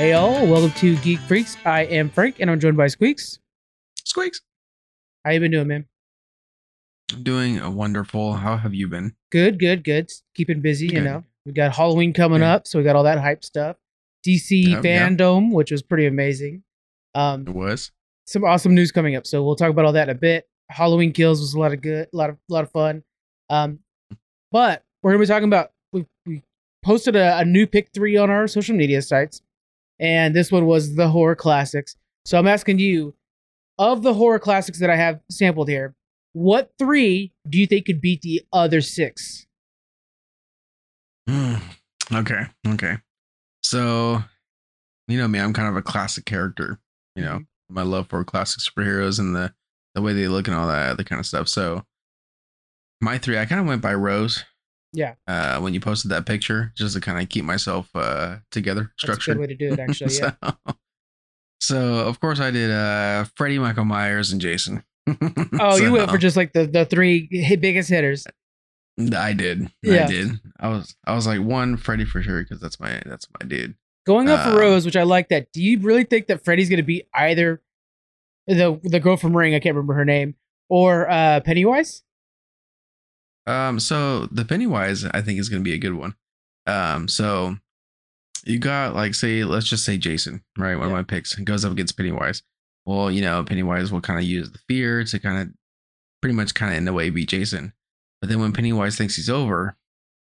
Hey 0.00 0.14
all, 0.14 0.46
welcome 0.46 0.70
to 0.80 0.96
Geek 1.02 1.18
Freaks. 1.18 1.58
I 1.66 1.82
am 1.82 2.08
Frank, 2.08 2.36
and 2.40 2.50
I'm 2.50 2.58
joined 2.58 2.78
by 2.78 2.86
Squeaks. 2.86 3.38
Squeaks. 4.02 4.40
How 5.26 5.32
you 5.32 5.40
been 5.40 5.50
doing, 5.50 5.66
man? 5.68 5.84
Doing 7.22 7.58
a 7.58 7.70
wonderful. 7.70 8.32
How 8.32 8.56
have 8.56 8.72
you 8.72 8.88
been? 8.88 9.14
Good, 9.30 9.58
good, 9.58 9.84
good. 9.84 10.10
Keeping 10.34 10.62
busy, 10.62 10.86
you 10.86 10.92
Good. 10.92 11.04
know. 11.04 11.24
We 11.44 11.52
got 11.52 11.74
Halloween 11.76 12.14
coming 12.14 12.38
Good. 12.38 12.46
up, 12.46 12.66
so 12.66 12.78
we 12.78 12.84
got 12.84 12.96
all 12.96 13.02
that 13.04 13.18
hype 13.20 13.44
stuff. 13.44 13.76
DC 14.26 14.68
Yep, 14.70 14.84
yep. 14.84 15.10
fandom, 15.18 15.52
which 15.52 15.70
was 15.70 15.82
pretty 15.82 16.06
amazing. 16.06 16.62
Um, 17.14 17.46
It 17.46 17.52
was. 17.54 17.92
some 18.26 18.42
awesome 18.42 18.74
news 18.74 18.92
coming 18.92 19.16
up, 19.16 19.26
so 19.26 19.44
we'll 19.44 19.54
talk 19.56 19.68
about 19.68 19.84
all 19.84 19.92
that 19.92 20.08
in 20.08 20.16
a 20.16 20.18
bit. 20.18 20.48
Halloween 20.70 21.12
Kills 21.12 21.40
was 21.40 21.52
a 21.52 21.58
lot 21.58 21.74
of 21.74 21.82
good, 21.82 22.08
a 22.10 22.16
lot 22.16 22.30
of, 22.30 22.38
lot 22.48 22.64
of 22.64 22.70
fun. 22.70 23.02
Um, 23.50 23.80
but 24.50 24.82
we're 25.02 25.10
gonna 25.10 25.20
be 25.22 25.26
talking 25.26 25.48
about 25.48 25.72
we 25.92 26.06
we 26.24 26.42
posted 26.82 27.16
a, 27.16 27.40
a 27.40 27.44
new 27.44 27.66
pick 27.66 27.90
three 27.92 28.16
on 28.16 28.30
our 28.30 28.46
social 28.48 28.74
media 28.74 29.02
sites, 29.02 29.42
and 30.00 30.34
this 30.34 30.50
one 30.50 30.66
was 30.66 30.96
the 30.96 31.08
horror 31.08 31.36
classics. 31.36 31.94
So 32.24 32.38
I'm 32.38 32.48
asking 32.48 32.78
you, 32.78 33.14
of 33.78 34.02
the 34.02 34.14
horror 34.14 34.38
classics 34.38 34.80
that 34.80 34.90
I 34.90 34.96
have 34.96 35.20
sampled 35.30 35.68
here, 35.68 35.94
what 36.32 36.70
three 36.78 37.32
do 37.48 37.58
you 37.58 37.66
think 37.66 37.86
could 37.86 38.00
beat 38.00 38.22
the 38.22 38.42
other 38.52 38.80
six? 38.80 39.46
Okay. 42.12 42.42
Okay. 42.66 42.96
So, 43.62 44.20
you 45.06 45.16
know 45.16 45.28
me. 45.28 45.38
I'm 45.38 45.52
kind 45.52 45.68
of 45.68 45.76
a 45.76 45.82
classic 45.82 46.24
character. 46.24 46.80
You 47.14 47.22
know, 47.22 47.34
mm-hmm. 47.34 47.74
my 47.74 47.82
love 47.82 48.08
for 48.08 48.24
classic 48.24 48.62
superheroes 48.62 49.20
and 49.20 49.36
the 49.36 49.54
the 49.94 50.02
way 50.02 50.12
they 50.12 50.26
look 50.26 50.48
and 50.48 50.56
all 50.56 50.66
that 50.66 50.90
other 50.90 51.04
kind 51.04 51.20
of 51.20 51.26
stuff. 51.26 51.48
So, 51.48 51.84
my 53.00 53.16
three. 53.16 53.38
I 53.38 53.46
kind 53.46 53.60
of 53.60 53.68
went 53.68 53.80
by 53.80 53.94
rows. 53.94 54.44
Yeah. 54.92 55.14
Uh, 55.26 55.60
when 55.60 55.72
you 55.74 55.80
posted 55.80 56.10
that 56.10 56.26
picture, 56.26 56.72
just 56.76 56.94
to 56.94 57.00
kind 57.00 57.22
of 57.22 57.28
keep 57.28 57.44
myself 57.44 57.88
uh 57.94 58.36
together, 58.50 58.92
That's 59.00 59.02
a 59.02 59.06
structured. 59.06 59.36
good 59.36 59.40
way 59.40 59.46
to 59.46 59.54
do 59.54 59.72
it, 59.72 59.78
actually. 59.88 60.14
Yeah. 60.16 60.32
so, 60.42 60.74
so, 61.60 62.08
of 62.08 62.20
course 62.20 62.40
I 62.40 62.50
did 62.50 62.70
uh 62.70 63.24
Freddy, 63.36 63.58
Michael 63.58 63.84
Myers, 63.84 64.32
and 64.32 64.40
Jason. 64.40 64.82
Oh, 65.60 65.76
you 65.76 65.92
went 65.92 66.10
for 66.10 66.18
just 66.18 66.36
like 66.36 66.52
the 66.52 66.66
the 66.66 66.84
three 66.84 67.28
hit 67.30 67.60
biggest 67.60 67.88
hitters. 67.90 68.26
I 69.16 69.32
did. 69.32 69.70
Yeah. 69.82 70.04
I 70.04 70.06
did. 70.08 70.30
I 70.58 70.68
was 70.68 70.94
I 71.06 71.14
was 71.14 71.26
like 71.26 71.40
one 71.40 71.76
Freddy 71.76 72.04
for 72.04 72.22
sure 72.22 72.42
because 72.42 72.60
that's 72.60 72.78
my 72.78 73.00
that's 73.06 73.26
my 73.40 73.46
dude. 73.46 73.74
Going 74.06 74.28
up 74.28 74.42
for 74.44 74.50
Um, 74.50 74.56
rows, 74.58 74.84
which 74.86 74.96
I 74.96 75.02
like 75.04 75.28
that. 75.28 75.52
Do 75.52 75.62
you 75.62 75.78
really 75.80 76.04
think 76.04 76.26
that 76.28 76.44
Freddy's 76.44 76.68
going 76.68 76.78
to 76.78 76.82
be 76.82 77.04
either 77.14 77.60
the 78.46 78.78
the 78.82 79.00
girl 79.00 79.16
from 79.16 79.36
Ring, 79.36 79.54
I 79.54 79.60
can't 79.60 79.74
remember 79.74 79.94
her 79.94 80.04
name, 80.04 80.34
or 80.68 81.08
uh, 81.10 81.40
Pennywise? 81.40 82.02
Um, 83.50 83.80
so 83.80 84.26
the 84.26 84.44
Pennywise 84.44 85.04
I 85.04 85.22
think 85.22 85.40
is 85.40 85.48
gonna 85.48 85.62
be 85.62 85.74
a 85.74 85.78
good 85.78 85.94
one. 85.94 86.14
Um, 86.66 87.08
so 87.08 87.56
you 88.44 88.58
got 88.58 88.94
like 88.94 89.14
say 89.14 89.44
let's 89.44 89.66
just 89.68 89.84
say 89.84 89.98
Jason, 89.98 90.42
right? 90.56 90.76
One 90.76 90.88
Yeah. 90.88 90.92
of 90.94 90.98
my 90.98 91.02
picks 91.02 91.34
goes 91.34 91.64
up 91.64 91.72
against 91.72 91.96
Pennywise. 91.96 92.42
Well, 92.86 93.10
you 93.10 93.20
know 93.22 93.42
Pennywise 93.44 93.90
will 93.92 94.00
kind 94.00 94.18
of 94.18 94.24
use 94.24 94.50
the 94.50 94.58
fear 94.68 95.04
to 95.04 95.18
kind 95.18 95.42
of 95.48 95.54
pretty 96.22 96.34
much 96.34 96.54
kind 96.54 96.72
of 96.72 96.78
in 96.78 96.88
a 96.88 96.92
way 96.92 97.10
beat 97.10 97.28
Jason. 97.28 97.72
But 98.20 98.28
then 98.30 98.40
when 98.40 98.52
Pennywise 98.52 98.96
thinks 98.96 99.16
he's 99.16 99.30
over, 99.30 99.76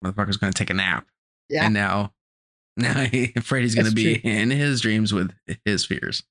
motherfucker's 0.04 0.36
gonna 0.36 0.52
take 0.52 0.70
a 0.70 0.74
nap. 0.74 1.06
Yeah. 1.48 1.64
And 1.66 1.74
now, 1.74 2.12
now 2.76 3.06
Freddy's 3.42 3.74
gonna 3.74 3.90
be 3.90 4.18
true. 4.18 4.30
in 4.30 4.50
his 4.50 4.80
dreams 4.80 5.12
with 5.12 5.32
his 5.64 5.84
fears. 5.84 6.22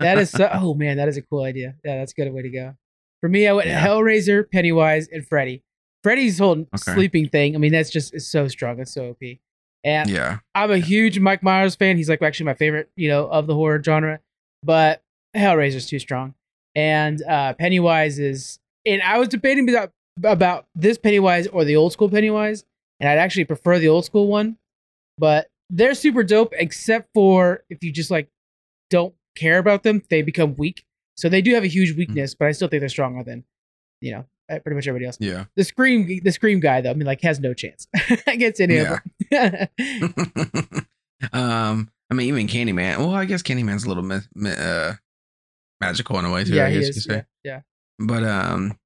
That 0.00 0.18
is 0.18 0.30
so. 0.38 0.48
Oh 0.52 0.74
man, 0.74 0.96
that 0.96 1.08
is 1.08 1.16
a 1.16 1.22
cool 1.22 1.42
idea. 1.44 1.74
Yeah, 1.84 1.98
that's 1.98 2.12
a 2.12 2.14
good 2.14 2.32
way 2.32 2.42
to 2.42 2.50
go. 2.50 2.74
For 3.20 3.28
me, 3.28 3.46
I 3.46 3.52
went 3.52 3.68
Yeah. 3.68 3.86
Hellraiser, 3.86 4.44
Pennywise, 4.50 5.08
and 5.12 5.26
Freddy. 5.26 5.62
Freddy's 6.02 6.38
whole 6.38 6.52
Okay. 6.60 6.66
sleeping 6.76 7.28
thing. 7.28 7.54
I 7.54 7.58
mean, 7.58 7.72
that's 7.72 7.90
just 7.90 8.12
it's 8.14 8.26
so 8.26 8.48
strong. 8.48 8.78
It's 8.80 8.92
so 8.92 9.10
OP. 9.10 9.38
And 9.84 10.08
Yeah. 10.10 10.38
I'm 10.54 10.70
a 10.70 10.78
huge 10.78 11.18
Mike 11.18 11.42
Myers 11.42 11.74
fan. 11.74 11.96
He's 11.96 12.08
like 12.08 12.22
actually 12.22 12.46
my 12.46 12.54
favorite, 12.54 12.90
you 12.96 13.08
know, 13.08 13.26
of 13.28 13.46
the 13.46 13.54
horror 13.54 13.82
genre. 13.82 14.20
But 14.62 15.02
Hellraiser's 15.36 15.86
too 15.86 15.98
strong, 15.98 16.34
and 16.74 17.22
uh, 17.22 17.54
Pennywise 17.54 18.18
is. 18.18 18.58
And 18.84 19.00
I 19.02 19.18
was 19.18 19.28
debating 19.28 19.68
about 19.68 19.90
about 20.24 20.66
this 20.74 20.98
Pennywise 20.98 21.46
or 21.48 21.64
the 21.64 21.76
old 21.76 21.92
school 21.92 22.08
Pennywise, 22.08 22.64
and 23.00 23.08
I'd 23.08 23.18
actually 23.18 23.44
prefer 23.44 23.78
the 23.78 23.88
old 23.88 24.04
school 24.04 24.26
one. 24.28 24.56
But 25.18 25.48
they're 25.70 25.94
super 25.94 26.22
dope, 26.22 26.52
except 26.56 27.08
for 27.14 27.64
if 27.70 27.82
you 27.82 27.90
just 27.92 28.10
like 28.10 28.28
don't 28.90 29.14
care 29.36 29.58
about 29.58 29.82
them, 29.84 30.02
they 30.10 30.22
become 30.22 30.54
weak. 30.56 30.84
So 31.16 31.28
they 31.28 31.42
do 31.42 31.54
have 31.54 31.64
a 31.64 31.68
huge 31.68 31.96
weakness, 31.96 32.34
but 32.34 32.48
I 32.48 32.52
still 32.52 32.68
think 32.68 32.80
they're 32.80 32.88
stronger 32.88 33.22
than, 33.24 33.44
you 34.00 34.12
know, 34.12 34.24
pretty 34.58 34.74
much 34.76 34.86
everybody 34.88 35.06
else. 35.06 35.16
Yeah. 35.20 35.44
The 35.56 35.64
scream, 35.64 36.20
the 36.22 36.30
scream 36.32 36.60
guy 36.60 36.80
though, 36.80 36.90
I 36.90 36.94
mean, 36.94 37.06
like 37.06 37.20
has 37.22 37.40
no 37.40 37.54
chance 37.54 37.86
against 38.26 38.60
any 38.60 38.76
Yeah. 38.76 38.98
of 39.30 39.68
them. 39.78 40.86
um, 41.32 41.90
I 42.10 42.14
mean, 42.14 42.28
even 42.28 42.46
Candyman. 42.46 42.98
Well, 42.98 43.14
I 43.14 43.24
guess 43.24 43.42
Candyman's 43.42 43.84
a 43.84 43.88
little 43.88 44.10
uh, 44.12 44.92
magical 45.80 46.18
in 46.18 46.24
a 46.24 46.30
way 46.32 46.44
too. 46.44 46.54
yeah, 46.54 46.66
I 46.66 46.70
he 46.70 46.76
guess 46.78 46.84
you 46.84 46.88
is. 46.90 47.06
could 47.06 47.12
Yeah, 47.12 47.20
say. 47.20 47.26
yeah. 47.44 47.60
But 47.98 48.24
um, 48.24 48.78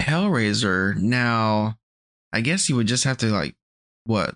Hellraiser. 0.00 0.96
Now, 0.96 1.78
I 2.32 2.40
guess 2.40 2.68
you 2.68 2.76
would 2.76 2.86
just 2.86 3.04
have 3.04 3.16
to 3.18 3.26
like 3.26 3.54
what 4.04 4.34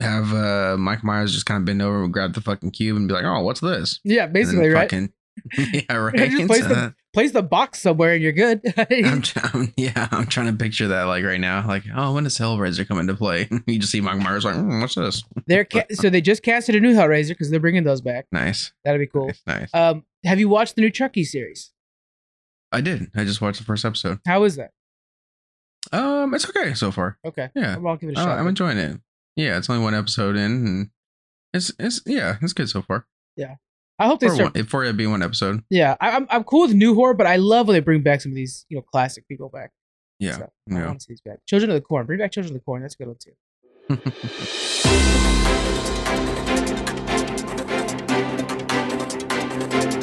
have 0.00 0.32
uh 0.32 0.76
Mike 0.78 1.04
Myers 1.04 1.32
just 1.32 1.44
kind 1.46 1.58
of 1.60 1.64
bend 1.66 1.82
over 1.82 2.02
and 2.04 2.12
grab 2.12 2.32
the 2.34 2.40
fucking 2.40 2.70
cube 2.70 2.96
and 2.96 3.06
be 3.06 3.12
like, 3.14 3.24
"Oh, 3.24 3.40
what's 3.42 3.60
this?" 3.60 4.00
Yeah, 4.04 4.26
basically, 4.26 4.68
right? 4.68 4.90
fucking- 4.90 5.12
yeah, 5.58 5.94
right. 5.96 6.30
Just 6.30 6.46
place 6.46 6.62
So, 6.62 6.68
the- 6.68 6.94
Place 7.12 7.32
the 7.32 7.42
box 7.42 7.80
somewhere 7.80 8.12
and 8.12 8.22
you're 8.22 8.30
good. 8.30 8.60
I'm, 8.88 9.20
trying, 9.20 9.74
yeah, 9.76 10.06
I'm 10.12 10.26
trying 10.26 10.46
to 10.46 10.52
picture 10.52 10.86
that 10.88 11.02
like 11.04 11.24
right 11.24 11.40
now. 11.40 11.66
Like, 11.66 11.82
oh, 11.92 12.14
when 12.14 12.22
does 12.22 12.38
Hellraiser 12.38 12.86
come 12.86 13.00
into 13.00 13.14
play? 13.14 13.48
you 13.66 13.80
just 13.80 13.90
see 13.90 14.00
Mike 14.00 14.18
Myers 14.20 14.44
like, 14.44 14.54
"Hmm, 14.54 14.80
what's 14.80 14.94
this? 14.94 15.24
they're 15.48 15.64
ca- 15.64 15.86
so 15.90 16.08
they 16.08 16.20
just 16.20 16.44
casted 16.44 16.76
a 16.76 16.80
new 16.80 16.94
Hellraiser 16.94 17.30
because 17.30 17.50
they're 17.50 17.58
bringing 17.58 17.82
those 17.82 18.00
back. 18.00 18.26
Nice, 18.30 18.72
That'd 18.84 19.00
be 19.00 19.08
cool. 19.08 19.26
nice, 19.26 19.42
nice. 19.44 19.74
Um, 19.74 20.04
have 20.24 20.38
you 20.38 20.48
watched 20.48 20.76
the 20.76 20.82
new 20.82 20.90
Chucky 20.90 21.24
series? 21.24 21.72
I 22.70 22.80
did. 22.80 23.10
I 23.16 23.24
just 23.24 23.40
watched 23.40 23.58
the 23.58 23.64
first 23.64 23.84
episode. 23.84 24.20
How 24.24 24.44
is 24.44 24.54
that? 24.54 24.70
Um, 25.92 26.32
it's 26.34 26.48
okay 26.48 26.74
so 26.74 26.92
far. 26.92 27.18
Okay, 27.24 27.50
Yeah, 27.56 27.76
I'll 27.84 27.96
give 27.96 28.10
it 28.10 28.16
a 28.16 28.20
Uh, 28.20 28.24
shot. 28.24 28.38
I'm 28.38 28.46
enjoying 28.46 28.78
it. 28.78 29.00
Yeah, 29.34 29.58
it's 29.58 29.68
only 29.68 29.82
one 29.82 29.96
episode 29.96 30.36
in, 30.36 30.50
and 30.66 30.90
it's 31.52 31.72
it's 31.80 32.02
yeah, 32.06 32.36
it's 32.40 32.52
good 32.52 32.68
so 32.68 32.82
far. 32.82 33.06
I 34.00 34.06
hope 34.06 34.18
they 34.20 34.28
For, 34.28 34.34
start. 34.34 34.54
one, 34.54 34.64
for 34.64 34.82
it 34.84 34.96
being 34.96 35.10
one 35.10 35.22
episode. 35.22 35.62
Yeah, 35.68 35.94
I, 36.00 36.12
I'm 36.12 36.26
I'm 36.30 36.42
cool 36.44 36.62
with 36.62 36.72
new 36.74 36.94
horror, 36.94 37.12
but 37.14 37.26
I 37.26 37.36
love 37.36 37.68
when 37.68 37.74
they 37.74 37.80
bring 37.80 38.02
back 38.02 38.22
some 38.22 38.32
of 38.32 38.36
these 38.36 38.64
you 38.70 38.76
know 38.78 38.82
classic 38.82 39.28
people 39.28 39.48
back. 39.50 39.70
Yeah, 40.18 40.36
So, 40.38 40.42
I 40.70 40.74
yeah. 40.74 40.86
want 40.86 41.00
to 41.00 41.04
see 41.04 41.12
these 41.12 41.20
back. 41.20 41.38
Children 41.46 41.70
of 41.70 41.74
the 41.74 41.80
Corn. 41.82 42.06
Bring 42.06 42.18
back 42.18 42.32
Children 42.32 42.54
of 42.54 42.60
the 42.60 42.64
Corn. 42.64 42.82
That's 42.82 42.94
a 42.94 42.98
good 42.98 43.06
one 43.08 43.16
too. 43.20 43.32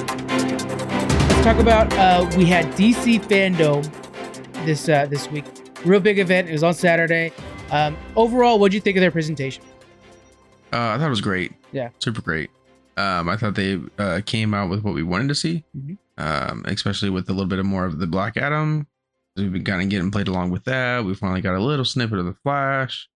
Let's 0.10 1.44
talk 1.44 1.58
about 1.60 1.92
uh, 1.94 2.30
we 2.38 2.46
had 2.46 2.66
DC 2.74 3.22
Fandom 3.26 3.84
this 4.66 4.90
uh, 4.90 5.06
this 5.06 5.30
week. 5.32 5.46
Real 5.86 6.00
big 6.00 6.20
event. 6.20 6.50
It 6.50 6.52
was 6.52 6.64
on 6.64 6.74
Saturday. 6.74 7.32
Um, 7.72 7.98
overall, 8.16 8.60
what 8.60 8.72
do 8.72 8.76
you 8.78 8.82
think 8.82 8.98
of 8.98 9.02
their 9.02 9.12
presentation? 9.12 9.64
Uh, 10.74 10.78
I 10.96 10.98
thought 10.98 11.08
it 11.08 11.10
was 11.10 11.22
great. 11.22 11.54
Yeah. 11.72 11.90
super 12.00 12.22
great. 12.22 12.50
Um, 12.98 13.30
I 13.30 13.38
thought 13.38 13.56
they 13.56 13.80
uh, 14.00 14.22
came 14.26 14.54
out 14.54 14.70
with 14.70 14.82
what 14.84 14.96
we 14.96 15.04
wanted 15.04 15.28
to 15.30 15.36
see, 15.36 15.64
Mhm. 15.78 15.98
um, 16.18 16.64
especially 16.66 17.10
with 17.12 17.30
a 17.30 17.32
little 17.34 17.46
bit 17.48 17.60
of 17.60 17.66
more 17.66 17.86
of 17.86 18.00
the 18.00 18.08
Black 18.08 18.36
Adam. 18.38 18.88
We've 19.36 19.54
been 19.54 19.64
kind 19.64 19.84
of 19.84 19.90
getting 19.90 20.10
played 20.10 20.28
along 20.28 20.50
with 20.50 20.64
that. 20.66 21.06
We 21.06 21.14
finally 21.14 21.42
got 21.42 21.54
a 21.56 21.62
little 21.64 21.86
snippet 21.86 22.18
of 22.18 22.26
the 22.26 22.34
Flash. 22.34 23.08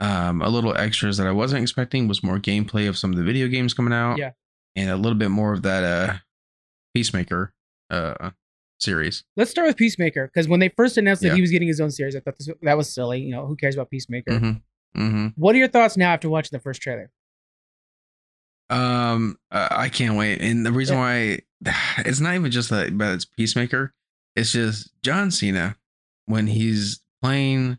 Um, 0.00 0.42
a 0.42 0.48
little 0.48 0.76
extras 0.76 1.16
that 1.18 1.28
I 1.28 1.30
wasn't 1.30 1.62
expecting 1.62 2.08
was 2.08 2.24
more 2.24 2.38
gameplay 2.40 2.88
of 2.88 2.98
some 2.98 3.12
of 3.12 3.16
the 3.16 3.22
video 3.22 3.46
games 3.46 3.72
coming 3.74 3.92
out. 3.94 4.18
Yeah. 4.18 4.32
and 4.74 4.88
a 4.90 4.96
little 4.96 5.18
bit 5.18 5.28
more 5.30 5.52
of 5.52 5.62
that 5.62 5.84
uh, 5.84 6.14
Peacemaker 6.94 7.52
uh, 7.90 8.30
series. 8.80 9.22
Let's 9.36 9.50
start 9.50 9.66
with 9.68 9.76
Peacemaker 9.76 10.26
because 10.26 10.48
when 10.48 10.60
they 10.60 10.70
first 10.70 10.96
announced 10.96 11.22
that 11.22 11.28
Yeah. 11.28 11.34
he 11.36 11.40
was 11.42 11.50
getting 11.50 11.68
his 11.68 11.80
own 11.80 11.90
series, 11.90 12.16
I 12.16 12.20
thought 12.20 12.36
this, 12.38 12.48
that 12.62 12.76
was 12.76 12.92
silly. 12.92 13.20
You 13.20 13.30
know, 13.32 13.46
who 13.46 13.54
cares 13.54 13.74
about 13.76 13.90
Peacemaker? 13.90 14.30
Mm-hmm. 14.32 15.00
Mm-hmm. 15.02 15.26
What 15.36 15.54
are 15.54 15.58
your 15.58 15.68
thoughts 15.68 15.96
now 15.96 16.12
after 16.12 16.28
watching 16.28 16.50
the 16.56 16.60
first 16.60 16.82
trailer? 16.82 17.10
Um, 18.72 19.38
I 19.50 19.88
can't 19.88 20.16
wait. 20.16 20.40
And 20.40 20.64
the 20.64 20.72
reason 20.72 20.96
why 20.96 21.40
it's 21.98 22.20
not 22.20 22.34
even 22.34 22.50
just 22.50 22.70
that, 22.70 22.96
but 22.96 23.12
it's 23.14 23.24
Peacemaker. 23.24 23.92
It's 24.36 24.52
just 24.52 24.90
John 25.02 25.30
Cena 25.30 25.76
when 26.26 26.46
he's 26.46 27.00
playing 27.22 27.78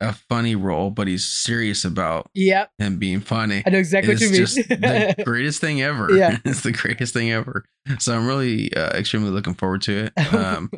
a 0.00 0.12
funny 0.12 0.54
role, 0.54 0.90
but 0.90 1.08
he's 1.08 1.26
serious 1.26 1.84
about 1.84 2.30
Yeah, 2.32 2.66
him 2.78 2.98
being 2.98 3.20
funny. 3.20 3.62
I 3.66 3.70
know 3.70 3.78
exactly 3.78 4.12
It's 4.14 4.22
what 4.22 4.30
you 4.30 4.36
just 4.36 4.56
mean. 4.56 4.80
the 4.80 5.14
greatest 5.24 5.60
thing 5.60 5.82
ever. 5.82 6.12
Yeah. 6.12 6.38
it's 6.44 6.62
the 6.62 6.72
greatest 6.72 7.12
thing 7.12 7.32
ever. 7.32 7.64
So 7.98 8.14
I'm 8.14 8.26
really 8.26 8.72
uh, 8.74 8.90
extremely 8.96 9.30
looking 9.30 9.54
forward 9.54 9.82
to 9.82 10.06
it. 10.06 10.12
Um, 10.32 10.70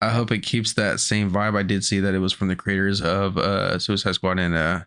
I 0.00 0.10
hope 0.10 0.30
it 0.30 0.44
keeps 0.44 0.74
that 0.74 1.00
same 1.00 1.28
vibe. 1.28 1.58
I 1.58 1.64
did 1.64 1.82
see 1.84 1.98
that 1.98 2.14
it 2.14 2.20
was 2.20 2.32
from 2.32 2.46
the 2.46 2.54
creators 2.54 3.00
of 3.00 3.36
uh, 3.36 3.80
Suicide 3.80 4.14
Squad 4.14 4.38
and 4.38 4.54
uh, 4.54 4.80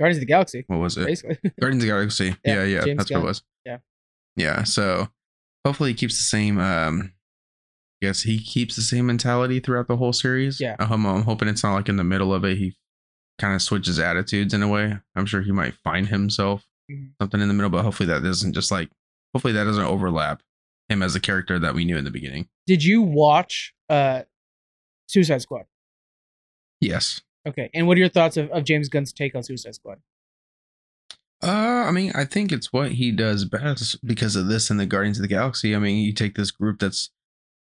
Guardians 0.00 0.16
of 0.18 0.20
the 0.22 0.26
Galaxy, 0.26 0.64
what 0.66 0.78
was 0.78 0.96
it? 0.96 1.06
basically. 1.06 1.38
Guardians 1.60 1.82
of 1.84 1.86
the 1.88 1.92
Galaxy. 1.92 2.36
Yeah, 2.44 2.64
Yeah, 2.64 2.84
yeah, 2.86 2.94
that's 2.96 3.10
Gunn. 3.10 3.20
what 3.20 3.26
it 3.26 3.28
was. 3.28 3.42
Yeah. 3.64 3.78
Yeah. 4.36 4.62
So 4.64 5.08
hopefully 5.64 5.90
he 5.90 5.94
keeps 5.94 6.16
the 6.18 6.24
same 6.24 6.58
um 6.58 7.12
I 8.02 8.06
guess 8.06 8.22
he 8.22 8.38
keeps 8.38 8.76
the 8.76 8.82
same 8.82 9.06
mentality 9.06 9.60
throughout 9.60 9.86
the 9.88 9.96
whole 9.96 10.12
series. 10.12 10.60
Yeah. 10.60 10.76
I'm, 10.78 11.06
I'm 11.06 11.22
hoping 11.22 11.48
it's 11.48 11.62
not 11.62 11.74
like 11.74 11.88
in 11.88 11.96
the 11.96 12.04
middle 12.04 12.34
of 12.34 12.44
it 12.44 12.58
he 12.58 12.74
kind 13.38 13.54
of 13.54 13.62
switches 13.62 13.98
attitudes 13.98 14.52
in 14.52 14.62
a 14.62 14.68
way. 14.68 14.98
I'm 15.16 15.26
sure 15.26 15.40
he 15.42 15.52
might 15.52 15.74
find 15.84 16.08
himself 16.08 16.66
Mhm. 16.90 17.12
something 17.20 17.40
in 17.40 17.48
the 17.48 17.54
middle. 17.54 17.70
But 17.70 17.82
hopefully 17.82 18.08
that 18.08 18.22
doesn't 18.22 18.52
just 18.52 18.70
like 18.70 18.90
hopefully 19.32 19.54
that 19.54 19.64
doesn't 19.64 19.84
overlap 19.84 20.42
him 20.90 21.02
as 21.02 21.14
a 21.14 21.20
character 21.20 21.58
that 21.58 21.74
we 21.74 21.84
knew 21.86 21.96
in 21.96 22.04
the 22.04 22.10
beginning. 22.10 22.46
Did 22.66 22.84
you 22.84 23.00
watch 23.00 23.72
uh 23.88 24.22
Suicide 25.08 25.40
Squad? 25.42 25.64
Yes. 26.80 27.22
Okay. 27.46 27.70
And 27.74 27.86
what 27.86 27.96
are 27.96 28.00
your 28.00 28.08
thoughts 28.08 28.36
of, 28.36 28.50
of 28.50 28.64
James 28.64 28.88
Gunn's 28.88 29.12
take 29.12 29.34
on 29.34 29.42
Suicide 29.42 29.74
Squad? 29.74 29.98
Uh, 31.42 31.84
I 31.86 31.90
mean, 31.90 32.12
I 32.14 32.24
think 32.24 32.52
it's 32.52 32.72
what 32.72 32.92
he 32.92 33.12
does 33.12 33.44
best 33.44 34.04
because 34.06 34.34
of 34.36 34.46
this 34.48 34.70
and 34.70 34.80
the 34.80 34.86
Guardians 34.86 35.18
of 35.18 35.22
the 35.22 35.28
Galaxy. 35.28 35.74
I 35.76 35.78
mean, 35.78 35.98
you 36.04 36.12
take 36.12 36.34
this 36.34 36.50
group 36.50 36.78
that's 36.78 37.10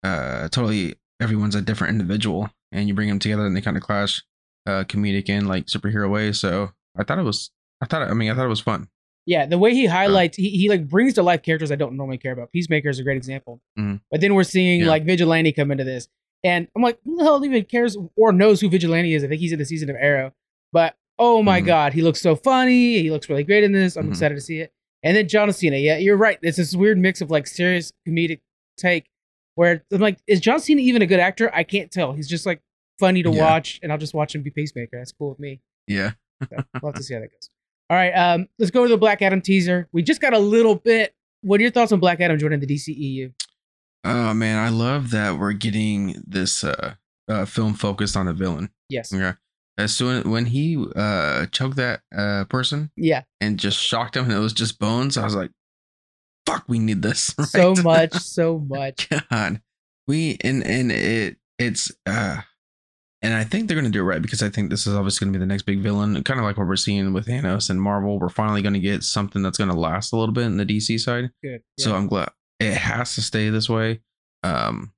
uh 0.04 0.48
totally 0.50 0.96
everyone's 1.20 1.56
a 1.56 1.62
different 1.62 1.92
individual, 1.92 2.50
and 2.72 2.88
you 2.88 2.94
bring 2.94 3.10
them 3.10 3.20
together 3.20 3.46
and 3.46 3.56
they 3.58 3.62
kind 3.62 3.76
of 3.76 3.84
clash, 3.84 4.24
uh, 4.68 4.84
comedic 4.86 5.30
and 5.30 5.48
like 5.50 5.66
superhero 5.66 6.10
ways. 6.10 6.40
So 6.40 6.72
I 6.98 7.04
thought 7.04 7.18
it 7.20 7.24
was, 7.24 7.50
I 7.82 7.88
thought, 7.88 8.04
I 8.04 8.14
mean, 8.14 8.32
I 8.32 8.36
thought 8.36 8.46
it 8.46 8.50
was 8.50 8.62
fun. 8.62 8.88
Yeah, 9.26 9.46
the 9.46 9.58
way 9.58 9.74
he 9.74 9.86
highlights, 9.88 10.38
he, 10.38 10.50
he 10.52 10.70
like 10.70 10.88
brings 10.88 11.16
to 11.16 11.24
life 11.24 11.42
characters 11.42 11.72
I 11.72 11.76
don't 11.76 11.98
normally 11.98 12.18
care 12.20 12.32
about. 12.32 12.52
Peacemaker 12.54 12.88
is 12.88 13.00
a 13.00 13.04
great 13.04 13.18
example. 13.18 13.60
Mhm. 13.78 14.00
But 14.10 14.22
then 14.22 14.36
we're 14.36 14.44
seeing 14.44 14.82
Yeah. 14.82 14.88
like 14.88 15.04
Vigilante 15.04 15.52
come 15.52 15.72
into 15.72 15.84
this, 15.84 16.08
and 16.44 16.68
I'm 16.76 16.82
like, 16.82 17.00
who 17.04 17.18
the 17.18 17.24
hell 17.24 17.44
even 17.44 17.64
cares 17.66 17.98
or 18.16 18.32
knows 18.32 18.62
who 18.62 18.70
Vigilante 18.70 19.14
is? 19.14 19.24
I 19.24 19.28
think 19.28 19.42
he's 19.42 19.52
in 19.52 19.60
the 19.60 19.66
season 19.66 19.90
of 19.90 19.96
Arrow, 19.98 20.34
but 20.72 20.96
oh 21.20 21.42
my 21.44 21.62
Mhm. 21.62 21.66
god, 21.66 21.94
he 21.94 22.02
looks 22.02 22.22
so 22.22 22.36
funny. 22.36 23.02
He 23.02 23.10
looks 23.12 23.30
really 23.30 23.44
great 23.44 23.64
in 23.64 23.72
this. 23.72 23.96
I'm 23.96 24.08
Mhm. 24.08 24.12
excited 24.12 24.36
to 24.36 24.42
see 24.42 24.60
it. 24.60 24.72
And 25.04 25.16
then 25.16 25.28
John 25.28 25.52
Cena, 25.54 25.78
yeah, 25.78 25.98
you're 25.98 26.18
right. 26.18 26.38
It's 26.42 26.58
this 26.58 26.76
weird 26.76 26.98
mix 26.98 27.22
of 27.22 27.30
like 27.32 27.48
serious 27.48 27.92
comedic 28.08 28.40
take, 28.78 29.06
where 29.56 29.84
I'm 29.92 30.00
like, 30.02 30.18
is 30.28 30.40
John 30.40 30.60
Cena 30.60 30.82
even 30.82 31.02
a 31.02 31.06
good 31.08 31.20
actor? 31.20 31.54
I 31.54 31.64
can't 31.64 31.92
tell. 31.92 32.14
He's 32.14 32.28
just 32.28 32.46
like 32.46 32.62
funny 33.00 33.24
to 33.24 33.30
Yeah. 33.32 33.42
watch, 33.42 33.80
and 33.84 33.92
I'll 33.92 33.98
just 33.98 34.14
watch 34.14 34.34
him 34.36 34.42
be 34.44 34.50
Peacemaker. 34.52 34.98
That's 34.98 35.12
cool 35.12 35.30
with 35.30 35.40
me. 35.40 35.62
Yeah. 35.88 36.12
So 36.42 36.58
we'll 36.82 36.92
have 36.92 36.96
to 36.96 37.04
see 37.04 37.14
how 37.16 37.20
that 37.22 37.32
goes. 37.32 37.50
All 37.90 37.96
right, 37.98 38.12
um, 38.12 38.48
let's 38.60 38.70
go 38.72 38.84
to 38.84 38.90
the 38.90 38.98
Black 38.98 39.22
Adam 39.22 39.40
teaser. 39.42 39.88
We 39.94 40.04
just 40.04 40.20
got 40.20 40.34
a 40.34 40.40
little 40.40 40.76
bit. 40.76 41.16
What 41.42 41.60
are 41.60 41.64
your 41.64 41.72
thoughts 41.72 41.92
on 41.92 42.00
Black 42.00 42.20
Adam 42.20 42.38
joining 42.38 42.60
the 42.60 42.68
DCEU? 42.68 43.32
Oh 44.08 44.34
man, 44.34 44.58
I 44.58 44.70
love 44.70 45.12
that 45.12 45.38
we're 45.38 45.54
getting 45.54 46.24
this 46.26 46.64
uh, 46.64 46.96
uh 47.28 47.46
film 47.46 47.74
focused 47.74 48.16
on 48.16 48.28
a 48.28 48.34
villain. 48.34 48.70
Yes. 48.90 49.12
Yeah. 49.12 49.34
As 49.78 49.94
soon 49.96 50.30
when 50.32 50.46
he 50.46 50.84
uh 50.96 51.46
choked 51.48 51.76
that 51.78 52.02
uh 52.16 52.46
person 52.46 52.92
Yeah. 52.96 53.24
and 53.42 53.60
just 53.60 53.78
shocked 53.78 54.16
him 54.16 54.26
and 54.26 54.34
it 54.34 54.40
was 54.40 54.54
just 54.54 54.80
bones, 54.80 55.18
I 55.18 55.24
was 55.26 55.36
like, 55.36 55.52
"Fuck, 56.46 56.66
we 56.68 56.80
need 56.80 57.02
this." 57.02 57.36
So 57.46 57.76
much, 57.76 58.14
so 58.18 58.60
much. 58.60 59.10
God, 59.30 59.62
we 60.08 60.38
and 60.42 60.66
and 60.66 60.92
it 60.92 61.38
it's 61.60 61.92
uh, 62.06 62.42
and 63.22 63.34
I 63.34 63.44
think 63.44 63.68
they're 63.68 63.78
gonna 63.78 63.90
do 63.90 64.02
it 64.02 64.06
right 64.06 64.22
because 64.22 64.42
I 64.42 64.50
think 64.50 64.70
this 64.70 64.88
is 64.88 64.94
obviously 64.96 65.26
gonna 65.26 65.38
be 65.38 65.40
the 65.40 65.46
next 65.48 65.64
big 65.64 65.80
villain, 65.80 66.24
kind 66.24 66.40
of 66.40 66.46
like 66.46 66.58
what 66.58 66.68
we're 66.68 66.76
seeing 66.76 67.14
with 67.14 67.26
Thanos 67.28 67.70
and 67.70 67.82
Marvel. 67.82 68.20
We're 68.20 68.30
finally 68.30 68.62
gonna 68.62 68.80
get 68.80 69.04
something 69.04 69.42
that's 69.42 69.58
gonna 69.58 69.76
last 69.76 70.14
a 70.14 70.18
little 70.18 70.34
bit 70.34 70.46
in 70.46 70.58
the 70.58 70.66
DC 70.66 71.00
side. 71.00 71.32
Good. 71.44 71.62
So 71.80 71.96
I'm 71.96 72.08
glad 72.08 72.30
it 72.60 72.74
has 72.74 73.16
to 73.16 73.22
stay 73.22 73.50
this 73.50 73.70
way. 73.70 74.00
Um, 74.44 74.92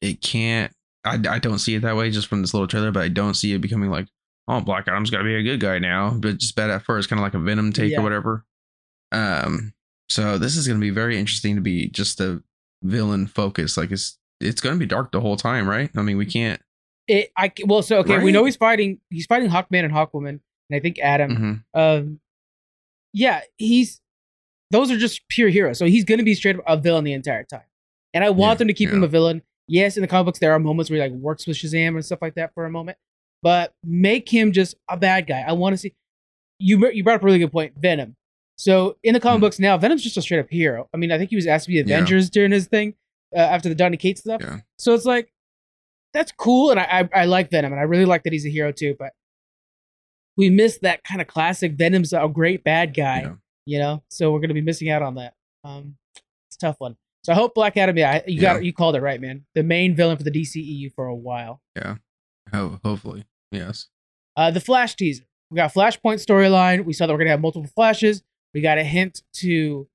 it 0.00 0.20
can't. 0.20 0.72
I, 1.04 1.14
I 1.28 1.38
don't 1.38 1.58
see 1.58 1.74
it 1.74 1.82
that 1.82 1.96
way 1.96 2.10
just 2.10 2.28
from 2.28 2.42
this 2.42 2.54
little 2.54 2.68
trailer, 2.68 2.90
but 2.92 3.02
I 3.02 3.08
don't 3.08 3.34
see 3.34 3.52
it 3.52 3.60
becoming 3.60 3.90
like, 3.90 4.06
oh, 4.48 4.60
Black 4.60 4.86
Adam's 4.88 5.10
got 5.10 5.18
to 5.18 5.24
be 5.24 5.34
a 5.34 5.42
good 5.42 5.60
guy 5.60 5.78
now, 5.78 6.10
but 6.10 6.38
just 6.38 6.54
bad 6.54 6.70
at 6.70 6.82
first, 6.82 7.08
kind 7.08 7.18
of 7.18 7.24
like 7.24 7.34
a 7.34 7.38
Venom 7.38 7.72
take 7.72 7.92
Yeah. 7.92 8.00
or 8.00 8.02
whatever. 8.02 8.44
Um, 9.10 9.72
so 10.08 10.38
this 10.38 10.56
is 10.56 10.66
going 10.66 10.78
to 10.78 10.84
be 10.84 10.90
very 10.90 11.18
interesting 11.18 11.54
to 11.56 11.60
be 11.60 11.88
just 11.88 12.20
a 12.20 12.42
villain 12.82 13.26
focus. 13.26 13.76
Like 13.76 13.90
it's 13.90 14.18
it's 14.40 14.60
going 14.60 14.74
to 14.74 14.78
be 14.80 14.86
dark 14.86 15.12
the 15.12 15.20
whole 15.20 15.36
time, 15.36 15.68
right? 15.68 15.90
I 15.96 16.02
mean, 16.02 16.16
we 16.18 16.26
can't. 16.26 16.60
It, 17.08 17.30
I 17.36 17.52
well, 17.66 17.82
so 17.82 17.98
okay, 17.98 18.22
we 18.22 18.30
know 18.32 18.44
he's 18.44 18.56
fighting. 18.56 19.00
He's 19.10 19.26
fighting 19.26 19.48
Hawkman 19.50 19.84
and 19.84 19.92
Hawkwoman, 19.92 20.28
and 20.28 20.40
I 20.74 20.78
think 20.80 20.98
Adam. 21.00 21.64
Mhm. 21.74 21.98
Um, 21.98 22.20
yeah, 23.12 23.40
he's 23.56 24.00
those 24.72 24.90
are 24.90 24.96
just 24.98 25.20
pure 25.28 25.48
heroes. 25.48 25.78
So 25.78 25.86
he's 25.86 26.04
gonna 26.04 26.24
be 26.24 26.34
straight 26.34 26.56
up 26.56 26.64
a 26.66 26.76
villain 26.76 27.04
the 27.04 27.12
entire 27.12 27.44
time, 27.44 27.66
and 28.14 28.24
I 28.24 28.30
want 28.30 28.54
Yeah, 28.56 28.58
them 28.58 28.68
to 28.68 28.74
keep 28.74 28.90
him 28.90 29.02
a 29.04 29.06
villain. 29.08 29.42
Yes, 29.68 29.96
in 29.96 30.00
the 30.02 30.08
comic 30.08 30.24
books 30.26 30.38
there 30.40 30.52
are 30.52 30.58
moments 30.58 30.90
where 30.90 30.96
he 30.96 31.08
like 31.08 31.12
works 31.20 31.46
with 31.46 31.56
Shazam 31.56 31.94
and 31.94 32.04
stuff 32.04 32.18
like 32.20 32.34
that 32.34 32.52
for 32.54 32.64
a 32.66 32.70
moment, 32.70 32.98
but 33.42 33.72
make 33.84 34.28
him 34.28 34.50
just 34.52 34.74
a 34.90 34.96
bad 34.96 35.26
guy. 35.28 35.44
I 35.46 35.52
want 35.52 35.74
to 35.74 35.78
see. 35.78 35.94
You 36.58 36.90
you 36.90 37.04
brought 37.04 37.16
up 37.16 37.22
a 37.22 37.26
really 37.26 37.38
good 37.38 37.52
point, 37.52 37.74
Venom. 37.78 38.16
So 38.56 38.96
in 39.02 39.14
the 39.14 39.20
comic 39.20 39.38
Mhm. 39.38 39.40
books 39.42 39.58
now, 39.58 39.76
Venom's 39.78 40.02
just 40.02 40.16
a 40.16 40.22
straight 40.22 40.40
up 40.40 40.50
hero. 40.50 40.88
I 40.92 40.96
mean, 40.96 41.10
I 41.12 41.18
think 41.18 41.30
he 41.30 41.36
was 41.36 41.46
asked 41.46 41.64
to 41.66 41.68
be 41.70 41.76
Yeah. 41.76 41.82
Avengers 41.82 42.28
during 42.30 42.52
his 42.52 42.66
thing 42.66 42.94
uh, 43.34 43.38
after 43.38 43.68
the 43.68 43.74
Donny 43.74 43.96
Cates 43.96 44.20
stuff. 44.20 44.40
Yeah. 44.42 44.60
So 44.78 44.94
it's 44.94 45.04
like 45.04 45.32
that's 46.12 46.30
cool, 46.32 46.70
and 46.70 46.78
I, 46.78 47.08
I 47.14 47.22
I 47.22 47.24
like 47.24 47.50
Venom, 47.50 47.72
and 47.72 47.80
I 47.80 47.84
really 47.84 48.04
like 48.04 48.22
that 48.24 48.32
he's 48.32 48.44
a 48.46 48.50
hero 48.50 48.70
too. 48.72 48.94
But 48.98 49.12
we 50.36 50.50
missed 50.50 50.82
that 50.82 51.02
kind 51.04 51.20
of 51.20 51.26
classic 51.26 51.72
Venom's 51.72 52.12
a 52.12 52.28
great 52.32 52.62
bad 52.64 52.94
guy, 52.94 53.22
Yeah. 53.22 53.34
You 53.66 53.78
know. 53.78 54.02
So 54.08 54.32
we're 54.32 54.40
gonna 54.40 54.54
be 54.54 54.60
missing 54.60 54.90
out 54.90 55.02
on 55.02 55.14
that. 55.16 55.34
Um, 55.64 55.96
it's 56.48 56.56
a 56.56 56.58
tough 56.58 56.76
one. 56.78 56.96
So 57.24 57.32
I 57.32 57.36
hope 57.36 57.54
Black 57.54 57.76
Adam. 57.76 57.96
Yeah, 57.96 58.22
you 58.26 58.40
got 58.40 58.56
Yeah. 58.56 58.60
you 58.62 58.72
called 58.72 58.96
it 58.96 59.00
right, 59.00 59.20
man. 59.20 59.44
The 59.54 59.62
main 59.62 59.94
villain 59.94 60.16
for 60.16 60.24
the 60.24 60.30
DCEU 60.30 60.90
for 60.94 61.06
a 61.06 61.14
while. 61.14 61.60
Yeah. 61.76 61.96
Ho- 62.52 62.80
hopefully, 62.84 63.24
yes. 63.50 63.88
Uh, 64.36 64.50
the 64.50 64.60
Flash 64.60 64.94
teaser. 64.96 65.24
We 65.50 65.56
got 65.56 65.72
Flashpoint 65.72 66.24
storyline. 66.24 66.84
We 66.84 66.92
saw 66.94 67.06
that 67.06 67.12
we're 67.12 67.18
gonna 67.18 67.30
have 67.30 67.40
multiple 67.40 67.68
flashes. 67.74 68.22
We 68.54 68.60
got 68.60 68.78
a 68.78 68.84
hint 68.84 69.22
to, 69.34 69.88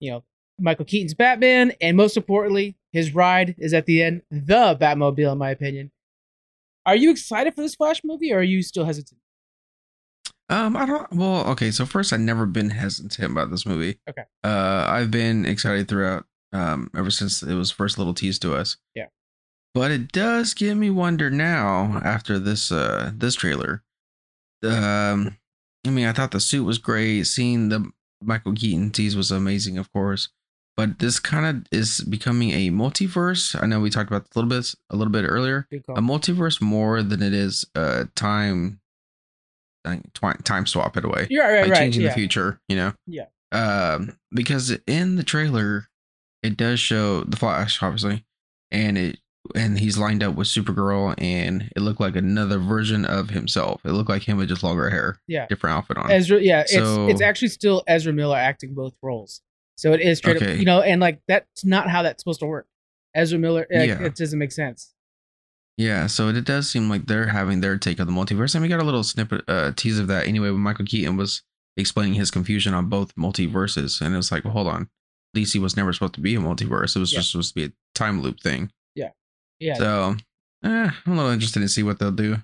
you 0.00 0.10
know, 0.10 0.24
Michael 0.58 0.84
Keaton's 0.84 1.14
Batman, 1.14 1.72
and 1.80 1.96
most 1.96 2.16
importantly, 2.16 2.76
his 2.92 3.14
ride 3.14 3.54
is 3.58 3.72
at 3.74 3.86
the 3.86 4.02
end. 4.02 4.22
The 4.30 4.76
Batmobile, 4.80 5.32
in 5.32 5.38
my 5.38 5.50
opinion. 5.50 5.90
Are 6.86 6.94
you 6.96 7.10
excited 7.10 7.54
for 7.54 7.62
this 7.62 7.74
Flash 7.74 8.02
movie, 8.04 8.32
or 8.32 8.38
are 8.38 8.42
you 8.42 8.62
still 8.62 8.84
hesitant? 8.84 9.18
Um, 10.48 10.76
I 10.76 10.86
don't. 10.86 11.10
Well, 11.12 11.46
okay. 11.50 11.70
So 11.70 11.86
first, 11.86 12.12
I've 12.12 12.20
never 12.20 12.46
been 12.46 12.70
hesitant 12.70 13.32
about 13.32 13.50
this 13.50 13.64
movie. 13.64 13.98
Okay. 14.08 14.24
Uh, 14.42 14.86
I've 14.88 15.10
been 15.10 15.46
excited 15.46 15.88
throughout. 15.88 16.26
Um, 16.52 16.90
ever 16.96 17.10
since 17.10 17.42
it 17.42 17.54
was 17.54 17.72
first 17.72 17.98
little 17.98 18.14
teased 18.14 18.42
to 18.42 18.54
us. 18.54 18.76
Yeah. 18.94 19.06
But 19.74 19.90
it 19.90 20.12
does 20.12 20.54
give 20.54 20.76
me 20.76 20.88
wonder 20.88 21.28
now 21.30 22.00
after 22.04 22.38
this 22.38 22.70
uh 22.70 23.10
this 23.16 23.34
trailer. 23.34 23.82
Um, 24.62 25.36
I 25.84 25.90
mean, 25.90 26.06
I 26.06 26.12
thought 26.12 26.30
the 26.30 26.40
suit 26.40 26.64
was 26.64 26.78
great. 26.78 27.24
Seeing 27.24 27.70
the 27.70 27.90
Michael 28.22 28.54
Keaton 28.54 28.90
tease 28.90 29.16
was 29.16 29.30
amazing, 29.32 29.78
of 29.78 29.92
course. 29.92 30.28
But 30.76 30.98
this 30.98 31.20
kind 31.20 31.44
of 31.46 31.66
is 31.70 32.00
becoming 32.00 32.50
a 32.50 32.70
multiverse. 32.70 33.60
I 33.60 33.66
know 33.66 33.80
we 33.80 33.90
talked 33.90 34.10
about 34.10 34.24
this 34.24 34.36
a 34.36 34.38
little 34.38 34.48
bit 34.50 34.74
a 34.90 34.96
little 34.96 35.12
bit 35.12 35.24
earlier 35.28 35.66
a 35.72 36.00
multiverse 36.00 36.60
more 36.60 37.02
than 37.02 37.22
it 37.22 37.32
is 37.32 37.64
a 37.74 38.06
time 38.14 38.80
time 39.84 40.66
swap 40.66 40.96
it 40.96 41.04
away. 41.04 41.22
way 41.22 41.26
You're 41.30 41.44
right, 41.44 41.52
right, 41.52 41.62
like 41.62 41.70
right. 41.72 41.78
changing 41.78 42.02
yeah. 42.02 42.08
the 42.08 42.14
future 42.14 42.60
you 42.68 42.76
know 42.76 42.92
Yeah. 43.06 43.26
um 43.52 44.16
because 44.32 44.76
in 44.86 45.16
the 45.16 45.22
trailer 45.22 45.88
it 46.42 46.56
does 46.56 46.80
show 46.80 47.22
the 47.22 47.36
flash 47.36 47.82
obviously 47.82 48.24
and 48.70 48.96
it 48.98 49.18
and 49.54 49.78
he's 49.78 49.98
lined 49.98 50.22
up 50.22 50.34
with 50.36 50.48
supergirl 50.48 51.14
and 51.18 51.70
it 51.76 51.80
looked 51.80 52.00
like 52.00 52.16
another 52.16 52.58
version 52.58 53.04
of 53.04 53.28
himself 53.30 53.82
it 53.84 53.92
looked 53.92 54.08
like 54.08 54.22
him 54.22 54.38
with 54.38 54.48
just 54.48 54.62
longer 54.62 54.88
hair 54.88 55.20
Yeah. 55.28 55.46
different 55.46 55.76
outfit 55.76 55.98
on 55.98 56.10
Ezra, 56.10 56.40
yeah, 56.40 56.64
So- 56.66 57.04
it's 57.08 57.12
it's 57.14 57.20
actually 57.22 57.48
still 57.48 57.82
Ezra 57.86 58.12
Miller 58.12 58.36
acting 58.38 58.72
both 58.74 58.94
roles. 59.02 59.42
So 59.76 59.92
it 59.92 60.00
is 60.00 60.18
straight 60.18 60.36
up, 60.36 60.42
Okay. 60.44 60.56
you 60.56 60.64
know, 60.64 60.80
and 60.80 61.00
like 61.00 61.20
that's 61.28 61.64
not 61.64 61.90
how 61.90 62.02
that's 62.04 62.22
supposed 62.22 62.40
to 62.40 62.46
work. 62.46 62.66
Ezra 63.14 63.38
Miller, 63.38 63.66
Yeah. 63.70 64.02
it 64.04 64.14
doesn't 64.14 64.38
make 64.38 64.52
sense. 64.52 64.93
Yeah, 65.76 66.06
so 66.06 66.28
it 66.28 66.44
does 66.44 66.70
seem 66.70 66.88
like 66.88 67.06
they're 67.06 67.26
having 67.28 67.60
their 67.60 67.76
take 67.78 67.98
on 68.00 68.06
the 68.06 68.12
multiverse, 68.12 68.54
and 68.54 68.62
we 68.62 68.68
got 68.68 68.80
a 68.80 68.84
little 68.84 69.02
snippet, 69.02 69.42
uh, 69.48 69.72
tease 69.76 69.98
of 69.98 70.06
that 70.08 70.26
anyway 70.28 70.50
when 70.50 70.60
Michael 70.60 70.84
Keaton 70.84 71.16
was 71.16 71.42
explaining 71.76 72.14
his 72.14 72.30
confusion 72.30 72.74
on 72.74 72.88
both 72.88 73.14
multiverses, 73.16 74.00
and 74.00 74.14
it 74.14 74.16
was 74.16 74.30
like, 74.30 74.44
well, 74.44 74.52
hold 74.52 74.68
on, 74.68 74.88
DC 75.36 75.60
was 75.60 75.76
never 75.76 75.92
supposed 75.92 76.14
to 76.14 76.20
be 76.20 76.36
a 76.36 76.38
multiverse; 76.38 76.94
it 76.94 77.00
was 77.00 77.12
Yeah. 77.12 77.18
just 77.18 77.32
supposed 77.32 77.54
to 77.54 77.60
be 77.60 77.64
a 77.64 77.72
time 77.96 78.20
loop 78.22 78.38
thing. 78.40 78.70
Yeah, 78.94 79.10
yeah. 79.58 79.74
So, 79.74 80.16
eh, 80.62 80.90
I'm 81.06 81.12
a 81.12 81.16
little 81.16 81.32
interested 81.32 81.58
to 81.60 81.68
see 81.68 81.82
what 81.82 81.98
they'll 81.98 82.12
do. 82.12 82.36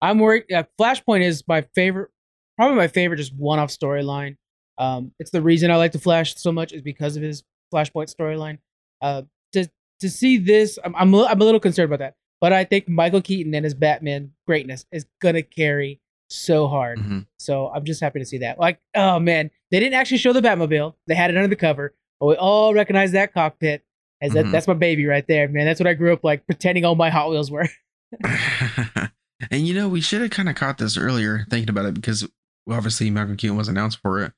I'm 0.00 0.18
worried. 0.18 0.44
Yeah, 0.48 0.64
Flashpoint 0.80 1.22
is 1.22 1.44
my 1.46 1.60
favorite, 1.76 2.10
probably 2.56 2.76
my 2.76 2.88
favorite, 2.88 3.18
just 3.18 3.32
one-off 3.36 3.70
storyline. 3.70 4.36
Um, 4.78 5.12
it's 5.20 5.30
the 5.30 5.40
reason 5.42 5.70
I 5.70 5.76
like 5.76 5.92
the 5.92 6.00
Flash 6.00 6.34
so 6.36 6.50
much 6.50 6.72
is 6.72 6.82
because 6.82 7.16
of 7.16 7.22
his 7.22 7.44
Flashpoint 7.72 8.12
storyline. 8.12 8.58
Uh, 9.00 9.22
to 9.52 9.68
to 10.00 10.10
see 10.10 10.38
this, 10.38 10.80
I'm 10.84 10.96
I'm 10.96 11.14
a, 11.14 11.22
I'm 11.26 11.40
a 11.40 11.44
little 11.44 11.60
concerned 11.60 11.92
about 11.92 12.00
that, 12.00 12.14
but 12.42 12.52
I 12.52 12.64
think 12.64 12.88
Michael 12.88 13.22
Keaton 13.22 13.54
and 13.54 13.64
his 13.64 13.72
Batman 13.72 14.32
greatness 14.46 14.84
is 14.92 15.06
gonna 15.22 15.42
carry 15.42 16.00
so 16.28 16.66
hard. 16.68 16.98
Mhm. 16.98 17.26
So 17.38 17.68
I'm 17.74 17.84
just 17.84 18.00
happy 18.00 18.18
to 18.18 18.24
see 18.26 18.38
that. 18.38 18.58
Like, 18.58 18.80
oh 18.94 19.18
man, 19.20 19.50
they 19.70 19.78
didn't 19.80 19.94
actually 19.94 20.18
show 20.18 20.32
the 20.34 20.40
Batmobile. 20.42 20.94
They 21.06 21.14
had 21.14 21.30
it 21.30 21.36
under 21.36 21.48
the 21.48 21.56
cover, 21.56 21.94
but 22.20 22.26
we 22.26 22.34
all 22.36 22.74
recognize 22.74 23.12
that 23.12 23.32
cockpit 23.32 23.84
as 24.20 24.32
that, 24.32 24.46
Mhm. 24.46 24.52
that's 24.52 24.66
my 24.68 24.74
baby 24.74 25.06
right 25.06 25.26
there, 25.26 25.48
man. 25.48 25.64
That's 25.66 25.80
what 25.80 25.86
I 25.86 25.94
grew 25.94 26.12
up 26.12 26.22
like 26.24 26.44
pretending 26.46 26.84
all 26.84 26.94
my 26.94 27.10
Hot 27.10 27.30
Wheels 27.30 27.50
were. 27.50 27.68
and 29.50 29.66
you 29.66 29.74
know, 29.74 29.88
we 29.88 30.00
should 30.00 30.20
have 30.22 30.30
kind 30.30 30.48
of 30.48 30.54
caught 30.54 30.78
this 30.78 30.96
earlier, 30.96 31.46
thinking 31.50 31.70
about 31.70 31.86
it, 31.86 31.94
because 31.94 32.28
obviously 32.70 33.10
Michael 33.10 33.36
Keaton 33.36 33.56
was 33.56 33.68
announced 33.68 33.98
for 34.00 34.20
it. 34.22 34.32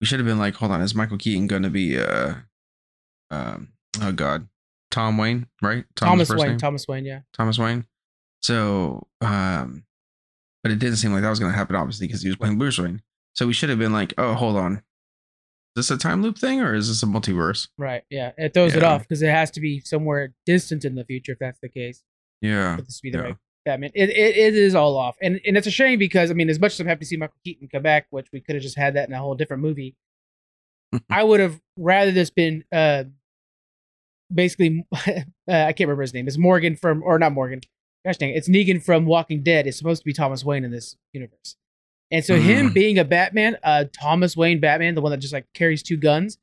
We 0.00 0.06
should 0.06 0.18
have 0.18 0.26
been 0.26 0.38
like, 0.38 0.54
hold 0.54 0.72
on, 0.72 0.80
is 0.82 0.94
Michael 0.94 1.18
Keaton 1.18 1.46
going 1.46 1.62
to 1.62 1.70
be, 1.70 1.98
uh, 1.98 2.34
um, 3.30 3.68
oh 4.00 4.12
god, 4.12 4.48
Tom 4.90 5.18
Wayne, 5.18 5.46
right? 5.62 5.84
Tom's 5.96 6.28
Thomas 6.28 6.30
Wayne, 6.30 6.48
name? 6.50 6.58
Thomas 6.58 6.88
Wayne, 6.88 7.04
yeah. 7.04 7.20
Thomas 7.32 7.58
Wayne. 7.58 7.86
So, 8.42 9.06
um, 9.20 9.84
but 10.62 10.72
it 10.72 10.78
didn't 10.78 10.96
seem 10.96 11.12
like 11.12 11.22
that 11.22 11.30
was 11.30 11.38
going 11.38 11.52
to 11.52 11.56
happen, 11.58 11.76
obviously, 11.76 12.06
because 12.06 12.22
he 12.22 12.28
was 12.28 12.36
playing 12.36 12.58
Bruce 12.58 12.78
Wayne. 12.78 13.02
So 13.34 13.46
we 13.46 13.52
should 13.52 13.68
have 13.70 13.78
been 13.78 13.92
like, 13.92 14.12
oh, 14.18 14.34
hold 14.34 14.56
on, 14.56 14.74
Is 15.76 15.88
this 15.88 15.90
a 15.90 15.96
time 15.98 16.22
loop 16.22 16.36
thing 16.38 16.60
or 16.60 16.74
is 16.74 16.88
this 16.88 17.02
a 17.02 17.06
multiverse? 17.06 17.68
Right. 17.78 18.02
Yeah. 18.10 18.32
It 18.36 18.52
throws 18.54 18.74
it 18.74 18.82
off 18.82 19.02
because 19.02 19.22
it 19.22 19.30
has 19.30 19.50
to 19.52 19.60
be 19.60 19.80
somewhere 19.80 20.34
distant 20.46 20.84
in 20.84 20.94
the 20.96 21.04
future 21.04 21.32
if 21.32 21.38
that's 21.38 21.60
the 21.60 21.68
case. 21.68 22.02
Yeah. 22.40 22.76
For 22.76 22.82
this 22.82 23.00
be 23.00 23.10
the 23.10 23.18
Yeah. 23.18 23.24
right 23.24 23.36
Batman. 23.64 23.90
It, 23.94 24.08
it 24.10 24.36
it 24.36 24.54
is 24.54 24.74
all 24.74 24.96
off, 24.96 25.16
and 25.20 25.38
and 25.46 25.54
it's 25.56 25.66
a 25.66 25.70
shame 25.70 25.98
because 25.98 26.30
I 26.30 26.34
mean, 26.34 26.48
as 26.48 26.58
much 26.58 26.72
as 26.72 26.80
I'm 26.80 26.86
happy 26.86 27.00
to 27.00 27.06
see 27.06 27.16
Michael 27.18 27.36
Keaton 27.44 27.68
come 27.70 27.82
back, 27.82 28.06
which 28.08 28.26
we 28.32 28.40
could 28.40 28.54
have 28.54 28.62
just 28.62 28.78
had 28.78 28.94
that 28.94 29.06
in 29.06 29.14
a 29.14 29.18
whole 29.18 29.34
different 29.34 29.62
movie, 29.62 29.94
I 31.10 31.22
would 31.22 31.40
have 31.40 31.60
rather 31.76 32.10
this 32.10 32.30
been 32.30 32.64
uh 32.72 33.04
basically 34.32 34.84
uh, 34.92 35.12
I 35.48 35.72
can't 35.72 35.80
remember 35.88 36.02
his 36.02 36.14
name. 36.14 36.26
It's 36.28 36.38
Morgan 36.38 36.76
from 36.76 37.02
or 37.02 37.18
not 37.18 37.32
Morgan. 37.32 37.60
Gosh 38.04 38.16
dang, 38.16 38.30
it, 38.30 38.36
it's 38.36 38.48
Negan 38.48 38.82
from 38.82 39.04
Walking 39.06 39.42
Dead. 39.42 39.66
It's 39.66 39.76
supposed 39.76 40.02
to 40.02 40.06
be 40.06 40.12
Thomas 40.12 40.44
Wayne 40.44 40.64
in 40.64 40.70
this 40.70 40.96
universe, 41.12 41.56
and 42.10 42.24
so 42.24 42.36
him 42.36 42.70
Mm. 42.70 42.74
being 42.74 42.98
a 42.98 43.04
Batman, 43.04 43.58
uh 43.62 43.84
Thomas 43.92 44.36
Wayne 44.36 44.60
Batman, 44.60 44.94
the 44.94 45.00
one 45.02 45.10
that 45.10 45.18
just 45.18 45.32
like 45.34 45.46
carries 45.54 45.82
two 45.82 45.96
guns, 45.96 46.38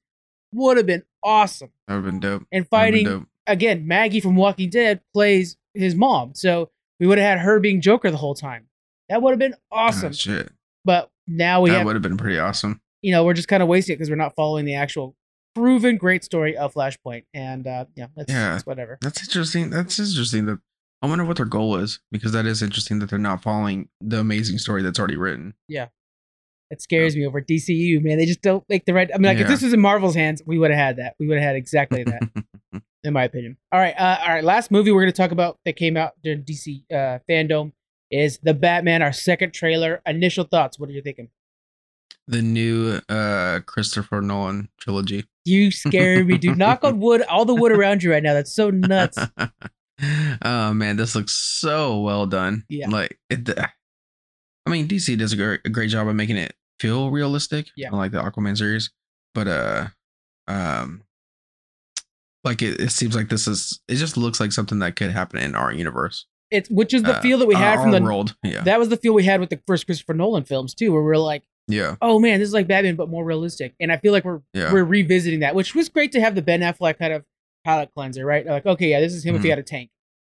would 0.54 0.78
have 0.78 0.86
been 0.86 1.04
awesome. 1.24 1.72
That 1.88 1.96
would 1.96 2.04
have 2.06 2.12
been 2.14 2.20
dope. 2.20 2.48
And 2.52 2.66
That 2.66 2.70
would've 2.70 2.70
been 2.70 2.70
fighting 2.70 3.06
dope. 3.06 3.28
again, 3.48 3.88
Maggie 3.88 4.20
from 4.20 4.36
Walking 4.36 4.70
Dead 4.70 5.02
plays 5.14 5.58
his 5.74 5.96
mom, 5.96 6.34
so 6.36 6.70
we 7.00 7.08
would 7.08 7.18
have 7.18 7.28
had 7.38 7.40
her 7.40 7.60
being 7.60 7.82
Joker 7.82 8.10
the 8.12 8.18
whole 8.18 8.36
time. 8.36 8.68
That 9.10 9.22
would 9.22 9.32
have 9.32 9.40
been 9.40 9.56
Ah, 9.72 9.88
awesome. 9.88 10.14
shit. 10.14 10.52
But 10.86 11.10
now 11.28 11.62
we 11.62 11.70
that 11.72 11.86
would 11.86 11.96
have 11.96 12.02
been 12.04 12.18
pretty 12.18 12.38
awesome. 12.40 12.82
you 13.02 13.12
know, 13.12 13.26
we're 13.26 13.34
just 13.34 13.48
kind 13.48 13.62
of 13.64 13.68
wasting 13.68 13.94
it 13.94 13.98
because 13.98 14.10
we're 14.10 14.16
not 14.16 14.36
following 14.36 14.64
the 14.66 14.76
actual 14.76 15.16
proven 15.58 15.98
great 15.98 16.24
story 16.24 16.56
of 16.58 16.74
Flashpoint. 16.74 17.24
And 17.34 17.66
uh, 17.68 17.86
yeah, 17.96 18.08
that's, 18.16 18.32
Yeah. 18.32 18.52
that's 18.52 18.66
whatever. 18.66 18.98
That's 19.02 19.22
interesting. 19.22 19.70
That's 19.70 20.00
interesting. 20.00 20.46
That 20.46 20.60
I 21.02 21.08
wonder 21.08 21.26
what 21.26 21.38
their 21.38 21.46
goal 21.46 21.76
is 21.78 22.00
because 22.12 22.32
that 22.32 22.46
is 22.46 22.62
interesting 22.62 23.00
that 23.00 23.10
they're 23.10 23.20
not 23.20 23.42
following 23.44 23.90
the 24.02 24.20
amazing 24.20 24.58
story 24.58 24.82
that's 24.84 25.00
already 25.00 25.18
written. 25.18 25.54
Yeah. 25.68 25.88
It 26.70 26.82
scares 26.82 27.16
me 27.16 27.26
over 27.26 27.40
DCU, 27.42 28.04
man. 28.04 28.18
They 28.18 28.26
just 28.26 28.42
don't 28.42 28.64
make 28.68 28.86
the 28.86 28.94
right. 28.94 29.10
I 29.14 29.18
mean, 29.18 29.24
like 29.28 29.38
if 29.38 29.48
this 29.48 29.62
was 29.62 29.72
in 29.72 29.80
Marvel's 29.80 30.16
hands, 30.16 30.42
we 30.46 30.58
would 30.60 30.70
have 30.72 30.78
had 30.80 30.98
that. 30.98 31.16
We 31.18 31.28
would 31.28 31.38
have 31.38 31.48
had 31.48 31.56
exactly 31.56 32.04
that, 32.04 32.22
in 33.06 33.14
my 33.14 33.24
opinion. 33.24 33.56
All 33.72 33.80
right, 33.80 33.96
uh, 33.98 34.18
all 34.22 34.34
right. 34.34 34.44
Last 34.44 34.70
movie 34.70 34.92
we're 34.92 35.04
gonna 35.04 35.14
talk 35.14 35.32
about 35.32 35.60
that 35.64 35.78
came 35.78 35.96
out 35.96 36.16
during 36.26 36.42
DC 36.44 36.84
uh, 36.92 37.20
fandom 37.30 37.72
is 38.12 38.40
the 38.44 38.54
Batman. 38.54 39.02
Our 39.02 39.14
second 39.14 39.54
trailer. 39.54 40.02
Initial 40.06 40.44
thoughts. 40.44 40.78
What 40.78 40.90
are 40.90 40.94
you 40.94 41.02
thinking? 41.02 41.30
the 42.30 42.42
new 42.42 43.00
uh 43.08 43.62
Christopher 43.66 44.20
Nolan 44.22 44.68
trilogy. 44.78 45.24
You 45.48 45.72
scare 45.72 46.24
me, 46.24 46.38
dude. 46.38 46.58
Knock 46.64 46.84
on 46.84 47.00
wood. 47.00 47.22
All 47.24 47.46
the 47.46 47.56
wood 47.56 47.72
around 47.72 48.04
you 48.04 48.12
right 48.12 48.22
now. 48.24 48.34
That's 48.34 48.54
so 48.54 48.70
nuts. 48.70 49.18
oh 50.44 50.74
man, 50.74 50.98
this 50.98 51.16
looks 51.16 51.34
so 51.34 52.00
well 52.02 52.26
done. 52.26 52.64
Yeah. 52.70 52.90
Like 52.90 53.18
it 53.30 53.50
I 54.66 54.70
mean 54.70 54.88
DC 54.88 55.18
does 55.18 55.34
a 55.34 55.38
great, 55.38 55.62
a 55.66 55.70
great 55.70 55.90
job 55.90 56.08
of 56.08 56.16
making 56.16 56.38
it 56.38 56.54
feel 56.80 57.10
realistic. 57.10 57.68
Yeah. 57.76 57.90
Like 57.92 58.12
the 58.12 58.22
Aquaman 58.22 58.58
series. 58.58 58.92
But 59.34 59.48
uh 59.48 59.88
um 60.48 61.04
like 62.44 62.62
it, 62.62 62.80
it 62.80 62.92
seems 62.92 63.16
like 63.16 63.30
this 63.30 63.48
is 63.48 63.82
it 63.88 63.96
just 63.96 64.18
looks 64.18 64.40
like 64.40 64.52
something 64.52 64.80
that 64.80 64.96
could 64.96 65.12
happen 65.12 65.40
in 65.40 65.56
our 65.56 65.72
universe. 65.74 66.26
It's 66.52 66.70
which 66.70 66.94
is 66.94 67.04
the 67.04 67.18
Uh, 67.18 67.22
feel 67.22 67.38
that 67.40 67.48
we 67.48 67.56
had 67.56 67.82
from 67.82 67.92
the. 67.92 68.02
world. 68.02 68.36
Yeah. 68.44 68.62
That 68.64 68.80
was 68.80 68.90
the 68.90 68.98
feel 68.98 69.14
we 69.14 69.26
had 69.26 69.40
with 69.42 69.50
the 69.50 69.60
first 69.68 69.86
Christopher 69.86 70.14
Nolan 70.14 70.44
films 70.46 70.74
too, 70.74 70.94
where 70.94 71.02
we're 71.04 71.18
like, 71.18 71.44
yeah. 71.68 71.96
oh 72.02 72.20
man, 72.20 72.40
this 72.40 72.48
is 72.48 72.54
like 72.54 72.68
Batman 72.68 72.96
but 72.96 73.10
more 73.10 73.24
realistic. 73.26 73.74
And 73.80 73.92
I 73.92 73.98
feel 73.98 74.12
like 74.14 74.24
we're 74.26 74.42
Yeah. 74.54 74.72
we're 74.72 74.84
revisiting 74.84 75.42
that, 75.42 75.56
which 75.56 75.76
was 75.76 75.90
great 75.90 76.12
to 76.14 76.22
have 76.22 76.36
the 76.36 76.42
Ben 76.42 76.62
Affleck 76.62 76.98
kind 76.98 77.14
of 77.14 77.24
palate 77.66 77.90
cleanser, 77.96 78.26
right? 78.26 78.46
Like, 78.46 78.66
okay, 78.66 78.90
yeah, 78.92 79.00
this 79.00 79.14
is 79.14 79.24
him 79.26 79.36
if 79.36 79.42
he 79.42 79.48
Mhm. 79.48 79.52
had 79.52 79.60
a 79.60 79.64
tank 79.64 79.90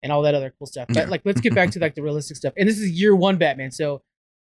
and 0.02 0.11
all 0.12 0.23
that 0.23 0.35
other 0.35 0.52
cool 0.58 0.66
stuff. 0.66 0.87
But 0.88 0.97
Yeah. 0.97 1.04
like, 1.06 1.23
let's 1.25 1.40
get 1.40 1.54
back 1.54 1.70
to 1.73 1.80
like 1.80 1.94
the 1.94 2.02
realistic 2.02 2.37
stuff. 2.37 2.54
And 2.56 2.68
this 2.68 2.78
is 2.78 2.90
year 2.90 3.14
one 3.14 3.37
Batman, 3.37 3.70
so 3.70 4.02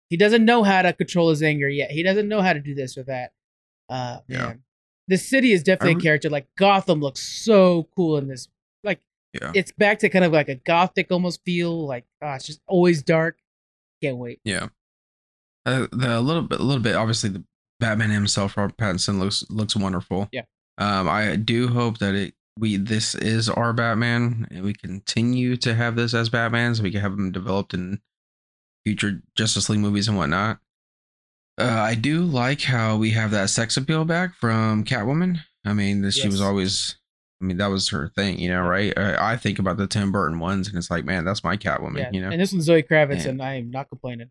he 0.09 0.17
doesn't 0.17 0.45
know 0.45 0.63
how 0.63 0.83
to 0.83 0.93
control 0.93 1.31
his 1.31 1.43
anger 1.43 1.69
yet. 1.69 1.91
He 1.91 2.03
doesn't 2.03 2.29
know 2.29 2.41
how 2.41 2.53
to 2.53 2.61
do 2.61 2.75
this 2.75 2.97
or 2.97 3.03
that. 3.05 3.33
Uh, 3.89 4.21
Yeah. 4.29 4.39
man, 4.39 4.63
the 5.09 5.19
city 5.19 5.53
is 5.53 5.63
definitely 5.63 5.91
I 5.91 5.93
a 5.93 5.97
re- 5.97 6.03
character. 6.03 6.31
Like 6.31 6.47
Gotham 6.57 7.01
looks 7.01 7.21
so 7.21 7.89
cool 7.95 8.17
in 8.17 8.29
this. 8.29 8.49
Like, 8.83 9.01
Yeah. 9.35 9.53
it's 9.55 9.73
back 9.73 9.99
to 10.01 10.09
kind 10.09 10.25
of 10.25 10.33
like 10.33 10.49
a 10.49 10.55
gothic 10.55 11.11
almost 11.13 11.45
feel. 11.45 11.87
Like, 11.87 12.05
ah, 12.23 12.37
it's 12.37 12.47
just 12.47 12.61
always 12.67 13.03
dark. 13.03 13.37
Can't 14.03 14.17
wait. 14.17 14.41
Yeah. 14.45 14.69
Uh, 15.71 15.87
the 15.93 16.19
a 16.19 16.21
little 16.21 16.43
bit, 16.43 16.61
a 16.61 16.63
little 16.63 16.83
bit. 16.83 16.95
Obviously, 16.97 17.31
the 17.31 17.45
Batman 17.79 18.11
himself, 18.11 18.57
Robert 18.57 18.77
Pattinson, 18.77 19.19
looks 19.19 19.45
looks 19.51 19.77
wonderful. 19.77 20.29
Yeah. 20.33 20.43
Um, 20.79 21.09
I 21.09 21.37
do 21.37 21.69
hope 21.69 21.99
that 21.99 22.15
it 22.15 22.35
we 22.59 22.77
this 22.77 23.15
is 23.15 23.49
our 23.49 23.73
Batman, 23.73 24.47
and 24.51 24.65
we 24.65 24.73
continue 24.75 25.57
to 25.59 25.75
have 25.75 25.97
this 25.97 26.15
as 26.15 26.29
Batman, 26.29 26.75
so 26.75 26.83
we 26.83 26.91
can 26.91 27.01
have 27.01 27.13
him 27.13 27.33
developed 27.33 27.75
in 27.75 28.01
future 28.85 29.23
Justice 29.37 29.69
League 29.69 29.81
movies 29.81 30.09
and 30.09 30.17
whatnot. 30.17 30.59
Uh, 31.59 31.65
I 31.65 31.95
do 31.95 32.21
like 32.23 32.63
how 32.63 32.97
we 32.97 33.11
have 33.11 33.31
that 33.33 33.51
sex 33.51 33.77
appeal 33.77 34.05
back 34.05 34.35
from 34.35 34.85
Catwoman. 34.85 35.41
I 35.65 35.75
mean, 35.75 36.01
this, 36.01 36.17
she 36.17 36.29
was 36.29 36.41
always. 36.41 36.97
I 37.43 37.47
mean, 37.47 37.57
that 37.57 37.69
was 37.69 37.89
her 37.89 38.11
thing, 38.15 38.39
you 38.39 38.51
know, 38.51 38.61
right? 38.63 38.93
I, 38.99 39.33
I 39.33 39.37
think 39.39 39.59
about 39.59 39.79
the 39.79 39.87
Tim 39.87 40.13
Burton 40.13 40.39
ones, 40.39 40.69
and 40.69 40.77
it's 40.77 40.91
like, 40.91 41.07
man, 41.07 41.25
that's 41.25 41.43
my 41.43 41.57
Catwoman, 41.57 41.99
Yeah. 41.99 42.11
you 42.13 42.21
know. 42.21 42.29
And 42.31 42.39
this 42.41 42.53
one's 42.53 42.67
Zoe 42.67 42.83
Kravitz, 42.83 43.25
Yeah. 43.25 43.31
and 43.31 43.43
I 43.43 43.55
am 43.55 43.71
not 43.71 43.89
complaining. 43.89 44.31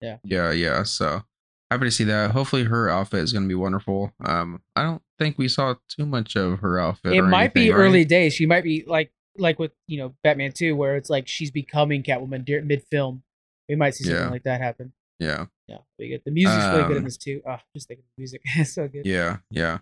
Yeah, 0.00 0.18
yeah. 0.24 0.50
Yeah. 0.52 0.82
So 0.84 1.22
happy 1.70 1.84
to 1.84 1.90
see 1.90 2.04
that. 2.04 2.30
Hopefully, 2.32 2.64
her 2.64 2.88
outfit 2.88 3.20
is 3.20 3.32
going 3.32 3.44
to 3.44 3.48
be 3.48 3.54
wonderful. 3.54 4.12
Um, 4.24 4.62
I 4.76 4.82
don't 4.82 5.02
think 5.18 5.38
we 5.38 5.48
saw 5.48 5.74
too 5.88 6.06
much 6.06 6.36
of 6.36 6.60
her 6.60 6.78
outfit. 6.78 7.12
it 7.14 7.18
or 7.18 7.26
might 7.26 7.52
be 7.54 7.70
right? 7.70 7.78
early 7.78 8.04
days. 8.04 8.34
She 8.34 8.46
might 8.46 8.64
be 8.64 8.84
like 8.86 9.10
like 9.36 9.58
with 9.58 9.72
you 9.86 9.98
know 9.98 10.14
Batman 10.22 10.52
2, 10.52 10.74
where 10.76 10.96
it's 10.96 11.10
like 11.10 11.28
she's 11.28 11.50
becoming 11.50 12.02
Catwoman 12.02 12.46
mid 12.64 12.82
film. 12.90 13.22
We 13.68 13.76
might 13.76 13.94
see 13.94 14.04
something 14.04 14.22
Yeah. 14.24 14.30
like 14.30 14.44
that 14.44 14.60
happen. 14.60 14.92
Yeah, 15.20 15.46
Yeah, 15.66 15.78
we 15.98 16.08
get 16.08 16.24
the 16.24 16.30
music's 16.30 16.64
really 16.66 16.82
good 16.82 16.90
in 16.92 16.98
Um, 16.98 17.04
this 17.04 17.16
too. 17.16 17.42
Oh, 17.46 17.56
just 17.74 17.88
thinking 17.88 18.04
the 18.16 18.20
music, 18.20 18.40
it's 18.56 18.72
so 18.72 18.86
good. 18.86 19.04
yeah, 19.04 19.38
yeah. 19.50 19.78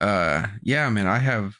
Uh, 0.00 0.46
yeah, 0.62 0.88
man. 0.90 1.06
I 1.08 1.18
have 1.18 1.56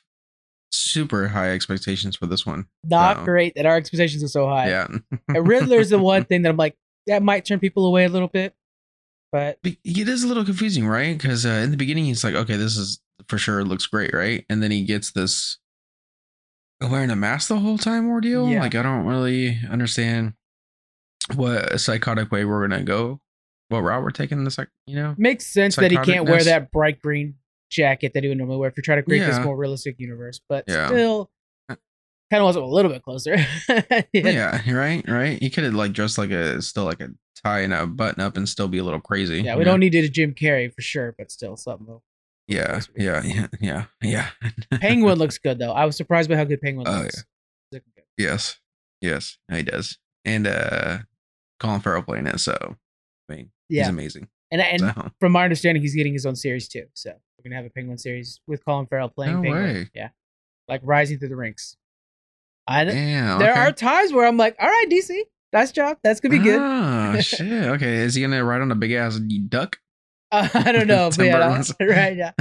super 0.71 1.29
high 1.29 1.51
expectations 1.51 2.17
for 2.17 2.27
this 2.27 2.45
one. 2.47 2.67
Not 2.85 3.19
so- 3.19 3.25
great 3.25 3.55
that 3.57 3.67
our 3.67 3.77
expectations 3.77 4.23
are 4.23 4.29
so 4.29 4.47
high. 4.47 4.69
Yeah, 4.69 4.87
And 5.29 5.47
Riddler's 5.47 5.91
the 5.91 5.99
one 5.99 6.25
thing 6.27 6.43
that 6.43 6.51
I'm 6.51 6.57
like 6.57 6.77
that 7.07 7.23
might 7.23 7.45
turn 7.45 7.59
people 7.59 7.87
away 7.87 8.05
a 8.05 8.09
little 8.09 8.29
bit, 8.29 8.55
but 9.33 9.59
it 9.63 10.09
is 10.09 10.25
a 10.25 10.29
little 10.29 10.45
confusing, 10.45 10.87
right? 10.87 11.17
Because 11.17 11.45
uh, 11.45 11.61
in 11.65 11.71
the 11.71 11.77
beginning, 11.77 12.05
he's 12.05 12.25
like, 12.25 12.35
okay, 12.35 12.57
this 12.57 12.77
is 12.77 13.01
for 13.29 13.39
sure 13.39 13.61
It 13.61 13.67
looks 13.67 13.87
great, 13.87 14.13
right? 14.13 14.45
And 14.49 14.63
then 14.63 14.71
he 14.71 14.85
gets 14.85 15.13
this 15.13 15.59
wearing 16.81 17.11
a 17.11 17.17
mask 17.17 17.49
the 17.49 17.59
whole 17.59 17.79
time 17.79 18.09
ordeal. 18.09 18.49
Yeah. 18.49 18.61
Like, 18.61 18.75
I 18.75 18.83
don't 18.83 19.07
really 19.07 19.59
understand 19.71 20.35
what 21.35 21.81
psychotic 21.81 22.31
way 22.31 22.45
we're 22.45 22.67
gonna 22.67 22.83
go, 22.83 23.21
what 23.69 23.81
route 23.81 24.03
we're 24.03 24.11
taking 24.11 24.39
in 24.39 24.45
this, 24.45 24.59
like, 24.59 24.69
you 24.87 24.97
know? 24.97 25.15
makes 25.17 25.47
sense 25.47 25.77
that 25.77 25.91
he 25.91 25.97
can't 25.99 26.29
wear 26.29 26.45
that 26.45 26.71
bright 26.71 27.01
green 27.01 27.35
jacket 27.71 28.13
that 28.15 28.23
he 28.23 28.29
would 28.29 28.39
normally 28.39 28.59
wear 28.59 28.69
if 28.69 28.77
you're 28.77 28.83
trying 28.83 28.99
to 28.99 29.03
create 29.03 29.21
this 29.25 29.43
more 29.43 29.57
realistic 29.57 29.97
universe. 29.99 30.41
But 30.49 30.65
Yeah. 30.69 30.89
still, 30.89 31.31
kind 32.35 32.43
of 32.43 32.47
was 32.47 32.57
a 32.57 32.65
little 32.65 32.91
bit 32.91 33.03
closer. 33.03 33.37
Yeah, 34.13 34.61
right, 34.73 35.05
right. 35.09 35.39
He 35.41 35.51
could 35.51 35.65
have 35.65 35.75
like 35.75 35.93
dressed 35.93 36.19
like 36.19 36.31
a 36.31 36.61
still 36.63 36.85
like 36.85 37.01
a 37.01 37.09
tie 37.45 37.61
and 37.61 37.73
a 37.73 37.87
button 37.87 38.23
up 38.23 38.37
and 38.37 38.49
still 38.49 38.69
be 38.69 38.79
a 38.79 38.85
little 38.85 39.01
crazy. 39.01 39.43
Yeah, 39.43 39.55
we 39.57 39.61
know? 39.65 39.73
don't 39.73 39.81
need 39.81 39.91
to 39.93 40.09
Jim 40.09 40.35
Carrey 40.35 40.73
for 40.75 40.83
sure, 40.83 41.15
but 41.17 41.31
still 41.31 41.57
something. 41.57 42.01
Yeah, 42.49 42.81
yeah, 42.97 43.23
yeah, 43.25 43.47
yeah, 43.61 43.85
yeah. 44.03 44.29
Penguin 44.81 45.19
looks 45.19 45.39
good 45.39 45.59
though. 45.59 45.73
I 45.73 45.85
was 45.85 45.97
surprised 45.97 46.29
by 46.29 46.37
how 46.37 46.45
good 46.45 46.61
Penguin 46.61 46.87
Oh, 46.89 47.03
looks. 47.03 47.25
Good. 47.73 47.83
Yes, 48.19 48.59
yes, 49.01 49.39
he 49.51 49.63
does. 49.63 49.99
And 50.25 50.47
uh 50.47 50.99
Colin 51.61 51.81
Farrell 51.81 52.03
playing 52.03 52.27
it, 52.27 52.41
so 52.41 52.57
I 53.31 53.35
mean, 53.35 53.51
he's 53.69 53.79
Yeah, 53.79 53.89
amazing. 53.89 54.29
and 54.51 54.61
and 54.61 54.81
So 54.81 55.11
from 55.21 55.33
my 55.33 55.45
understanding, 55.45 55.83
he's 55.83 55.95
getting 55.95 56.13
his 56.13 56.27
own 56.27 56.37
series 56.37 56.69
too. 56.69 56.87
So 56.95 57.11
we're 57.11 57.45
gonna 57.51 57.57
have 57.57 57.67
a 57.67 57.71
Penguin 57.71 57.99
series 57.99 58.41
with 58.47 58.65
Colin 58.65 58.87
Farrell 58.87 59.09
playing 59.09 59.37
No 59.37 59.43
Penguin. 59.43 59.65
way. 59.65 59.91
Yeah, 59.95 60.09
like 60.69 60.81
rising 60.85 61.19
through 61.19 61.29
the 61.31 61.37
ranks. 61.37 61.77
I 62.67 62.85
yeah, 62.85 63.37
there 63.39 63.53
okay. 63.53 63.61
are 63.61 63.73
times 63.73 64.13
where 64.13 64.27
I'm 64.27 64.37
like, 64.37 64.57
all 64.61 64.69
right, 64.69 64.87
DC, 64.91 65.19
nice 65.53 65.71
job. 65.73 65.99
That's 66.03 66.21
gonna 66.21 66.37
be 66.39 66.43
good. 66.43 66.61
Oh 66.61 67.21
shit. 67.21 67.41
Okay, 67.65 67.97
is 67.97 68.15
he 68.15 68.23
gonna 68.23 68.43
ride 68.45 68.61
on 68.63 68.71
a 68.71 68.75
big 68.75 68.93
ass 68.93 69.19
duck? 69.19 69.79
Uh, 70.33 70.49
I 70.55 70.73
don't 70.73 70.87
know, 70.87 71.11
but 71.17 71.25
yeah, 71.27 71.63
right, 71.81 72.17
yeah. 72.17 72.33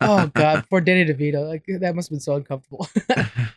Oh 0.00 0.30
god, 0.34 0.66
poor 0.68 0.80
Danny 0.80 1.04
DeVito, 1.04 1.46
like 1.48 1.64
that 1.80 1.94
must 1.94 2.08
have 2.08 2.14
been 2.14 2.20
so 2.20 2.34
uncomfortable. 2.36 2.88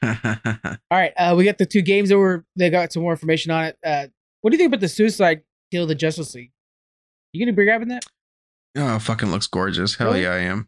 all 0.01 0.77
right, 0.91 1.13
uh, 1.17 1.33
we 1.35 1.43
got 1.43 1.57
the 1.57 1.65
two 1.65 1.81
games 1.81 2.09
that 2.09 2.17
were 2.17 2.45
they 2.55 2.69
got 2.69 2.93
some 2.93 3.01
more 3.03 3.11
information 3.11 3.51
on 3.51 3.65
it. 3.65 3.77
Uh, 3.83 4.07
what 4.41 4.51
do 4.51 4.55
you 4.55 4.59
think 4.59 4.69
about 4.69 4.81
the 4.81 4.87
Suicide 4.87 5.41
Kill 5.71 5.83
of 5.83 5.89
the 5.89 5.95
Justice 5.95 6.33
League? 6.35 6.51
You 7.33 7.43
gonna 7.45 7.55
be 7.55 7.63
grabbing 7.65 7.87
that? 7.89 8.05
oh, 8.77 8.99
fucking 8.99 9.31
looks 9.31 9.47
gorgeous. 9.47 9.95
Hell 9.95 10.07
Really? 10.09 10.23
yeah, 10.23 10.33
I 10.33 10.39
am. 10.39 10.67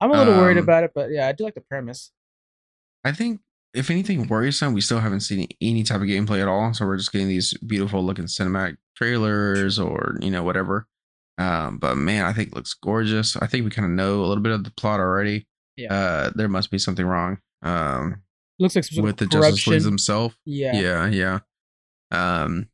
I'm 0.00 0.10
a 0.10 0.14
little 0.18 0.34
worried 0.34 0.58
Um, 0.58 0.64
about 0.64 0.84
it, 0.84 0.92
but 0.94 1.10
yeah, 1.10 1.26
I 1.26 1.32
do 1.32 1.44
like 1.44 1.54
the 1.54 1.62
premise. 1.62 2.12
I 3.04 3.12
think 3.12 3.40
if 3.76 3.90
anything 3.90 4.26
worrisome, 4.28 4.72
we 4.72 4.80
still 4.80 5.00
haven't 5.00 5.20
seen 5.20 5.46
any 5.60 5.82
type 5.82 6.00
of 6.00 6.06
gameplay 6.06 6.40
at 6.40 6.48
all. 6.48 6.72
So 6.74 6.86
we're 6.86 6.96
just 6.96 7.12
getting 7.12 7.28
these 7.28 7.54
beautiful 7.58 8.04
looking 8.04 8.24
cinematic 8.24 8.76
trailers 8.96 9.78
or 9.78 10.16
you 10.20 10.30
know 10.30 10.42
whatever. 10.42 10.86
Um, 11.38 11.78
but 11.78 11.96
man, 11.96 12.24
I 12.24 12.32
think 12.32 12.48
it 12.48 12.54
looks 12.54 12.74
gorgeous. 12.74 13.36
I 13.36 13.46
think 13.46 13.64
we 13.64 13.70
kind 13.70 13.84
of 13.84 13.92
know 13.92 14.20
a 14.20 14.26
little 14.26 14.42
bit 14.42 14.52
of 14.52 14.64
the 14.64 14.70
plot 14.72 15.00
already. 15.00 15.46
Yeah. 15.76 15.92
Uh, 15.92 16.30
there 16.34 16.48
must 16.48 16.70
be 16.70 16.78
something 16.78 17.04
wrong. 17.04 17.38
Um, 17.62 18.22
Looks 18.58 18.74
like 18.74 18.86
with 18.96 19.18
the 19.18 19.26
of 19.26 19.30
Justice. 19.30 19.66
League 19.66 19.82
themselves. 19.82 20.34
yeah. 20.46 20.74
Yeah, 20.74 21.06
yeah. 21.08 21.38
Um, 22.10 22.68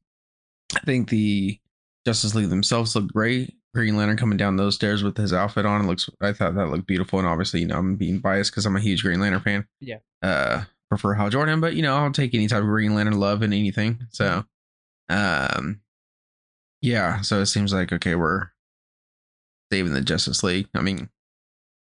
I 0.77 0.81
think 0.81 1.09
the 1.09 1.59
Justice 2.07 2.37
League 2.37 2.51
themselves 2.51 2.95
look 2.95 3.13
great. 3.13 3.55
Green 3.75 3.97
Lantern 3.97 4.17
coming 4.17 4.37
down 4.37 4.57
those 4.57 4.75
stairs 4.77 5.03
with 5.03 5.17
his 5.17 5.33
outfit 5.33 5.67
on. 5.67 5.87
Looks. 5.87 6.09
I 6.21 6.33
thought 6.33 6.55
that 6.55 6.69
looked 6.69 6.87
beautiful, 6.87 7.19
and 7.19 7.27
obviously, 7.27 7.61
you 7.61 7.67
know, 7.67 7.79
I'm 7.79 7.97
being 7.97 8.19
biased 8.21 8.53
because 8.53 8.67
I'm 8.67 8.77
a 8.77 8.81
huge 8.81 9.03
Green 9.03 9.19
Lantern 9.19 9.41
fan. 9.41 9.67
Yeah. 9.81 9.97
Uh, 10.23 10.63
prefer 10.93 11.15
Hal 11.15 11.31
Jordan, 11.31 11.61
but 11.61 11.75
you 11.75 11.83
know, 11.83 11.97
I'll 11.97 12.13
take 12.13 12.35
any 12.35 12.47
type 12.47 12.61
of 12.61 12.67
Green 12.69 12.95
Lantern 12.95 13.19
love 13.19 13.41
and 13.41 13.55
anything. 13.55 14.07
So, 14.11 14.45
um, 15.09 15.81
yeah. 16.83 17.23
So 17.23 17.41
it 17.41 17.47
seems 17.47 17.73
like 17.73 17.93
okay, 17.93 18.15
we're 18.15 18.49
saving 19.73 19.95
the 19.95 20.03
Justice 20.03 20.43
League. 20.43 20.69
I 20.75 20.83
mean, 20.83 21.09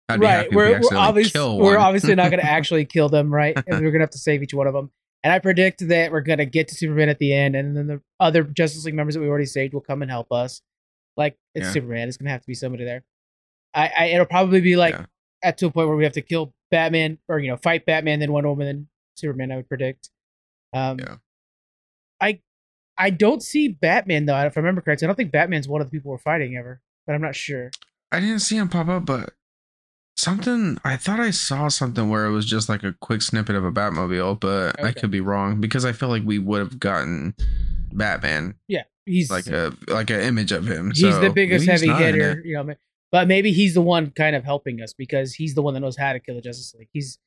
I'd 0.09 0.21
be 0.21 0.27
right. 0.27 0.47
if 0.47 0.51
we 0.51 0.57
We're, 0.57 0.81
we're, 0.81 0.97
accidentally 0.97 1.63
we're 1.63 1.79
obviously 1.79 2.15
not 2.15 2.31
going 2.31 2.41
to 2.45 2.49
actually 2.49 2.85
kill 2.85 3.09
them, 3.09 3.35
right? 3.35 3.57
And 3.57 3.81
we're 3.81 3.91
going 3.91 3.95
to 3.95 4.01
have 4.01 4.11
to 4.11 4.19
save 4.19 4.43
each 4.43 4.55
one 4.55 4.69
of 4.69 4.75
them. 4.75 4.91
And 5.25 5.33
I 5.33 5.39
predict 5.39 5.87
that 5.89 6.13
we're 6.13 6.21
going 6.21 6.39
to 6.39 6.47
get 6.47 6.69
to 6.69 6.75
Superman 6.75 7.09
at 7.09 7.19
the 7.19 7.35
end, 7.35 7.57
and 7.57 7.77
then 7.77 7.87
the 7.89 8.01
other 8.21 8.45
Justice 8.45 8.85
League 8.85 8.95
members 8.95 9.15
that 9.15 9.21
we 9.21 9.29
already 9.29 9.45
saved 9.47 9.75
will 9.75 9.81
come 9.81 10.03
and 10.03 10.11
help 10.11 10.31
us. 10.31 10.63
Like 11.17 11.37
it's 11.55 11.67
Yeah. 11.67 11.73
Superman, 11.73 12.09
it's 12.09 12.17
going 12.17 12.27
to 12.27 12.31
have 12.31 12.43
to 12.43 12.47
be 12.47 12.55
somebody 12.55 12.85
there. 12.85 13.03
I, 13.75 13.91
I 13.99 14.05
it'll 14.07 14.27
probably 14.27 14.61
be 14.61 14.77
like 14.77 14.95
Yeah. 14.95 15.07
at 15.43 15.59
to 15.59 15.67
a 15.67 15.71
point 15.71 15.89
where 15.89 15.97
we 15.97 16.05
have 16.05 16.15
to 16.15 16.23
kill 16.23 16.55
Batman 16.71 17.19
or 17.29 17.39
you 17.41 17.49
know 17.51 17.57
fight 17.57 17.85
Batman, 17.85 18.21
then 18.21 18.33
Wonder 18.33 18.49
Woman, 18.49 18.67
then 18.67 18.89
Superman. 19.21 19.53
I 19.53 19.57
would 19.57 19.69
predict. 19.69 20.11
Um, 20.73 20.99
Yeah. 20.99 21.17
I 22.21 22.41
I 22.99 23.11
don't 23.11 23.43
see 23.43 23.69
Batman 23.69 24.27
though. 24.27 24.39
If 24.41 24.57
I 24.57 24.61
remember 24.61 24.81
correctly, 24.83 25.07
I 25.07 25.09
don't 25.09 25.17
think 25.17 25.33
Batman's 25.33 25.69
one 25.69 25.81
of 25.81 25.87
the 25.87 25.91
people 25.97 26.11
we're 26.11 26.19
fighting 26.19 26.57
ever, 26.57 26.81
but 27.07 27.15
I'm 27.15 27.23
not 27.23 27.35
sure. 27.35 27.71
I 28.13 28.21
didn't 28.21 28.41
see 28.41 28.57
him 28.57 28.69
pop 28.69 28.89
up, 28.89 29.07
but 29.07 29.33
something 30.17 30.79
I 30.85 30.97
thought 30.97 31.19
I 31.21 31.31
saw 31.31 31.69
something 31.69 32.11
where 32.11 32.27
it 32.27 32.31
was 32.33 32.45
just 32.45 32.69
like 32.69 32.83
a 32.83 32.93
quick 33.01 33.23
snippet 33.23 33.57
of 33.57 33.65
a 33.65 33.73
Batmobile, 33.73 34.39
but 34.41 34.83
I 34.85 34.93
could 34.93 35.11
be 35.11 35.21
wrong 35.21 35.61
because 35.61 35.85
I 35.85 35.93
feel 35.93 36.09
like 36.11 36.23
we 36.25 36.39
would 36.39 36.59
have 36.61 36.79
gotten 36.79 37.35
Batman 37.93 38.55
Yeah, 38.69 38.83
he's 39.07 39.31
like 39.31 39.47
a 39.47 39.73
like 39.89 40.11
an 40.11 40.21
image 40.21 40.53
of 40.53 40.67
him. 40.67 40.91
he's 40.95 41.15
so 41.15 41.21
the 41.21 41.31
biggest 41.31 41.67
heavy 41.67 41.89
hitter, 41.89 42.43
you 42.45 42.55
know. 42.63 42.75
But 43.13 43.27
maybe 43.27 43.51
he's 43.53 43.75
the 43.75 43.81
one 43.81 44.11
kind 44.11 44.37
of 44.37 44.45
helping 44.45 44.81
us 44.83 44.93
because 44.93 45.35
he's 45.35 45.55
the 45.55 45.63
one 45.63 45.75
that 45.75 45.81
knows 45.81 45.97
how 45.97 46.13
to 46.13 46.21
kill 46.21 46.37
the 46.37 46.41
Justice 46.43 46.75
League. 46.79 46.89
He's 46.93 47.19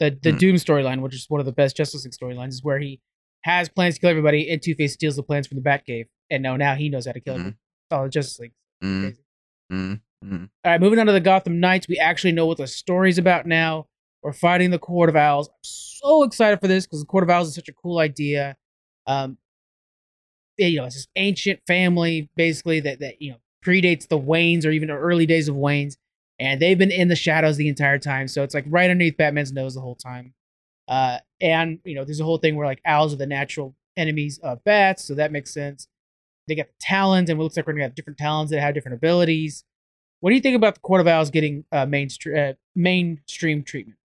the 0.00 0.16
the 0.22 0.32
Hmm. 0.32 0.38
Doom 0.38 0.56
storyline, 0.56 1.00
which 1.00 1.14
is 1.14 1.26
one 1.28 1.40
of 1.40 1.46
the 1.46 1.52
best 1.52 1.76
Justice 1.76 2.04
League 2.04 2.14
storylines, 2.14 2.48
is 2.50 2.62
where 2.64 2.78
he 2.78 3.00
has 3.42 3.68
plans 3.68 3.94
to 3.96 4.00
kill 4.00 4.10
everybody, 4.10 4.50
and 4.50 4.60
Two 4.62 4.74
Face 4.74 4.94
steals 4.94 5.16
the 5.16 5.22
plans 5.22 5.46
from 5.46 5.56
the 5.56 5.62
Batcave, 5.62 6.06
and 6.30 6.42
now 6.42 6.56
now 6.56 6.74
he 6.74 6.88
knows 6.88 7.06
how 7.06 7.12
to 7.12 7.20
kill 7.20 7.34
Mhm. 7.34 7.38
everyone. 7.38 7.58
Oh, 7.90 8.02
the 8.04 8.08
Justice 8.10 8.38
League. 8.38 8.52
Mm, 8.82 9.00
Crazy. 9.02 9.22
mm, 9.72 10.00
mm. 10.24 10.40
All 10.64 10.72
right, 10.72 10.80
moving 10.80 10.98
on 10.98 11.06
to 11.06 11.12
the 11.12 11.20
Gotham 11.20 11.60
Knights. 11.60 11.86
We 11.88 11.98
actually 11.98 12.32
know 12.32 12.46
what 12.46 12.56
the 12.58 12.66
story's 12.66 13.18
about 13.18 13.46
now. 13.46 13.86
We're 14.22 14.32
fighting 14.32 14.70
the 14.70 14.78
Court 14.78 15.10
of 15.10 15.16
Owls. 15.16 15.48
I'm 15.48 15.54
so 15.62 16.22
excited 16.22 16.58
for 16.60 16.66
this 16.68 16.86
because 16.86 17.00
the 17.00 17.06
Court 17.06 17.22
of 17.24 17.30
Owls 17.30 17.48
is 17.48 17.54
such 17.54 17.68
a 17.68 17.72
cool 17.74 17.98
idea. 17.98 18.56
Um, 19.06 19.36
you 20.56 20.76
know, 20.76 20.84
it's 20.86 20.94
this 20.94 21.08
ancient 21.16 21.60
family 21.66 22.30
basically 22.36 22.80
that 22.80 23.00
that 23.00 23.20
you 23.20 23.32
know 23.32 23.38
predates 23.64 24.08
the 24.08 24.18
Waynes 24.18 24.64
or 24.64 24.70
even 24.70 24.88
the 24.88 24.94
early 24.94 25.26
days 25.26 25.48
of 25.48 25.56
Waynes, 25.56 25.96
and 26.38 26.60
they've 26.60 26.78
been 26.78 26.90
in 26.90 27.08
the 27.08 27.16
shadows 27.16 27.56
the 27.56 27.68
entire 27.68 27.98
time. 27.98 28.28
So 28.28 28.42
it's 28.42 28.54
like 28.54 28.64
right 28.68 28.90
underneath 28.90 29.16
Batman's 29.16 29.52
nose 29.52 29.74
the 29.74 29.80
whole 29.80 29.94
time. 29.94 30.34
Uh, 30.88 31.18
and 31.40 31.78
you 31.84 31.94
know, 31.94 32.04
there's 32.04 32.20
a 32.20 32.24
whole 32.24 32.38
thing 32.38 32.56
where 32.56 32.66
like 32.66 32.80
owls 32.84 33.12
are 33.12 33.18
the 33.18 33.26
natural 33.26 33.74
enemies 33.96 34.38
of 34.42 34.62
bats, 34.64 35.04
so 35.04 35.14
that 35.14 35.32
makes 35.32 35.52
sense. 35.52 35.88
They 36.46 36.54
got 36.54 36.66
the 36.66 36.74
talons, 36.80 37.30
and 37.30 37.38
it 37.38 37.42
looks 37.42 37.56
like 37.56 37.66
we're 37.66 37.72
gonna 37.72 37.84
have 37.84 37.94
different 37.94 38.18
talons 38.18 38.50
that 38.50 38.60
have 38.60 38.74
different 38.74 38.96
abilities. 38.96 39.64
What 40.20 40.30
do 40.30 40.36
you 40.36 40.42
think 40.42 40.56
about 40.56 40.74
the 40.74 40.80
Court 40.80 41.00
of 41.00 41.06
Owls 41.06 41.30
getting 41.30 41.64
uh, 41.72 41.86
mainstream 41.86 42.36
uh, 42.36 42.52
mainstream 42.74 43.62
treatment? 43.62 43.98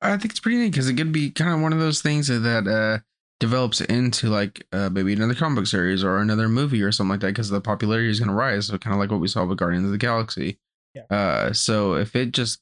I 0.00 0.16
think 0.16 0.32
it's 0.32 0.40
pretty 0.40 0.58
neat 0.58 0.70
because 0.70 0.88
it 0.88 0.94
could 0.94 1.12
be 1.12 1.30
kind 1.30 1.54
of 1.54 1.60
one 1.60 1.72
of 1.72 1.78
those 1.78 2.02
things 2.02 2.26
that, 2.26 2.66
uh, 2.66 3.02
develops 3.42 3.80
into 3.80 4.28
like 4.28 4.64
uh, 4.72 4.88
maybe 4.88 5.12
another 5.12 5.34
comic 5.34 5.56
book 5.56 5.66
series 5.66 6.04
or 6.04 6.18
another 6.18 6.48
movie 6.48 6.80
or 6.80 6.92
something 6.92 7.10
like 7.10 7.20
that 7.20 7.28
because 7.28 7.50
the 7.50 7.60
popularity 7.60 8.08
is 8.08 8.20
going 8.20 8.28
to 8.28 8.34
rise. 8.34 8.68
So 8.68 8.78
kind 8.78 8.94
of 8.94 9.00
like 9.00 9.10
what 9.10 9.18
we 9.18 9.26
saw 9.26 9.44
with 9.44 9.58
Guardians 9.58 9.84
of 9.84 9.90
the 9.90 9.98
Galaxy. 9.98 10.58
Yeah. 10.94 11.02
Uh, 11.10 11.52
so 11.52 11.94
if 11.94 12.14
it 12.16 12.32
just 12.32 12.60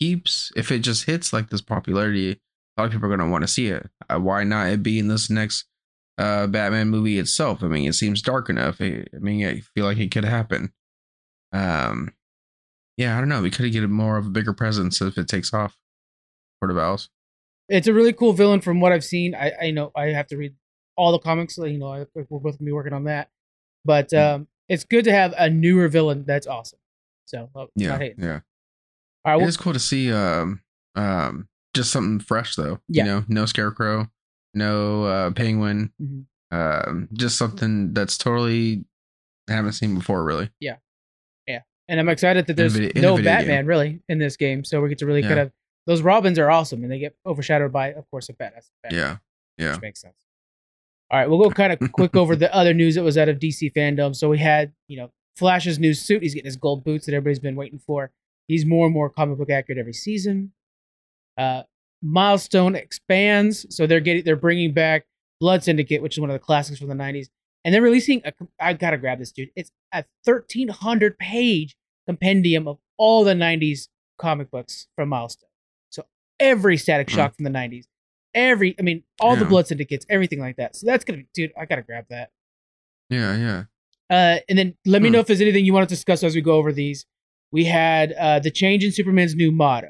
keeps, 0.00 0.50
if 0.56 0.72
it 0.72 0.80
just 0.80 1.04
hits 1.04 1.32
like 1.32 1.50
this 1.50 1.60
popularity, 1.60 2.32
a 2.76 2.80
lot 2.80 2.86
of 2.86 2.92
people 2.92 3.06
are 3.06 3.16
going 3.16 3.26
to 3.26 3.30
want 3.30 3.42
to 3.42 3.48
see 3.48 3.68
it. 3.68 3.88
Uh, 4.08 4.18
why 4.18 4.44
not 4.44 4.68
it 4.70 4.82
be 4.82 4.98
in 4.98 5.08
this 5.08 5.30
next 5.30 5.66
uh, 6.18 6.46
Batman 6.46 6.88
movie 6.88 7.18
itself? 7.18 7.62
I 7.62 7.68
mean, 7.68 7.88
it 7.88 7.92
seems 7.94 8.22
dark 8.22 8.48
enough. 8.50 8.80
I, 8.80 9.04
I 9.14 9.18
mean, 9.18 9.46
I 9.46 9.60
feel 9.60 9.84
like 9.84 9.98
it 9.98 10.10
could 10.10 10.24
happen. 10.24 10.72
Um, 11.52 12.12
yeah, 12.96 13.16
I 13.16 13.20
don't 13.20 13.28
know. 13.28 13.42
We 13.42 13.50
could 13.50 13.70
get 13.72 13.88
more 13.88 14.16
of 14.16 14.26
a 14.26 14.30
bigger 14.30 14.52
presence 14.52 15.00
if 15.00 15.16
it 15.18 15.28
takes 15.28 15.52
off. 15.54 15.76
Court 16.60 16.70
of 16.70 16.78
Owls. 16.78 17.08
It's 17.68 17.86
a 17.86 17.94
really 17.94 18.12
cool 18.12 18.32
villain 18.32 18.60
from 18.60 18.80
what 18.80 18.92
I've 18.92 19.04
seen. 19.04 19.34
I, 19.34 19.52
I 19.60 19.70
know 19.70 19.92
I 19.96 20.06
have 20.06 20.26
to 20.28 20.36
read 20.36 20.54
all 20.96 21.12
the 21.12 21.18
comics. 21.18 21.56
so, 21.56 21.64
You 21.64 21.78
know, 21.78 21.92
I, 21.92 22.06
we're 22.14 22.24
both 22.24 22.58
gonna 22.58 22.66
be 22.66 22.72
working 22.72 22.92
on 22.92 23.04
that, 23.04 23.30
but 23.84 24.10
Mm. 24.10 24.34
um, 24.34 24.48
it's 24.68 24.84
good 24.84 25.04
to 25.04 25.12
have 25.12 25.34
a 25.36 25.48
newer 25.50 25.88
villain 25.88 26.24
that's 26.26 26.46
awesome. 26.46 26.78
So 27.32 27.48
uh, 27.56 27.66
Yeah, 27.74 27.98
yeah. 28.18 28.40
All 29.24 29.32
right, 29.32 29.34
It 29.34 29.38
well, 29.38 29.48
is 29.48 29.56
cool 29.56 29.72
to 29.72 29.78
see 29.78 30.12
um 30.12 30.60
um 30.94 31.48
just 31.74 31.90
something 31.90 32.20
fresh 32.20 32.54
though. 32.56 32.78
Yeah. 32.88 33.04
You 33.04 33.10
know, 33.10 33.24
no 33.28 33.46
scarecrow, 33.46 34.08
no 34.54 35.04
uh 35.04 35.30
penguin. 35.32 35.92
Mhm. 36.00 36.24
Um 36.50 37.08
just 37.12 37.38
something 37.38 37.94
that's 37.94 38.18
totally 38.18 38.84
I 39.48 39.54
haven't 39.54 39.72
seen 39.72 39.94
before 39.96 40.22
really. 40.24 40.50
Yeah, 40.60 40.76
yeah, 41.48 41.60
and 41.88 41.98
I'm 41.98 42.08
excited 42.08 42.46
that 42.46 42.56
there's 42.56 42.76
in 42.76 42.84
a 42.84 42.86
vid- 42.88 42.96
in 42.98 43.04
a 43.04 43.06
no 43.08 43.22
Batman 43.22 43.66
really 43.66 44.00
in 44.08 44.18
this 44.18 44.36
game, 44.36 44.62
so 44.64 44.80
we 44.80 44.88
get 44.88 44.98
to 44.98 45.06
really 45.06 45.22
Yeah. 45.22 45.28
kind 45.28 45.40
of 45.40 45.52
those 45.86 46.00
Robins 46.02 46.38
are 46.38 46.48
awesome, 46.50 46.82
and 46.84 46.92
they 46.92 47.00
get 47.00 47.16
overshadowed 47.26 47.72
by, 47.72 47.92
of 47.92 48.08
course, 48.10 48.28
a 48.28 48.34
badass. 48.34 48.70
Batman. 48.84 48.92
Yeah. 48.92 49.16
Yeah. 49.58 49.72
which 49.72 49.80
makes 49.82 50.00
sense. 50.00 50.14
All 51.10 51.18
right, 51.18 51.28
we'll 51.28 51.40
go 51.42 51.50
kind 51.50 51.72
of 51.72 51.90
quick 51.92 52.14
over 52.16 52.36
the 52.44 52.54
other 52.54 52.72
news 52.72 52.94
that 52.94 53.02
was 53.02 53.18
out 53.18 53.28
of 53.28 53.38
DC 53.40 53.72
fandom. 53.72 54.14
So 54.14 54.28
we 54.28 54.38
had, 54.38 54.72
you 54.88 54.96
know, 54.98 55.10
Flash's 55.36 55.78
new 55.78 55.94
suit. 55.94 56.22
He's 56.22 56.34
getting 56.34 56.46
his 56.46 56.56
gold 56.56 56.84
boots 56.84 57.06
that 57.06 57.14
everybody's 57.14 57.38
been 57.38 57.56
waiting 57.56 57.78
for. 57.78 58.10
He's 58.48 58.66
more 58.66 58.86
and 58.86 58.94
more 58.94 59.08
comic 59.08 59.38
book 59.38 59.50
accurate 59.50 59.78
every 59.78 59.92
season. 59.94 60.52
Uh, 61.38 61.62
Milestone 62.02 62.74
expands, 62.74 63.64
so 63.74 63.86
they're 63.86 64.00
getting 64.00 64.24
they're 64.24 64.36
bringing 64.36 64.72
back 64.72 65.06
Blood 65.40 65.62
Syndicate, 65.62 66.02
which 66.02 66.16
is 66.16 66.20
one 66.20 66.30
of 66.30 66.34
the 66.34 66.40
classics 66.44 66.78
from 66.78 66.88
the 66.88 66.94
'90s, 66.94 67.28
and 67.64 67.72
they're 67.72 67.80
releasing 67.82 68.20
a. 68.24 68.32
I 68.60 68.72
gotta 68.74 68.98
grab 68.98 69.18
this, 69.20 69.30
dude. 69.32 69.50
It's 69.56 69.70
a 69.92 70.04
1,300 70.24 71.16
page 71.18 71.76
compendium 72.06 72.66
of 72.66 72.78
all 72.98 73.22
the 73.24 73.34
'90s 73.34 73.88
comic 74.18 74.50
books 74.50 74.88
from 74.96 75.08
Milestone. 75.10 75.48
So 75.90 76.04
every 76.40 76.76
Static 76.76 77.08
Hmm. 77.08 77.16
Shock 77.16 77.36
from 77.36 77.44
the 77.44 77.50
'90s, 77.50 77.84
every 78.34 78.74
I 78.78 78.82
mean 78.82 79.04
all 79.20 79.36
the 79.36 79.44
Blood 79.44 79.68
Syndicates, 79.68 80.04
everything 80.10 80.40
like 80.40 80.56
that. 80.56 80.74
So 80.74 80.86
that's 80.86 81.04
gonna 81.04 81.18
be, 81.18 81.28
dude. 81.32 81.52
I 81.56 81.66
gotta 81.66 81.82
grab 81.82 82.06
that. 82.10 82.30
Yeah, 83.10 83.36
yeah. 83.36 83.64
Uh, 84.12 84.38
and 84.48 84.58
then 84.58 84.74
let 84.86 85.00
me 85.02 85.08
Hmm. 85.08 85.14
know 85.14 85.18
if 85.20 85.26
there's 85.26 85.40
anything 85.40 85.64
you 85.64 85.72
want 85.72 85.88
to 85.88 85.92
discuss 85.94 86.22
as 86.22 86.34
we 86.34 86.40
go 86.42 86.52
over 86.52 86.70
these. 86.72 87.06
We 87.50 87.64
had 87.64 88.12
uh, 88.12 88.38
the 88.40 88.50
change 88.50 88.84
in 88.84 88.92
Superman's 88.92 89.34
new 89.34 89.50
motto. 89.50 89.88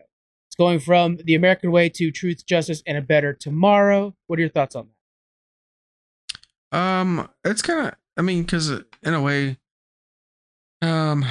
It's 0.49 0.57
going 0.57 0.79
from 0.81 1.17
the 1.25 1.35
American 1.35 1.71
way 1.73 1.89
to 1.91 2.11
truth, 2.13 2.47
justice, 2.47 2.83
and 2.87 2.97
a 2.97 3.03
better 3.03 3.33
tomorrow. 3.35 4.15
What 4.29 4.39
are 4.39 4.43
your 4.43 4.49
thoughts 4.51 4.77
on 4.77 4.89
that? 6.73 6.79
Um 6.79 7.29
it's 7.45 7.61
kind 7.63 7.89
of 7.89 7.95
I 8.17 8.23
mean 8.23 8.45
cuz 8.47 8.71
in 8.71 9.15
a 9.15 9.21
way 9.21 9.59
um 10.81 11.25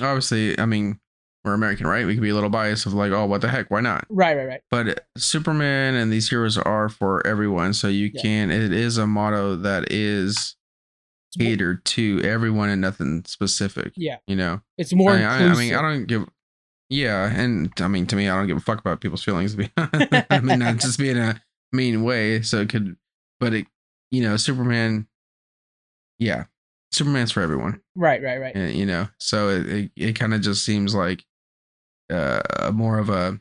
obviously 0.00 0.58
I 0.58 0.66
mean 0.66 1.00
we're 1.44 1.54
American, 1.54 1.86
right? 1.86 2.06
We 2.06 2.14
could 2.14 2.22
be 2.22 2.30
a 2.30 2.34
little 2.34 2.48
biased 2.48 2.86
of 2.86 2.94
like, 2.94 3.12
oh, 3.12 3.26
what 3.26 3.42
the 3.42 3.48
heck? 3.48 3.70
Why 3.70 3.80
not? 3.82 4.06
Right, 4.08 4.34
right, 4.34 4.46
right. 4.46 4.60
but 4.70 5.06
Superman 5.18 5.94
and 5.94 6.10
these 6.10 6.30
heroes 6.30 6.56
are 6.56 6.88
for 6.88 7.24
everyone. 7.26 7.74
So 7.74 7.88
you 7.88 8.10
Yeah. 8.14 8.22
can. 8.22 8.50
It 8.50 8.72
is 8.72 8.96
a 8.96 9.06
motto 9.06 9.54
that 9.56 9.92
is 9.92 10.56
catered 11.38 11.84
to 11.84 12.20
everyone 12.22 12.68
and 12.68 12.80
nothing 12.80 13.24
specific. 13.26 13.92
Yeah, 13.96 14.16
You 14.26 14.36
know. 14.36 14.60
it's 14.78 14.92
more 14.94 15.12
I, 15.12 15.22
I, 15.22 15.36
I 15.44 15.54
mean, 15.54 15.74
I 15.74 15.82
don't 15.82 16.06
give. 16.06 16.28
Yeah, 16.90 17.32
and 17.34 17.72
I 17.80 17.88
mean, 17.88 18.06
to 18.06 18.16
me, 18.16 18.28
I 18.28 18.36
don't 18.36 18.46
give 18.46 18.56
a 18.58 18.60
fuck 18.60 18.78
about 18.78 19.00
people's 19.00 19.24
feelings. 19.24 19.54
Be, 19.54 19.70
I 19.76 20.40
mean, 20.42 20.58
not 20.60 20.76
just 20.78 20.98
be 20.98 21.10
in 21.10 21.18
a 21.18 21.40
mean 21.72 22.04
way. 22.04 22.42
So 22.42 22.60
it 22.60 22.68
could, 22.68 22.96
but 23.40 23.54
it, 23.54 23.66
you 24.10 24.22
know, 24.22 24.36
Superman. 24.36 25.08
Yeah, 26.18 26.44
Superman's 26.92 27.32
for 27.32 27.40
everyone 27.40 27.80
right, 27.96 28.22
right, 28.22 28.40
right. 28.40 28.54
and, 28.54 28.72
you 28.72 28.86
know 28.86 29.08
so 29.18 29.48
it 29.48 29.66
it, 29.68 29.90
it 29.96 30.12
kind 30.12 30.32
of 30.32 30.40
just 30.42 30.64
seems 30.64 30.94
like 30.94 31.24
uh 32.08 32.70
more 32.72 32.98
of 32.98 33.08
a 33.08 33.40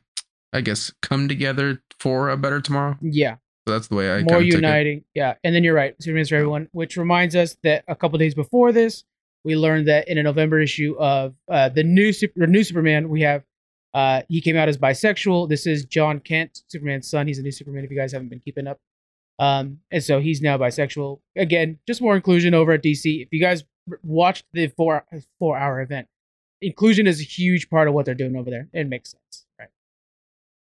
i 0.53 0.59
guess 0.61 0.91
come 1.03 1.27
together 1.27 1.83
for 1.99 2.29
a 2.29 2.37
better 2.37 2.59
tomorrow 2.59 2.97
Yeah, 3.01 3.35
so 3.67 3.73
that's 3.73 3.87
the 3.87 3.95
way 3.95 4.11
i 4.11 4.21
more 4.21 4.39
kinda 4.39 4.39
took 4.39 4.45
it. 4.45 4.55
uniting. 4.55 5.03
Yeah, 5.13 5.35
and 5.43 5.55
then 5.55 5.63
you're 5.63 5.73
right. 5.73 5.95
Superman's 6.01 6.29
for 6.29 6.35
everyone, 6.35 6.69
which 6.71 6.97
reminds 6.97 7.35
us 7.35 7.57
that 7.63 7.83
a 7.87 7.95
couple 7.95 8.17
days 8.19 8.35
before 8.35 8.71
this, 8.71 9.03
we 9.43 9.55
learned 9.55 9.87
that 9.87 10.07
in 10.07 10.17
a 10.17 10.23
November 10.23 10.59
issue 10.59 10.95
of 10.97 11.35
uh, 11.49 11.69
the 11.69 11.83
new 11.83 12.11
super, 12.13 12.45
new 12.47 12.63
Superman, 12.63 13.09
we 13.09 13.21
have 13.21 13.43
uh, 13.93 14.23
he 14.27 14.41
came 14.41 14.57
out 14.57 14.67
as 14.67 14.77
bisexual. 14.77 15.49
This 15.49 15.67
is 15.67 15.85
Jon 15.85 16.19
Kent, 16.19 16.63
Superman's 16.67 17.09
son. 17.09 17.27
He's 17.27 17.39
a 17.39 17.43
new 17.43 17.51
Superman. 17.51 17.83
If 17.83 17.91
you 17.91 17.97
guys 17.97 18.11
haven't 18.11 18.29
been 18.29 18.39
keeping 18.39 18.67
up, 18.67 18.79
um, 19.39 19.79
and 19.91 20.03
so 20.03 20.19
he's 20.19 20.41
now 20.41 20.57
bisexual. 20.57 21.19
Again, 21.37 21.79
just 21.87 22.01
more 22.01 22.15
inclusion 22.15 22.53
over 22.53 22.71
at 22.73 22.83
DC. 22.83 23.21
If 23.21 23.29
you 23.31 23.39
guys 23.39 23.63
watched 24.03 24.45
the 24.53 24.67
four 24.67 25.05
four 25.39 25.57
hour 25.57 25.81
event, 25.81 26.07
inclusion 26.61 27.07
is 27.07 27.19
a 27.21 27.23
huge 27.23 27.69
part 27.69 27.87
of 27.87 27.93
what 27.93 28.05
they're 28.05 28.15
doing 28.15 28.35
over 28.35 28.49
there. 28.49 28.67
It 28.73 28.87
makes 28.87 29.11
sense, 29.11 29.45
right? 29.59 29.69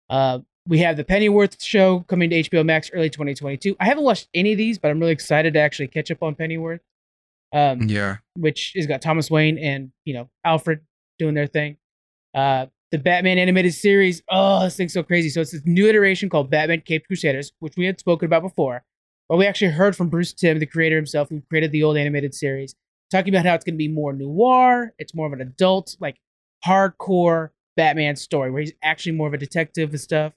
Uh, 0.09 0.39
we 0.69 0.79
have 0.79 0.95
the 0.95 1.03
Pennyworth 1.03 1.61
show 1.61 2.01
coming 2.07 2.29
to 2.29 2.41
HBO 2.43 2.63
Max 2.65 2.89
early 2.93 3.09
2022. 3.09 3.75
I 3.79 3.85
haven't 3.85 4.03
watched 4.03 4.29
any 4.33 4.51
of 4.53 4.57
these, 4.57 4.77
but 4.77 4.89
I'm 4.91 4.99
really 4.99 5.11
excited 5.11 5.53
to 5.55 5.59
actually 5.59 5.87
catch 5.87 6.11
up 6.11 6.23
on 6.23 6.35
Pennyworth. 6.35 6.81
Um, 7.51 7.81
Yeah. 7.89 8.17
which 8.35 8.73
has 8.75 8.85
got 8.85 9.01
Thomas 9.01 9.31
Wayne 9.31 9.57
and 9.57 9.91
you 10.05 10.13
know 10.13 10.29
Alfred 10.45 10.81
doing 11.17 11.33
their 11.33 11.47
thing. 11.47 11.77
Uh, 12.35 12.67
the 12.91 12.99
Batman 12.99 13.37
animated 13.39 13.73
series. 13.73 14.21
Oh, 14.29 14.63
this 14.63 14.77
thing's 14.77 14.93
so 14.93 15.03
crazy. 15.03 15.29
So 15.29 15.41
it's 15.41 15.51
this 15.51 15.63
new 15.65 15.87
iteration 15.87 16.29
called 16.29 16.49
Batman 16.51 16.81
Caped 16.81 17.07
Crusaders, 17.07 17.51
which 17.59 17.73
we 17.75 17.85
had 17.85 17.99
spoken 17.99 18.27
about 18.27 18.41
before. 18.43 18.83
But 19.27 19.37
we 19.37 19.45
actually 19.47 19.71
heard 19.71 19.95
from 19.95 20.09
Bruce 20.09 20.33
Timm, 20.33 20.59
the 20.59 20.65
creator 20.65 20.95
himself, 20.95 21.29
who 21.29 21.41
created 21.49 21.71
the 21.71 21.83
old 21.83 21.97
animated 21.97 22.33
series, 22.33 22.75
talking 23.11 23.33
about 23.33 23.45
how 23.45 23.53
it's 23.55 23.63
going 23.65 23.75
to 23.75 23.77
be 23.77 23.87
more 23.87 24.13
noir. 24.13 24.93
It's 24.99 25.13
more 25.15 25.27
of 25.27 25.33
an 25.33 25.41
adult, 25.41 25.95
like 25.99 26.17
hardcore 26.65 27.49
Batman 27.75 28.15
story, 28.15 28.51
where 28.51 28.61
he's 28.61 28.73
actually 28.83 29.13
more 29.13 29.27
of 29.27 29.33
a 29.33 29.37
detective 29.37 29.89
and 29.91 29.99
stuff. 30.01 30.33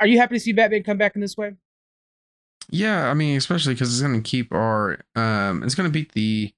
Are 0.00 0.06
you 0.06 0.18
happy 0.18 0.36
to 0.36 0.40
see 0.40 0.52
Batman 0.52 0.82
come 0.82 0.98
back 0.98 1.14
in 1.14 1.20
this 1.20 1.36
way? 1.36 1.54
Yeah, 2.70 3.08
I 3.10 3.14
mean, 3.14 3.36
especially 3.36 3.74
because 3.74 3.92
it's 3.92 4.02
going 4.06 4.20
to 4.22 4.28
keep 4.28 4.52
our, 4.52 4.98
um, 5.16 5.62
it's 5.62 5.74
going 5.74 5.88
to 5.88 5.92
beat 5.92 6.12
the, 6.12 6.52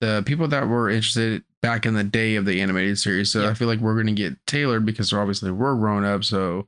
the 0.00 0.22
people 0.26 0.48
that 0.48 0.66
were 0.68 0.90
interested 0.90 1.42
back 1.62 1.86
in 1.86 1.94
the 1.94 2.04
day 2.04 2.36
of 2.36 2.44
the 2.44 2.60
animated 2.60 2.98
series. 2.98 3.30
So 3.30 3.42
Yeah. 3.42 3.50
I 3.50 3.54
feel 3.54 3.68
like 3.68 3.78
we're 3.80 3.94
going 3.94 4.06
to 4.08 4.12
get 4.12 4.36
tailored 4.46 4.84
because 4.84 5.12
obviously 5.12 5.50
we're 5.50 5.74
grown 5.76 6.04
up. 6.04 6.24
So, 6.24 6.66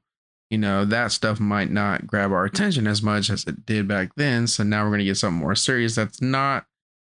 you 0.50 0.58
know, 0.58 0.84
that 0.84 1.12
stuff 1.12 1.40
might 1.40 1.70
not 1.70 2.06
grab 2.06 2.32
our 2.32 2.44
attention 2.44 2.86
as 2.86 3.02
much 3.02 3.30
as 3.30 3.44
it 3.44 3.66
did 3.66 3.86
back 3.88 4.12
then. 4.16 4.46
So 4.46 4.62
now 4.62 4.84
we're 4.84 4.90
going 4.90 5.00
to 5.00 5.04
get 5.04 5.16
something 5.16 5.40
more 5.40 5.54
serious 5.56 5.94
that's 5.96 6.22
not 6.22 6.64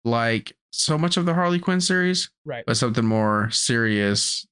like 0.03 0.55
so 0.71 0.97
much 0.97 1.17
of 1.17 1.25
the 1.25 1.33
Harley 1.33 1.59
Quinn 1.59 1.81
series, 1.81 2.29
Right. 2.45 2.63
but 2.65 2.77
something 2.77 3.05
more 3.05 3.49
serious. 3.51 4.45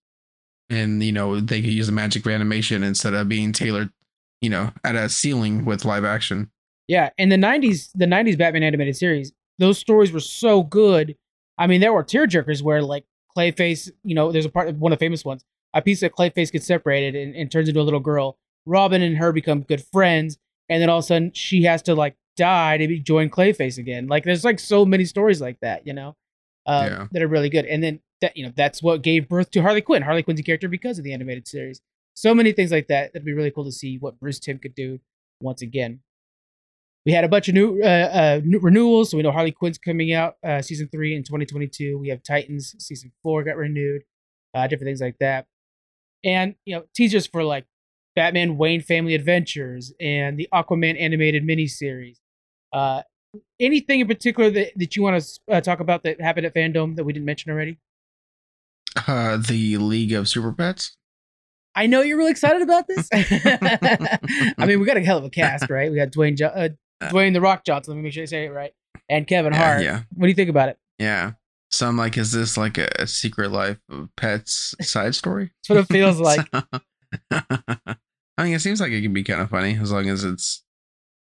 And, 0.70 1.04
you 1.04 1.12
know, 1.12 1.40
they 1.40 1.62
could 1.62 1.72
use 1.74 1.86
the 1.88 1.94
magic 1.94 2.26
of 2.26 2.32
animation 2.32 2.82
instead 2.84 3.14
of 3.14 3.30
being 3.30 3.52
tailored, 3.54 3.92
you 4.44 4.50
know, 4.50 4.72
at 4.84 4.96
a 4.96 5.08
ceiling 5.10 5.64
with 5.66 5.86
live 5.86 6.04
action. 6.04 6.52
Yeah, 6.88 7.10
in 7.18 7.30
the 7.30 7.38
'90s, 7.38 7.90
the 7.96 8.06
'90s 8.06 8.38
Batman 8.38 8.62
animated 8.64 8.96
series, 8.98 9.32
those 9.58 9.78
stories 9.80 10.12
were 10.12 10.20
so 10.20 10.64
good. 10.64 11.16
I 11.58 11.66
mean, 11.68 11.80
there 11.82 11.94
were 11.94 12.04
tearjerkers 12.04 12.62
where 12.62 12.82
like 12.82 13.06
Clayface, 13.36 13.90
you 14.04 14.14
know, 14.14 14.32
there's 14.32 14.46
a 14.46 14.50
part 14.50 14.74
one 14.76 14.92
of 14.92 15.00
the 15.00 15.04
famous 15.04 15.24
ones. 15.24 15.44
A 15.74 15.82
piece 15.82 16.04
of 16.04 16.12
Clayface 16.12 16.52
gets 16.52 16.68
separated 16.68 17.16
and, 17.16 17.36
and 17.36 17.50
turns 17.52 17.68
into 17.70 17.80
a 17.80 17.84
little 17.84 18.00
girl. 18.00 18.38
Robin 18.66 19.02
and 19.02 19.18
her 19.18 19.32
become 19.32 19.62
good 19.62 19.84
friends, 19.94 20.38
and 20.70 20.82
then 20.82 20.90
all 20.90 21.00
of 21.00 21.06
a 21.06 21.08
sudden 21.08 21.32
she 21.34 21.64
has 21.64 21.82
to 21.84 21.96
like 21.96 22.16
die 22.36 22.78
to 22.78 22.88
be, 22.88 23.00
join 23.00 23.30
Clayface 23.30 23.78
again. 23.78 24.08
Like 24.08 24.24
there's 24.26 24.44
like 24.44 24.60
so 24.60 24.86
many 24.86 25.06
stories 25.06 25.40
like 25.40 25.60
that, 25.62 25.88
you 25.88 25.94
know, 25.94 26.16
uh, 26.66 26.88
Yeah. 26.92 27.08
that 27.12 27.22
are 27.24 27.28
really 27.28 27.50
good. 27.50 27.66
And 27.66 27.82
then 27.82 28.02
that 28.22 28.36
you 28.36 28.46
know 28.46 28.52
that's 28.56 28.84
what 28.84 29.02
gave 29.02 29.30
birth 29.30 29.52
to 29.52 29.62
Harley 29.62 29.82
Quinn. 29.82 30.02
Harley 30.04 30.22
Quinn's 30.24 30.40
a 30.42 30.44
character 30.44 30.68
because 30.68 30.98
of 30.98 31.04
the 31.06 31.14
animated 31.14 31.48
series. 31.48 31.82
So 32.14 32.34
many 32.34 32.52
things 32.52 32.72
like 32.72 32.88
that. 32.88 33.14
That'd 33.14 33.26
be 33.26 33.34
really 33.34 33.52
cool 33.52 33.66
to 33.66 33.72
see 33.72 33.98
what 33.98 34.20
Bruce 34.20 34.40
Timm 34.40 34.60
could 34.60 34.76
do 34.76 35.00
once 35.42 35.62
again. 35.62 36.02
We 37.06 37.12
had 37.12 37.26
a 37.26 37.30
bunch 37.30 37.50
of 37.50 37.56
new, 37.56 37.82
uh, 37.84 37.88
uh, 37.88 38.42
new 38.44 38.60
renewals. 38.60 39.12
So 39.12 39.18
we 39.18 39.24
know 39.24 39.32
Harley 39.32 39.52
Quinn's 39.52 39.78
coming 39.78 40.14
out 40.14 40.36
uh, 40.44 40.62
season 40.62 40.88
three 40.90 41.16
in 41.16 41.24
2022. 41.24 41.98
We 41.98 42.10
have 42.10 42.24
Titans 42.24 42.76
season 42.80 43.12
four 43.22 43.44
got 43.44 43.58
renewed, 43.58 44.04
uh, 44.54 44.68
different 44.68 44.88
things 44.88 45.02
like 45.02 45.18
that, 45.20 45.48
and 46.24 46.56
you 46.66 46.76
know 46.76 46.84
teasers 46.96 47.28
for 47.28 47.44
like 47.44 47.66
Batman 48.16 48.58
Wayne 48.58 48.82
Family 48.82 49.16
Adventures 49.16 49.92
and 50.00 50.38
the 50.38 50.48
Aquaman 50.54 51.00
animated 51.00 51.44
miniseries. 51.44 52.20
Uh, 52.72 53.02
anything 53.60 54.00
in 54.00 54.08
particular 54.08 54.50
that, 54.52 54.72
that 54.76 54.96
you 54.96 55.04
want 55.04 55.22
to 55.22 55.40
uh, 55.52 55.62
talk 55.62 55.80
about 55.80 56.04
that 56.04 56.22
happened 56.22 56.46
at 56.46 56.54
Fandom 56.54 56.96
that 56.96 57.04
we 57.04 57.14
didn't 57.14 57.26
mention 57.26 57.52
already? 57.52 57.78
Uh, 59.08 59.38
the 59.38 59.78
League 59.78 60.14
of 60.14 60.28
Super 60.28 60.52
Pets. 60.52 60.96
I 61.76 61.88
know 61.88 62.02
you're 62.02 62.18
really 62.18 62.32
excited 62.32 62.62
about 62.62 62.88
this. 62.88 63.10
I 63.14 64.66
mean, 64.66 64.80
we 64.80 64.86
got 64.86 64.98
a 64.98 65.02
hell 65.02 65.18
of 65.18 65.24
a 65.26 65.30
cast, 65.30 65.70
right? 65.70 65.90
We 65.92 65.98
got 65.98 66.10
Dwayne, 66.10 66.38
jo- 66.38 66.48
uh, 66.48 66.70
Dwayne 67.04 67.34
the 67.34 67.42
Rock 67.42 67.66
Johnson. 67.66 67.94
Let 67.94 67.98
me 67.98 68.04
make 68.04 68.14
sure 68.14 68.24
I 68.24 68.26
say 68.28 68.46
it 68.46 68.50
right, 68.50 68.74
and 69.10 69.26
Kevin 69.28 69.54
Hart. 69.54 69.84
yeah. 69.84 70.04
What 70.14 70.26
do 70.26 70.30
you 70.30 70.36
think 70.36 70.50
about 70.50 70.70
it? 70.70 70.78
Yeah. 71.00 71.32
So 71.72 71.88
I'm 71.88 71.98
like, 71.98 72.18
is 72.18 72.32
this 72.32 72.56
like 72.58 72.78
a, 72.78 72.88
a 73.00 73.08
secret 73.08 73.52
life 73.52 73.80
of 73.90 74.10
pets 74.16 74.76
side 74.82 75.16
story? 75.16 75.52
That's 75.68 75.70
what 75.70 75.80
it 75.80 75.94
feels 75.94 76.20
like. 76.22 76.48
I 77.32 78.44
mean, 78.44 78.54
it 78.54 78.62
seems 78.62 78.80
like 78.82 78.92
it 78.92 79.02
can 79.02 79.14
be 79.14 79.24
kind 79.24 79.42
of 79.42 79.50
funny 79.50 79.78
as 79.80 79.92
long 79.92 80.08
as 80.08 80.24
it's, 80.24 80.64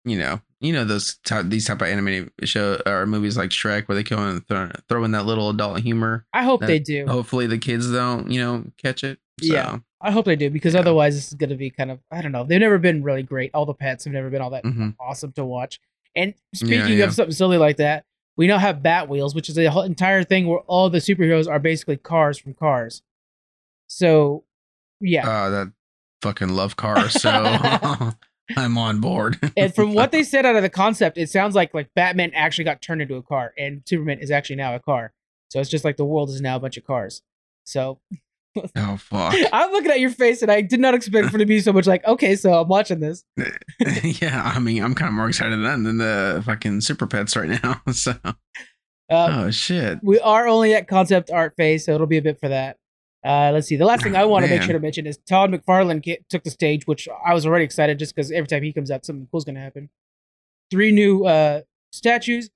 you 0.04 0.18
know, 0.18 0.40
you 0.60 0.72
know 0.72 0.84
those 0.84 1.16
type, 1.24 1.46
these 1.48 1.66
type 1.66 1.80
of 1.80 1.88
animated 1.88 2.32
show 2.44 2.80
or 2.86 3.06
movies 3.06 3.36
like 3.36 3.50
Shrek 3.50 3.86
where 3.88 3.94
they 3.96 4.02
come 4.04 4.18
and 4.20 4.46
throw, 4.48 4.70
throw 4.88 5.04
in 5.04 5.12
that 5.12 5.26
little 5.26 5.48
adult 5.50 5.80
humor. 5.80 6.26
I 6.32 6.42
hope 6.42 6.60
they 6.60 6.78
do. 6.80 7.06
Hopefully 7.06 7.46
the 7.46 7.58
kids 7.58 7.90
don't, 7.90 8.30
you 8.30 8.40
know, 8.40 8.64
catch 8.78 9.04
it. 9.04 9.18
So, 9.40 9.52
Yeah. 9.54 9.78
I 10.02 10.10
hope 10.10 10.24
they 10.24 10.36
do 10.36 10.50
because 10.50 10.74
Yeah. 10.74 10.80
otherwise 10.80 11.14
this 11.14 11.28
is 11.28 11.34
going 11.34 11.50
to 11.50 11.56
be 11.56 11.70
kind 11.70 11.90
of 11.90 12.00
I 12.10 12.22
don't 12.22 12.32
know. 12.32 12.44
They've 12.44 12.60
never 12.60 12.78
been 12.78 13.02
really 13.02 13.22
great. 13.22 13.50
All 13.54 13.66
the 13.66 13.74
pets 13.74 14.04
have 14.04 14.12
never 14.12 14.30
been 14.30 14.42
all 14.42 14.50
that 14.50 14.64
mhm. 14.64 14.94
awesome 15.00 15.32
to 15.32 15.44
watch. 15.44 15.80
And 16.14 16.34
speaking 16.54 16.98
yeah. 16.98 17.04
of 17.04 17.14
something 17.14 17.32
silly 17.32 17.56
like 17.56 17.78
that, 17.78 18.04
we 18.36 18.46
now 18.46 18.58
have 18.58 18.82
Bat 18.82 19.08
Wheels, 19.08 19.34
which 19.34 19.48
is 19.48 19.58
a 19.58 19.66
whole 19.66 19.82
entire 19.82 20.24
thing 20.24 20.46
where 20.46 20.60
all 20.60 20.90
the 20.90 20.98
superheroes 20.98 21.48
are 21.48 21.58
basically 21.58 21.96
cars 21.96 22.38
from 22.38 22.54
Cars. 22.54 23.02
So, 23.86 24.44
yeah. 25.00 25.28
Uh, 25.28 25.50
that 25.50 25.72
fucking 26.22 26.48
love 26.48 26.76
cars. 26.76 27.20
So 27.20 27.30
I'm 28.56 28.78
on 28.78 29.00
board. 29.00 29.38
and 29.56 29.74
from 29.74 29.94
what 29.94 30.12
they 30.12 30.22
said 30.24 30.46
out 30.46 30.56
of 30.56 30.62
the 30.62 30.70
concept, 30.70 31.18
it 31.18 31.30
sounds 31.30 31.54
like 31.54 31.74
like 31.74 31.92
Batman 31.94 32.32
actually 32.34 32.64
got 32.64 32.80
turned 32.82 33.02
into 33.02 33.16
a 33.16 33.22
car, 33.22 33.52
and 33.58 33.82
Superman 33.86 34.18
is 34.18 34.30
actually 34.30 34.56
now 34.56 34.74
a 34.74 34.80
car. 34.80 35.12
So 35.50 35.60
it's 35.60 35.70
just 35.70 35.84
like 35.84 35.96
the 35.96 36.04
world 36.04 36.30
is 36.30 36.40
now 36.40 36.56
a 36.56 36.60
bunch 36.60 36.76
of 36.76 36.84
cars. 36.84 37.22
So 37.64 38.00
oh 38.76 38.96
fuck. 38.96 39.34
I'm 39.52 39.72
looking 39.72 39.90
at 39.90 40.00
your 40.00 40.10
face, 40.10 40.42
and 40.42 40.50
I 40.50 40.60
did 40.60 40.80
not 40.80 40.94
expect 40.94 41.28
for 41.30 41.36
it 41.36 41.40
to 41.40 41.46
be 41.46 41.60
so 41.60 41.72
much 41.72 41.86
like, 41.86 42.04
okay, 42.06 42.36
so 42.36 42.52
I'm 42.60 42.68
watching 42.68 43.00
this. 43.00 43.24
yeah, 44.02 44.42
I 44.54 44.58
mean, 44.58 44.82
I'm 44.82 44.94
kind 44.94 45.08
of 45.08 45.14
more 45.14 45.28
excited 45.28 45.58
than 45.64 45.82
than 45.84 45.98
the 45.98 46.42
fucking 46.44 46.80
super 46.82 47.06
pets 47.06 47.36
right 47.36 47.48
now. 47.62 47.80
So, 47.92 48.14
Uh, 48.24 48.34
oh 49.44 49.50
shit. 49.50 49.98
we 50.02 50.18
are 50.20 50.46
only 50.48 50.74
at 50.74 50.88
concept 50.88 51.30
art 51.30 51.54
phase, 51.56 51.84
so 51.84 51.94
it'll 51.94 52.06
be 52.06 52.16
a 52.18 52.22
bit 52.22 52.40
for 52.40 52.48
that. 52.48 52.78
Uh, 53.24 53.50
let's 53.52 53.68
see. 53.68 53.76
The 53.76 53.84
last 53.84 54.02
thing 54.02 54.16
I 54.16 54.24
want 54.24 54.44
to 54.44 54.50
make 54.50 54.62
sure 54.62 54.72
to 54.72 54.80
mention 54.80 55.06
is 55.06 55.16
Todd 55.28 55.50
McFarlane 55.50 56.04
ca- 56.04 56.18
took 56.28 56.42
the 56.44 56.50
stage, 56.50 56.86
which 56.86 57.08
I 57.24 57.34
was 57.34 57.46
already 57.46 57.64
excited 57.64 57.98
just 57.98 58.14
because 58.14 58.32
every 58.32 58.48
time 58.48 58.62
he 58.62 58.72
comes 58.72 58.90
out, 58.90 59.04
something 59.04 59.28
cool's 59.30 59.44
going 59.44 59.54
to 59.54 59.60
happen. 59.60 59.90
Three 60.70 60.90
new 60.92 61.24
uh, 61.26 61.60
statues. 61.92 62.50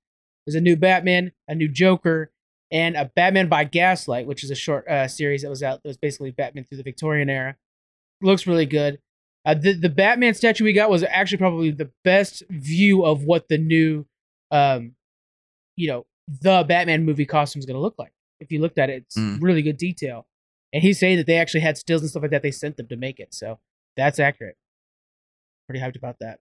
There's 0.45 0.55
a 0.55 0.61
new 0.61 0.75
Batman, 0.75 1.31
a 1.47 1.55
new 1.55 1.67
Joker, 1.69 2.31
and 2.71 2.95
a 2.95 3.05
Batman 3.05 3.47
by 3.47 3.63
Gaslight, 3.63 4.27
which 4.27 4.43
is 4.43 4.51
a 4.51 4.55
short 4.55 4.87
uh, 4.87 5.07
series 5.07 5.41
that 5.43 5.49
was 5.49 5.63
out. 5.63 5.81
That 5.83 5.89
was 5.89 5.97
basically 5.97 6.31
Batman 6.31 6.65
through 6.65 6.77
the 6.77 6.83
Victorian 6.83 7.29
era. 7.29 7.55
Looks 8.21 8.45
really 8.47 8.65
good. 8.65 8.99
Uh, 9.45 9.53
the 9.53 9.73
the 9.73 9.89
Batman 9.89 10.33
statue 10.33 10.63
we 10.65 10.73
got 10.73 10.89
was 10.89 11.03
actually 11.03 11.37
probably 11.37 11.71
the 11.71 11.89
best 12.03 12.43
view 12.49 13.05
of 13.05 13.23
what 13.23 13.47
the 13.47 13.57
new, 13.57 14.05
um, 14.51 14.95
you 15.75 15.87
know, 15.87 16.05
the 16.27 16.65
Batman 16.67 17.05
movie 17.05 17.25
costume 17.25 17.59
is 17.59 17.65
going 17.65 17.75
to 17.77 17.81
look 17.81 17.95
like. 17.97 18.11
If 18.39 18.51
you 18.51 18.59
looked 18.59 18.77
at 18.77 18.89
it, 18.89 19.03
it's 19.07 19.17
Mm. 19.17 19.41
really 19.41 19.61
good 19.61 19.77
detail. 19.77 20.27
And 20.73 20.83
he's 20.83 20.99
saying 20.99 21.15
that 21.17 21.25
they 21.27 21.37
actually 21.37 21.61
had 21.61 21.77
stills 21.77 22.01
and 22.01 22.09
stuff 22.11 22.21
like 22.23 22.31
that. 22.31 22.41
They 22.43 22.51
sent 22.51 22.75
them 22.75 22.87
to 22.87 22.97
make 22.97 23.19
it, 23.21 23.33
so 23.33 23.59
that's 23.95 24.19
accurate. 24.19 24.57
Pretty 25.69 25.79
hyped 25.83 25.95
about 25.95 26.19
that. 26.19 26.39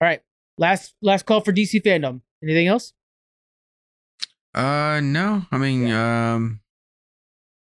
All 0.00 0.06
right, 0.08 0.22
last 0.56 0.94
last 1.02 1.26
call 1.26 1.40
for 1.40 1.52
DC 1.52 1.82
fandom. 1.82 2.20
Anything 2.42 2.68
else? 2.68 2.92
Uh, 4.54 5.00
no. 5.02 5.42
I 5.52 5.58
mean, 5.58 5.90
um, 5.92 6.60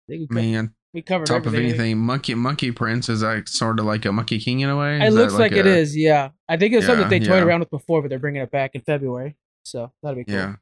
I 0.09 0.13
we, 0.13 0.23
I 0.23 0.27
co- 0.27 0.35
mean, 0.35 0.57
on 0.57 0.75
we 0.93 1.03
covered 1.03 1.27
top 1.27 1.47
of 1.47 1.55
anything, 1.55 1.99
Monkey 1.99 2.35
Monkey 2.35 2.71
Prince 2.71 3.09
is 3.09 3.23
like 3.23 3.49
sort 3.49 3.81
of 3.81 3.85
like 3.87 4.05
a 4.05 4.13
Monkey 4.13 4.39
King 4.39 4.61
in 4.61 4.69
a 4.71 4.77
way. 4.77 4.97
It 4.97 5.05
Is 5.05 5.15
that 5.15 5.21
looks 5.21 5.35
like, 5.35 5.53
it 5.53 5.67
a- 5.67 5.77
is. 5.77 5.97
Yeah, 5.97 6.31
I 6.49 6.57
think 6.57 6.73
it 6.73 6.77
was 6.77 6.87
something 6.87 7.03
that 7.03 7.11
they 7.11 7.19
toyed 7.21 7.39
yeah. 7.39 7.43
around 7.45 7.61
with 7.61 7.71
before, 7.71 8.01
but 8.03 8.09
they're 8.11 8.19
bringing 8.19 8.43
it 8.43 8.51
back 8.51 8.73
in 8.75 8.81
February. 8.83 9.37
So 9.65 9.93
that'll 10.03 10.17
be 10.17 10.25
cool. 10.25 10.35
Yeah. 10.35 10.55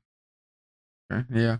Okay, 1.12 1.24
Yeah. 1.34 1.56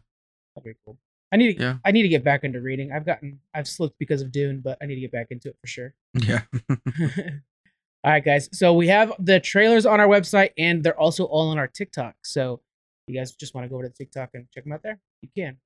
That'd 0.54 0.64
be 0.64 0.74
cool. 0.84 0.96
I 1.32 1.36
need 1.36 1.56
to. 1.56 1.62
Yeah. 1.62 1.76
I 1.84 1.92
need 1.92 2.02
to 2.02 2.08
get 2.08 2.24
back 2.24 2.44
into 2.44 2.60
reading. 2.60 2.92
I've 2.92 3.06
gotten. 3.06 3.40
I've 3.54 3.66
slipped 3.66 3.98
because 3.98 4.20
of 4.22 4.30
Dune, 4.32 4.60
but 4.60 4.78
I 4.82 4.86
need 4.86 4.96
to 4.96 5.00
get 5.00 5.12
back 5.12 5.28
into 5.30 5.48
it 5.48 5.56
for 5.60 5.66
sure. 5.66 5.94
Yeah. 6.22 6.42
all 6.70 6.76
right, 8.04 8.24
guys. 8.24 8.48
So 8.52 8.74
we 8.74 8.88
have 8.88 9.12
the 9.18 9.40
trailers 9.40 9.86
on 9.86 9.98
our 10.00 10.08
website, 10.08 10.50
and 10.58 10.82
they're 10.84 10.98
also 10.98 11.24
all 11.24 11.48
on 11.48 11.58
our 11.58 11.68
TikTok. 11.68 12.16
So 12.22 12.60
you 13.12 13.18
guys 13.18 13.32
just 13.32 13.54
want 13.54 13.64
to 13.64 13.68
go 13.68 13.76
over 13.76 13.88
to 13.88 13.94
TikTok 13.94 14.30
and 14.34 14.46
check 14.52 14.64
them 14.64 14.72
out 14.72 14.82
there, 14.82 14.98
you 15.20 15.28
can. 15.36 15.56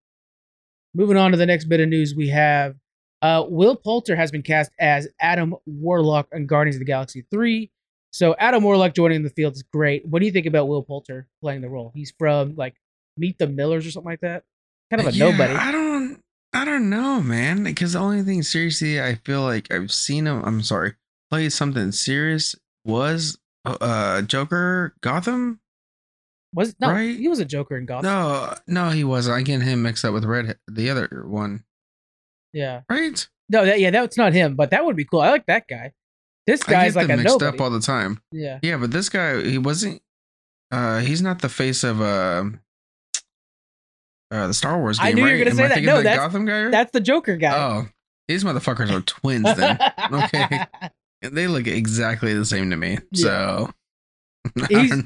Moving 0.94 1.16
on 1.16 1.30
to 1.32 1.36
the 1.36 1.46
next 1.46 1.64
bit 1.64 1.80
of 1.80 1.88
news, 1.88 2.14
we 2.14 2.28
have 2.28 2.76
uh, 3.22 3.44
Will 3.48 3.76
Poulter 3.76 4.16
has 4.16 4.30
been 4.30 4.42
cast 4.42 4.70
as 4.78 5.08
Adam 5.20 5.54
Warlock 5.66 6.28
on 6.34 6.46
Guardians 6.46 6.76
of 6.76 6.80
the 6.80 6.86
Galaxy 6.86 7.26
3. 7.30 7.70
So 8.10 8.34
Adam 8.38 8.62
Warlock 8.62 8.94
joining 8.94 9.22
the 9.22 9.30
field 9.30 9.54
is 9.54 9.62
great. 9.62 10.06
What 10.06 10.20
do 10.20 10.26
you 10.26 10.32
think 10.32 10.46
about 10.46 10.68
Will 10.68 10.82
Poulter 10.82 11.28
playing 11.42 11.60
the 11.60 11.68
role? 11.68 11.92
He's 11.94 12.12
from 12.18 12.54
like 12.56 12.74
Meet 13.16 13.38
the 13.38 13.46
Millers 13.46 13.86
or 13.86 13.90
something 13.90 14.10
like 14.10 14.20
that. 14.20 14.44
Kind 14.90 15.00
of 15.00 15.08
a 15.08 15.16
Yeah, 15.16 15.30
nobody. 15.30 15.54
I 15.54 15.72
don't. 15.72 16.20
I 16.52 16.64
don't 16.64 16.88
know, 16.88 17.20
man. 17.20 17.64
Because 17.64 17.92
the 17.92 17.98
only 17.98 18.22
thing 18.22 18.42
seriously 18.42 19.02
I 19.02 19.16
feel 19.16 19.42
like 19.42 19.70
I've 19.70 19.92
seen 19.92 20.26
him. 20.26 20.42
I'm 20.44 20.62
sorry, 20.62 20.94
play 21.30 21.50
something 21.50 21.92
serious 21.92 22.54
was 22.84 23.36
uh 23.66 24.22
Joker 24.22 24.94
Gotham. 25.02 25.60
Was 26.56 26.74
no, 26.80 26.90
Right? 26.90 27.16
he 27.16 27.28
was 27.28 27.38
a 27.38 27.44
Joker 27.44 27.76
in 27.76 27.86
Gotham. 27.86 28.10
No, 28.10 28.54
no, 28.66 28.90
he 28.90 29.04
wasn't. 29.04 29.36
I 29.36 29.42
get 29.42 29.60
him 29.62 29.82
mixed 29.82 30.04
up 30.04 30.12
with 30.14 30.24
Red, 30.24 30.58
the 30.66 30.90
other 30.90 31.24
one, 31.28 31.64
Yeah. 32.52 32.80
right? 32.90 33.28
No, 33.48 33.64
that 33.64 33.78
yeah, 33.78 33.90
that's 33.90 34.16
not 34.16 34.32
him, 34.32 34.56
but 34.56 34.70
that 34.70 34.84
would 34.84 34.96
be 34.96 35.04
cool. 35.04 35.20
I 35.20 35.30
like 35.30 35.46
that 35.46 35.68
guy. 35.68 35.92
This 36.46 36.62
guy's 36.64 36.96
like 36.96 37.04
a 37.10 37.16
mixed 37.16 37.26
nobody. 37.26 37.56
up 37.56 37.60
all 37.60 37.70
the 37.70 37.80
time. 37.80 38.20
yeah. 38.32 38.58
Yeah, 38.62 38.78
but 38.78 38.90
this 38.90 39.08
guy, 39.08 39.42
he 39.42 39.58
wasn't. 39.58 40.00
Uh, 40.72 40.98
he's 41.00 41.20
not 41.22 41.40
the 41.42 41.48
face 41.48 41.84
of 41.84 42.00
uh, 42.00 42.44
Uh, 44.30 44.46
the 44.48 44.54
Star 44.54 44.78
Wars 44.78 44.98
game. 44.98 45.06
I 45.08 45.12
knew 45.12 45.26
you 45.26 45.32
were 45.32 45.38
gonna 45.44 45.50
Am 45.50 45.56
say 45.56 45.64
I 45.64 45.68
that. 45.68 45.82
No, 45.84 45.96
the 45.98 46.02
that's- 46.04 46.18
Gotham 46.18 46.46
guy. 46.46 46.68
That's 46.70 46.90
the 46.92 47.00
Joker 47.00 47.36
guy. 47.36 47.54
oh, 47.56 47.88
these 48.28 48.42
motherfuckers 48.44 48.90
are 48.90 49.00
twins. 49.02 49.44
Then 49.56 49.78
okay. 50.12 50.66
they 51.22 51.46
look 51.46 51.66
exactly 51.68 52.34
the 52.34 52.44
same 52.44 52.70
to 52.70 52.76
me. 52.76 52.98
So 53.14 53.70
I 53.70 53.72
He's-. 54.68 55.02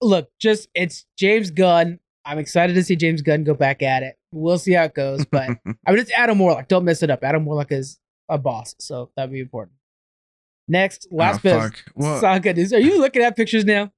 Look, 0.00 0.28
just 0.40 0.68
it's 0.74 1.06
James 1.18 1.50
Gunn. 1.50 1.98
I'm 2.24 2.38
excited 2.38 2.74
to 2.74 2.82
see 2.82 2.96
James 2.96 3.22
Gunn 3.22 3.44
go 3.44 3.54
back 3.54 3.82
at 3.82 4.02
it. 4.02 4.16
We'll 4.32 4.58
see 4.58 4.72
how 4.72 4.84
it 4.84 4.94
goes, 4.94 5.24
but 5.24 5.42
I 5.86 5.90
mean 5.90 5.98
it's 6.00 6.12
Adam 6.12 6.38
Warlock. 6.38 6.68
Don't 6.68 6.84
mess 6.84 7.02
it 7.02 7.10
up. 7.10 7.22
Adam 7.22 7.44
Warlock 7.44 7.72
is 7.72 7.98
a 8.28 8.38
boss, 8.38 8.74
so 8.78 9.10
that'd 9.16 9.32
be 9.32 9.40
important. 9.40 9.76
Next, 10.68 11.06
oh, 11.12 11.16
last 11.16 11.40
oh, 11.46 11.70
bit 11.94 12.04
of 12.04 12.20
saga 12.20 12.52
news. 12.54 12.72
Are 12.72 12.80
you 12.80 13.00
looking 13.00 13.22
at 13.22 13.36
pictures 13.36 13.64
now? 13.64 13.92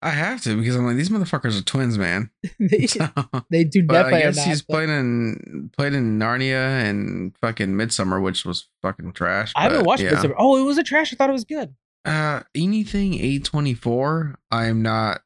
I 0.00 0.10
have 0.10 0.40
to 0.42 0.56
because 0.56 0.76
I'm 0.76 0.86
like 0.86 0.96
these 0.96 1.08
motherfuckers 1.08 1.58
are 1.58 1.64
twins, 1.64 1.98
man. 1.98 2.30
they, 2.60 2.86
So, 2.86 3.08
they 3.50 3.64
do 3.64 3.82
but 3.82 3.94
definitely 3.94 4.18
I 4.20 4.22
guess 4.26 4.36
not, 4.36 4.46
he's 4.46 4.62
but- 4.62 4.74
played 4.74 4.88
in 4.90 5.70
played 5.76 5.92
in 5.94 6.18
Narnia 6.18 6.88
and 6.88 7.36
fucking 7.38 7.70
Midsommar, 7.70 8.22
which 8.22 8.44
was 8.44 8.68
fucking 8.80 9.12
trash. 9.12 9.52
I 9.56 9.64
haven't 9.64 9.84
watched 9.84 10.02
yeah. 10.02 10.12
Midsommar. 10.12 10.34
Oh, 10.38 10.56
it 10.56 10.64
was 10.64 10.78
a 10.78 10.84
trash. 10.84 11.12
I 11.12 11.16
thought 11.16 11.30
it 11.30 11.32
was 11.32 11.44
good. 11.44 11.74
Uh, 12.04 12.40
anything 12.54 13.12
A24, 13.14 14.34
I'm 14.50 14.82
not 14.82 15.20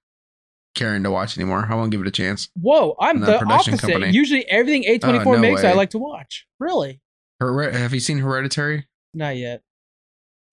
caring 0.74 1.02
to 1.04 1.10
watch 1.10 1.36
anymore. 1.38 1.66
I 1.68 1.74
won't 1.74 1.90
give 1.90 2.00
it 2.00 2.06
a 2.06 2.10
chance. 2.12 2.48
Whoa, 2.54 2.96
I'm 2.98 3.20
The 3.20 3.26
the 3.26 3.38
production 3.38 3.74
opposite. 3.74 3.92
company. 3.92 4.12
Usually 4.12 4.48
everything 4.48 4.84
A24 4.84 5.26
Oh, 5.26 5.32
no 5.32 5.38
makes, 5.38 5.64
I 5.64 5.72
like 5.74 5.90
to 5.90 5.98
watch. 5.98 6.46
Really? 6.58 7.00
Her- 7.40 7.70
have 7.72 7.92
you 7.94 8.00
seen 8.00 8.18
Hereditary? 8.18 8.86
Not 9.14 9.36
yet. 9.36 9.62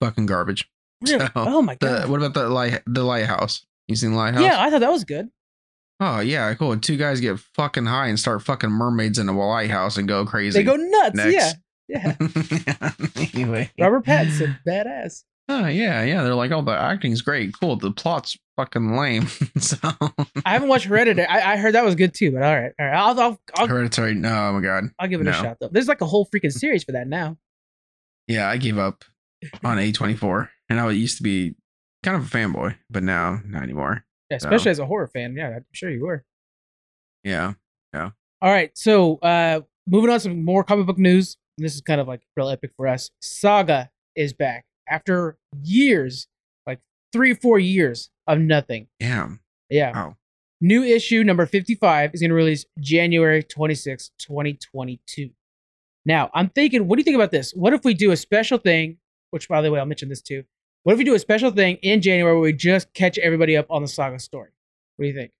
Fucking 0.01 0.25
garbage. 0.25 0.69
Really? 1.07 1.19
So, 1.27 1.29
oh 1.37 1.61
my 1.61 1.75
The, 1.79 1.87
god. 1.87 2.09
what 2.09 2.17
about 2.21 2.33
the 2.33 2.49
light 2.49 2.81
the 2.85 3.03
lighthouse? 3.05 3.65
You 3.87 3.95
seen 3.95 4.11
the 4.11 4.17
lighthouse? 4.17 4.43
Yeah, 4.43 4.61
I 4.61 4.69
thought 4.69 4.81
that 4.81 4.91
was 4.91 5.05
good. 5.05 5.29
Oh 6.01 6.19
yeah, 6.19 6.53
cool. 6.55 6.77
Two 6.77 6.97
guys 6.97 7.21
get 7.21 7.39
fucking 7.39 7.85
high 7.85 8.07
and 8.07 8.19
start 8.19 8.41
fucking 8.43 8.69
mermaids 8.69 9.17
in 9.17 9.29
a 9.29 9.31
lighthouse 9.37 9.95
and 9.95 10.09
go 10.09 10.25
crazy. 10.25 10.59
They 10.59 10.65
go 10.65 10.75
nuts. 10.75 11.15
Next. 11.15 11.55
Yeah. 11.87 12.15
Yeah. 12.19 12.91
anyway. 13.33 13.71
Robert 13.79 14.03
Pattinson, 14.05 14.59
badass. 14.67 15.23
Oh 15.49 15.65
yeah, 15.65 16.03
yeah. 16.03 16.21
They're 16.21 16.35
like, 16.35 16.51
oh, 16.51 16.61
the 16.61 16.71
acting's 16.71 17.23
great, 17.23 17.53
cool. 17.59 17.75
The 17.75 17.91
plot's 17.91 18.37
fucking 18.55 18.95
lame. 18.95 19.25
so 19.57 19.77
I 20.45 20.53
haven't 20.53 20.69
watched 20.69 20.85
Hereditary. 20.85 21.27
I, 21.27 21.53
I 21.53 21.57
heard 21.57 21.73
that 21.73 21.83
was 21.83 21.95
good 21.95 22.13
too, 22.13 22.31
but 22.31 22.43
all 22.43 22.55
right, 22.55 22.71
all 22.79 22.85
right. 22.85 22.95
I'll 22.95 23.19
I'll 23.19 23.41
I'll, 23.55 23.67
Hereditary. 23.67 24.13
No, 24.13 24.29
oh 24.29 24.53
my 24.53 24.61
god. 24.61 24.83
I'll 24.99 25.07
give 25.07 25.21
it 25.21 25.27
a 25.27 25.33
shot 25.33 25.57
though. 25.59 25.69
There's 25.71 25.87
like 25.87 26.01
a 26.01 26.05
whole 26.05 26.27
freaking 26.27 26.51
series 26.51 26.83
for 26.83 26.91
that 26.91 27.07
now. 27.07 27.37
Yeah, 28.27 28.47
I 28.47 28.57
gave 28.57 28.77
up 28.77 29.03
on 29.63 29.77
A24, 29.77 30.49
and 30.69 30.79
I 30.79 30.91
used 30.91 31.17
to 31.17 31.23
be 31.23 31.55
kind 32.03 32.15
of 32.15 32.27
a 32.27 32.29
fanboy, 32.29 32.75
but 32.91 33.01
now 33.01 33.39
not 33.43 33.63
anymore. 33.63 34.05
Yeah, 34.29 34.37
especially 34.37 34.69
as 34.69 34.77
a 34.77 34.85
horror 34.85 35.07
fan. 35.07 35.35
Yeah, 35.35 35.47
I'm 35.47 35.65
sure 35.71 35.89
you 35.89 36.05
were. 36.05 36.23
Yeah. 37.23 37.53
Yeah. 37.91 38.11
All 38.39 38.51
right, 38.51 38.69
so 38.75 39.17
uh 39.17 39.61
moving 39.87 40.11
on 40.11 40.17
to 40.17 40.19
some 40.19 40.45
more 40.45 40.63
comic 40.63 40.85
book 40.85 40.99
news. 40.99 41.37
This 41.57 41.73
is 41.73 41.81
kind 41.81 41.99
of 41.99 42.07
like 42.07 42.21
real 42.37 42.49
epic 42.49 42.71
for 42.77 42.87
us. 42.87 43.09
Saga 43.19 43.89
is 44.15 44.31
back 44.31 44.65
after 44.89 45.37
years, 45.63 46.27
like 46.65 46.79
three, 47.13 47.33
four 47.33 47.59
years 47.59 48.09
of 48.27 48.39
nothing. 48.39 48.87
Damn. 48.99 49.39
Yeah. 49.69 49.91
Wow. 49.93 50.15
New 50.61 50.83
issue 50.83 51.23
number 51.23 51.45
55 51.45 52.11
is 52.13 52.21
going 52.21 52.29
to 52.29 52.35
release 52.35 52.65
January 52.79 53.43
26, 53.43 54.11
2022. 54.19 55.29
Now, 56.05 56.29
I'm 56.33 56.49
thinking, 56.49 56.87
what 56.87 56.97
do 56.97 57.01
you 57.01 57.05
think 57.05 57.15
about 57.15 57.31
this? 57.31 57.53
What 57.53 57.73
if 57.73 57.83
we 57.85 57.93
do 57.93 58.11
a 58.11 58.17
special 58.17 58.57
thing, 58.57 58.97
which, 59.31 59.47
by 59.47 59.61
the 59.61 59.71
way, 59.71 59.79
I'll 59.79 59.85
mention 59.85 60.09
this 60.09 60.21
too. 60.21 60.43
What 60.83 60.93
if 60.93 60.97
we 60.97 61.05
do 61.05 61.13
a 61.13 61.19
special 61.19 61.51
thing 61.51 61.77
in 61.77 62.01
January 62.01 62.33
where 62.33 62.41
we 62.41 62.53
just 62.53 62.93
catch 62.93 63.17
everybody 63.17 63.55
up 63.55 63.67
on 63.69 63.81
the 63.81 63.87
saga 63.87 64.19
story? 64.19 64.49
What 64.95 65.03
do 65.03 65.07
you 65.09 65.13
think? 65.15 65.31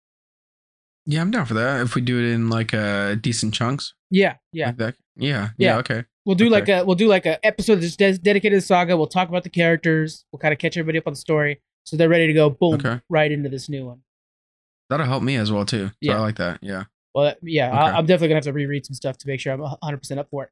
Yeah, 1.05 1.21
I'm 1.21 1.31
down 1.31 1.45
for 1.45 1.55
that. 1.55 1.81
If 1.81 1.95
we 1.95 2.01
do 2.01 2.19
it 2.19 2.31
in 2.31 2.49
like 2.49 2.73
uh 2.73 3.15
decent 3.15 3.53
chunks. 3.53 3.93
Yeah, 4.11 4.35
yeah. 4.53 4.67
Like 4.67 4.77
that. 4.77 4.95
Yeah. 5.15 5.49
Yeah. 5.57 5.69
Yeah. 5.69 5.77
Okay. 5.77 6.05
We'll 6.25 6.35
do 6.35 6.45
Okay. 6.47 6.51
like 6.53 6.69
a 6.69 6.85
we'll 6.85 6.95
do 6.95 7.07
like 7.07 7.25
a 7.25 7.43
episode 7.45 7.75
that's 7.75 7.95
des- 7.95 8.17
dedicated 8.17 8.59
to 8.61 8.65
saga. 8.65 8.95
We'll 8.97 9.07
talk 9.07 9.29
about 9.29 9.43
the 9.43 9.49
characters. 9.49 10.25
We'll 10.31 10.39
kind 10.39 10.53
of 10.53 10.59
catch 10.59 10.77
everybody 10.77 10.97
up 10.99 11.07
on 11.07 11.13
the 11.13 11.19
story, 11.19 11.61
so 11.85 11.97
they're 11.97 12.09
ready 12.09 12.27
to 12.27 12.33
go. 12.33 12.49
Boom, 12.49 12.75
Okay. 12.75 12.99
right 13.09 13.31
into 13.31 13.49
this 13.49 13.69
new 13.69 13.85
one. 13.85 14.01
That'll 14.89 15.05
help 15.05 15.23
me 15.23 15.35
as 15.37 15.51
well 15.51 15.65
too. 15.65 15.87
So 15.87 15.93
Yeah. 16.01 16.17
I 16.17 16.19
like 16.19 16.35
that. 16.37 16.59
Yeah. 16.61 16.83
Well, 17.15 17.33
yeah, 17.41 17.69
Okay. 17.69 17.77
I, 17.77 17.97
I'm 17.97 18.05
definitely 18.05 18.29
gonna 18.29 18.37
have 18.37 18.43
to 18.45 18.53
reread 18.53 18.85
some 18.85 18.93
stuff 18.95 19.17
to 19.19 19.27
make 19.27 19.39
sure 19.39 19.53
I'm 19.53 19.59
100 19.61 19.97
percent 19.97 20.19
up 20.19 20.29
for 20.29 20.43
it. 20.45 20.49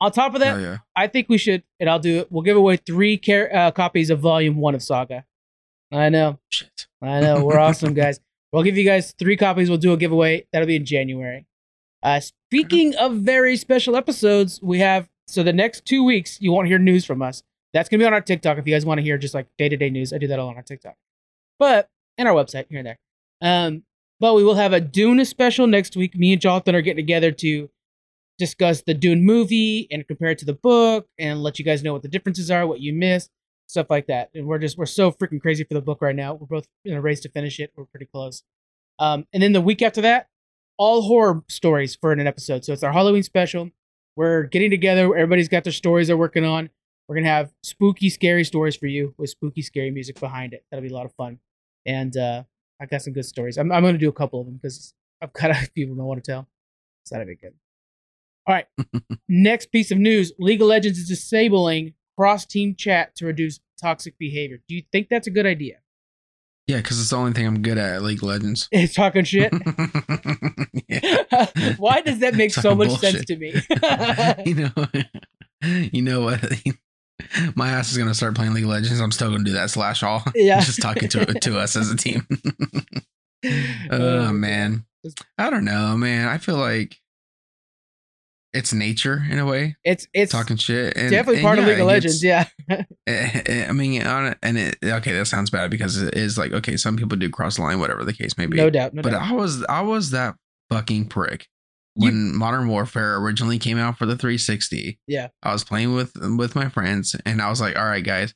On 0.00 0.10
top 0.10 0.34
of 0.34 0.40
that, 0.40 0.60
yeah. 0.60 0.78
I 0.96 1.06
think 1.06 1.28
we 1.28 1.38
should, 1.38 1.62
and 1.78 1.88
I'll 1.88 2.00
do 2.00 2.18
it. 2.20 2.32
We'll 2.32 2.42
give 2.42 2.56
away 2.56 2.76
three 2.76 3.16
car- 3.16 3.50
uh, 3.54 3.70
copies 3.70 4.10
of 4.10 4.18
Volume 4.18 4.56
One 4.56 4.74
of 4.74 4.82
Saga. 4.82 5.24
I 5.92 6.08
know, 6.08 6.40
Shit. 6.48 6.86
I 7.00 7.20
know, 7.20 7.44
we're 7.44 7.58
awesome, 7.58 7.94
guys. 8.02 8.18
We'll 8.52 8.64
give 8.64 8.76
you 8.76 8.84
guys 8.84 9.12
three 9.18 9.36
copies. 9.36 9.68
We'll 9.68 9.78
do 9.78 9.92
a 9.92 9.96
giveaway. 9.96 10.46
That'll 10.52 10.66
be 10.66 10.74
in 10.76 10.84
January. 10.84 11.46
Uh, 12.02 12.20
speaking 12.20 12.94
of 12.96 13.16
very 13.16 13.56
special 13.56 13.96
episodes, 13.96 14.60
we 14.62 14.80
have 14.80 15.08
so 15.26 15.42
the 15.42 15.52
next 15.52 15.84
two 15.84 16.02
weeks 16.02 16.40
you 16.40 16.52
won't 16.52 16.66
hear 16.66 16.78
news 16.78 17.04
from 17.04 17.22
us. 17.22 17.42
That's 17.72 17.88
gonna 17.88 18.00
be 18.00 18.06
on 18.06 18.12
our 18.12 18.20
TikTok 18.20 18.58
if 18.58 18.66
you 18.66 18.74
guys 18.74 18.84
want 18.84 18.98
to 18.98 19.02
hear 19.02 19.16
just 19.18 19.34
like 19.34 19.46
day 19.56 19.68
to 19.68 19.76
day 19.76 19.90
news. 19.90 20.12
I 20.12 20.18
do 20.18 20.26
that 20.26 20.38
all 20.38 20.48
on 20.48 20.56
our 20.56 20.62
TikTok, 20.62 20.96
but 21.58 21.88
and 22.18 22.28
our 22.28 22.34
website 22.34 22.66
here 22.68 22.78
and 22.78 22.86
there. 22.86 22.98
Um, 23.40 23.84
but 24.20 24.34
we 24.34 24.44
will 24.44 24.54
have 24.54 24.72
a 24.72 24.80
Dune 24.80 25.24
special 25.24 25.66
next 25.66 25.96
week. 25.96 26.16
Me 26.16 26.32
and 26.32 26.40
Jonathan 26.40 26.74
are 26.74 26.82
getting 26.82 27.04
together 27.04 27.32
to 27.32 27.70
discuss 28.38 28.82
the 28.82 28.94
Dune 28.94 29.24
movie 29.24 29.86
and 29.90 30.06
compare 30.06 30.30
it 30.30 30.38
to 30.38 30.44
the 30.44 30.52
book 30.52 31.06
and 31.18 31.42
let 31.42 31.58
you 31.58 31.64
guys 31.64 31.82
know 31.82 31.92
what 31.92 32.02
the 32.02 32.08
differences 32.08 32.50
are, 32.50 32.66
what 32.66 32.80
you 32.80 32.92
missed, 32.92 33.30
stuff 33.66 33.88
like 33.90 34.06
that. 34.06 34.30
And 34.34 34.46
we're 34.46 34.58
just 34.58 34.76
we're 34.76 34.86
so 34.86 35.12
freaking 35.12 35.40
crazy 35.40 35.64
for 35.64 35.74
the 35.74 35.80
book 35.80 36.02
right 36.02 36.16
now. 36.16 36.34
We're 36.34 36.46
both 36.46 36.66
in 36.84 36.94
a 36.94 37.00
race 37.00 37.20
to 37.20 37.28
finish 37.28 37.60
it. 37.60 37.72
We're 37.76 37.84
pretty 37.84 38.06
close. 38.06 38.42
Um, 38.98 39.26
and 39.32 39.42
then 39.42 39.52
the 39.52 39.60
week 39.60 39.82
after 39.82 40.00
that, 40.02 40.28
all 40.78 41.02
horror 41.02 41.42
stories 41.48 41.94
for 41.94 42.12
an 42.12 42.26
episode. 42.26 42.64
So 42.64 42.72
it's 42.72 42.82
our 42.82 42.92
Halloween 42.92 43.22
special. 43.22 43.70
We're 44.16 44.44
getting 44.44 44.70
together. 44.70 45.04
Everybody's 45.14 45.48
got 45.48 45.64
their 45.64 45.72
stories 45.72 46.08
they're 46.08 46.16
working 46.16 46.44
on. 46.44 46.70
We're 47.08 47.16
gonna 47.16 47.28
have 47.28 47.52
spooky, 47.62 48.08
scary 48.10 48.44
stories 48.44 48.76
for 48.76 48.86
you 48.86 49.14
with 49.18 49.30
spooky, 49.30 49.62
scary 49.62 49.90
music 49.90 50.20
behind 50.20 50.54
it. 50.54 50.64
That'll 50.70 50.82
be 50.82 50.88
a 50.88 50.94
lot 50.94 51.06
of 51.06 51.14
fun. 51.14 51.38
And 51.84 52.16
uh, 52.16 52.44
I 52.80 52.86
got 52.86 53.02
some 53.02 53.12
good 53.12 53.24
stories. 53.24 53.58
I'm, 53.58 53.72
I'm 53.72 53.82
gonna 53.82 53.98
do 53.98 54.08
a 54.08 54.12
couple 54.12 54.40
of 54.40 54.46
them 54.46 54.56
because 54.56 54.94
I've 55.20 55.32
got 55.32 55.50
a 55.52 55.54
few 55.54 55.84
of 55.84 55.90
them 55.90 56.00
I 56.00 56.04
want 56.04 56.22
to 56.22 56.30
tell. 56.30 56.48
So 57.04 57.14
that'll 57.14 57.26
be 57.26 57.36
good. 57.36 57.54
All 58.46 58.54
right. 58.54 58.66
Next 59.28 59.72
piece 59.72 59.90
of 59.90 59.98
news: 59.98 60.32
League 60.38 60.62
of 60.62 60.68
Legends 60.68 60.98
is 60.98 61.08
disabling 61.08 61.94
cross-team 62.16 62.74
chat 62.76 63.14
to 63.16 63.26
reduce 63.26 63.60
toxic 63.80 64.18
behavior. 64.18 64.58
Do 64.68 64.74
you 64.74 64.82
think 64.92 65.08
that's 65.08 65.26
a 65.26 65.30
good 65.30 65.46
idea? 65.46 65.78
Yeah, 66.72 66.78
because 66.78 66.98
it's 66.98 67.10
the 67.10 67.16
only 67.16 67.34
thing 67.34 67.46
I'm 67.46 67.60
good 67.60 67.76
at, 67.76 67.96
at 67.96 68.02
League 68.02 68.22
of 68.22 68.22
Legends. 68.22 68.66
It's 68.72 68.94
talking 68.94 69.24
shit. 69.24 69.52
Why 71.76 72.00
does 72.00 72.20
that 72.20 72.34
make 72.34 72.54
so 72.54 72.74
much 72.74 72.98
sense 72.98 73.26
to 73.26 73.36
me? 73.36 73.52
you 74.46 74.54
know, 74.54 74.70
you 75.92 76.00
know 76.00 76.22
what? 76.22 76.42
My 77.54 77.68
ass 77.68 77.92
is 77.92 77.98
gonna 77.98 78.14
start 78.14 78.34
playing 78.34 78.54
League 78.54 78.64
of 78.64 78.70
Legends. 78.70 79.00
I'm 79.00 79.12
still 79.12 79.30
gonna 79.30 79.44
do 79.44 79.52
that 79.52 79.68
slash 79.68 80.02
all. 80.02 80.22
Yeah. 80.34 80.60
just 80.60 80.80
talking 80.80 81.10
to 81.10 81.26
to 81.26 81.58
us 81.58 81.76
as 81.76 81.90
a 81.90 81.96
team. 81.96 82.26
oh, 83.90 83.90
oh 83.90 84.32
man, 84.32 84.86
I 85.36 85.50
don't 85.50 85.66
know, 85.66 85.94
man. 85.98 86.26
I 86.26 86.38
feel 86.38 86.56
like 86.56 87.01
it's 88.54 88.72
nature 88.72 89.24
in 89.30 89.38
a 89.38 89.46
way, 89.46 89.76
It's 89.84 90.06
it's 90.12 90.30
talking 90.32 90.56
shit. 90.58 90.96
And, 90.96 91.10
definitely 91.10 91.36
and 91.40 91.44
part 91.46 91.58
of 91.58 91.64
League 91.66 91.78
of 91.80 91.86
Legends. 91.86 92.22
Yeah. 92.22 92.46
eh, 92.70 92.84
eh, 93.06 93.66
I 93.68 93.72
mean, 93.72 94.02
on 94.06 94.34
and 94.42 94.58
it 94.58 94.76
okay. 94.82 95.12
That 95.12 95.26
sounds 95.26 95.50
bad 95.50 95.70
because 95.70 95.96
it 96.00 96.14
is 96.14 96.36
like 96.36 96.52
okay. 96.52 96.76
Some 96.76 96.96
people 96.96 97.16
do 97.16 97.30
cross 97.30 97.56
the 97.56 97.62
line, 97.62 97.80
whatever 97.80 98.04
the 98.04 98.12
case 98.12 98.36
may 98.36 98.46
be. 98.46 98.56
No 98.58 98.68
doubt. 98.70 98.92
No 98.94 99.02
but 99.02 99.10
doubt. 99.12 99.22
I 99.22 99.32
was 99.32 99.64
I 99.64 99.80
was 99.80 100.10
that 100.10 100.34
fucking 100.70 101.08
prick 101.08 101.46
You- 101.96 102.06
when 102.08 102.36
Modern 102.36 102.68
Warfare 102.68 103.16
originally 103.16 103.58
came 103.58 103.78
out 103.78 103.96
for 103.98 104.06
the 104.06 104.16
360. 104.16 104.98
Yeah. 105.06 105.28
I 105.42 105.52
was 105.52 105.64
playing 105.64 105.94
with 105.94 106.12
with 106.38 106.54
my 106.54 106.68
friends, 106.68 107.16
and 107.24 107.40
I 107.40 107.48
was 107.48 107.60
like, 107.60 107.76
"All 107.78 107.84
right, 107.86 108.04
guys, 108.04 108.34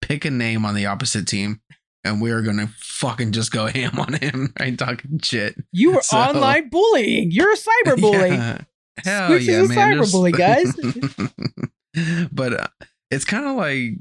pick 0.00 0.24
a 0.24 0.30
name 0.30 0.64
on 0.64 0.74
the 0.74 0.86
opposite 0.86 1.26
team, 1.26 1.60
and 2.04 2.20
we 2.22 2.30
are 2.30 2.40
gonna 2.42 2.70
fucking 2.78 3.32
just 3.32 3.52
go 3.52 3.66
ham 3.66 3.98
on 3.98 4.14
him, 4.14 4.52
right? 4.60 4.78
Talking 4.78 5.20
shit." 5.22 5.54
You 5.70 5.92
were 5.92 6.02
So- 6.02 6.16
online 6.16 6.70
bullying. 6.70 7.30
You're 7.30 7.52
a 7.52 7.56
cyberbully. 7.56 8.30
Yeah. 8.30 8.58
Hell 9.04 9.28
Squeaks 9.28 9.46
yeah, 9.46 9.62
man! 9.62 9.98
cyberbully, 9.98 10.32
guys. 10.36 12.28
but 12.32 12.52
uh, 12.60 12.66
it's 13.10 13.24
kind 13.24 13.46
of 13.46 13.56
like. 13.56 13.94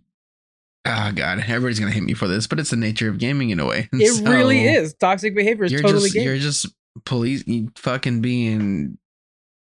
Oh 0.86 1.12
god, 1.14 1.40
everybody's 1.40 1.80
gonna 1.80 1.92
hate 1.92 2.04
me 2.04 2.14
for 2.14 2.28
this, 2.28 2.48
but 2.48 2.60
it's 2.60 2.70
the 2.70 2.76
nature 2.78 3.10
of 3.10 3.18
gaming 3.20 3.50
in 3.50 3.60
a 3.60 3.66
way. 3.66 3.90
It 3.94 4.14
So- 4.14 4.32
really 4.32 4.66
is. 4.66 4.94
Toxic 4.94 5.36
behavior 5.36 5.66
is 5.66 5.72
you're 5.72 5.82
totally 5.82 6.04
just 6.04 6.14
game. 6.16 6.26
you're 6.26 6.38
just 6.38 6.68
police 7.06 7.44
you 7.48 7.70
fucking 7.76 8.22
being 8.22 8.98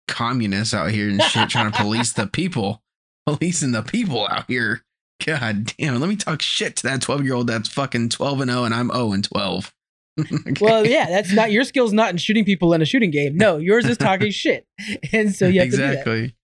communists 0.07 0.73
out 0.75 0.91
here 0.91 1.09
and 1.11 1.23
shit 1.23 1.49
trying 1.51 1.71
to 1.73 1.77
police 1.79 2.13
the 2.13 2.27
people 2.27 2.83
policing 3.27 3.73
the 3.73 3.83
people 3.83 4.27
out 4.29 4.45
here 4.49 4.83
god 5.25 5.71
damn 5.77 6.01
let 6.01 6.09
me 6.09 6.17
talk 6.17 6.41
shit 6.41 6.75
to 6.77 6.83
that 6.85 7.03
12 7.03 7.25
year 7.25 7.35
old 7.35 7.47
that's 7.47 7.69
fucking 7.69 8.09
12 8.09 8.41
and 8.41 8.51
0 8.51 8.65
and 8.65 8.75
i'm 8.75 8.89
0 8.91 9.13
and 9.13 9.23
12 9.25 9.73
Okay? 10.49 10.53
Well, 10.61 10.87
yeah, 10.87 11.07
that's 11.09 11.33
not 11.33 11.53
your 11.53 11.65
skill's 11.65 11.93
not 11.93 12.11
in 12.11 12.17
shooting 12.17 12.45
people 12.45 12.73
in 12.75 12.83
a 12.83 12.85
shooting 12.85 13.11
game. 13.11 13.37
No, 13.37 13.57
yours 13.59 13.87
is 13.87 13.97
talking 13.97 14.31
shit. 14.31 14.67
And 15.13 15.35
so 15.35 15.47
you 15.47 15.61
have 15.61 15.71
to 15.71 15.77
do 15.77 15.83
that. 15.83 15.91
exactly 15.93 16.35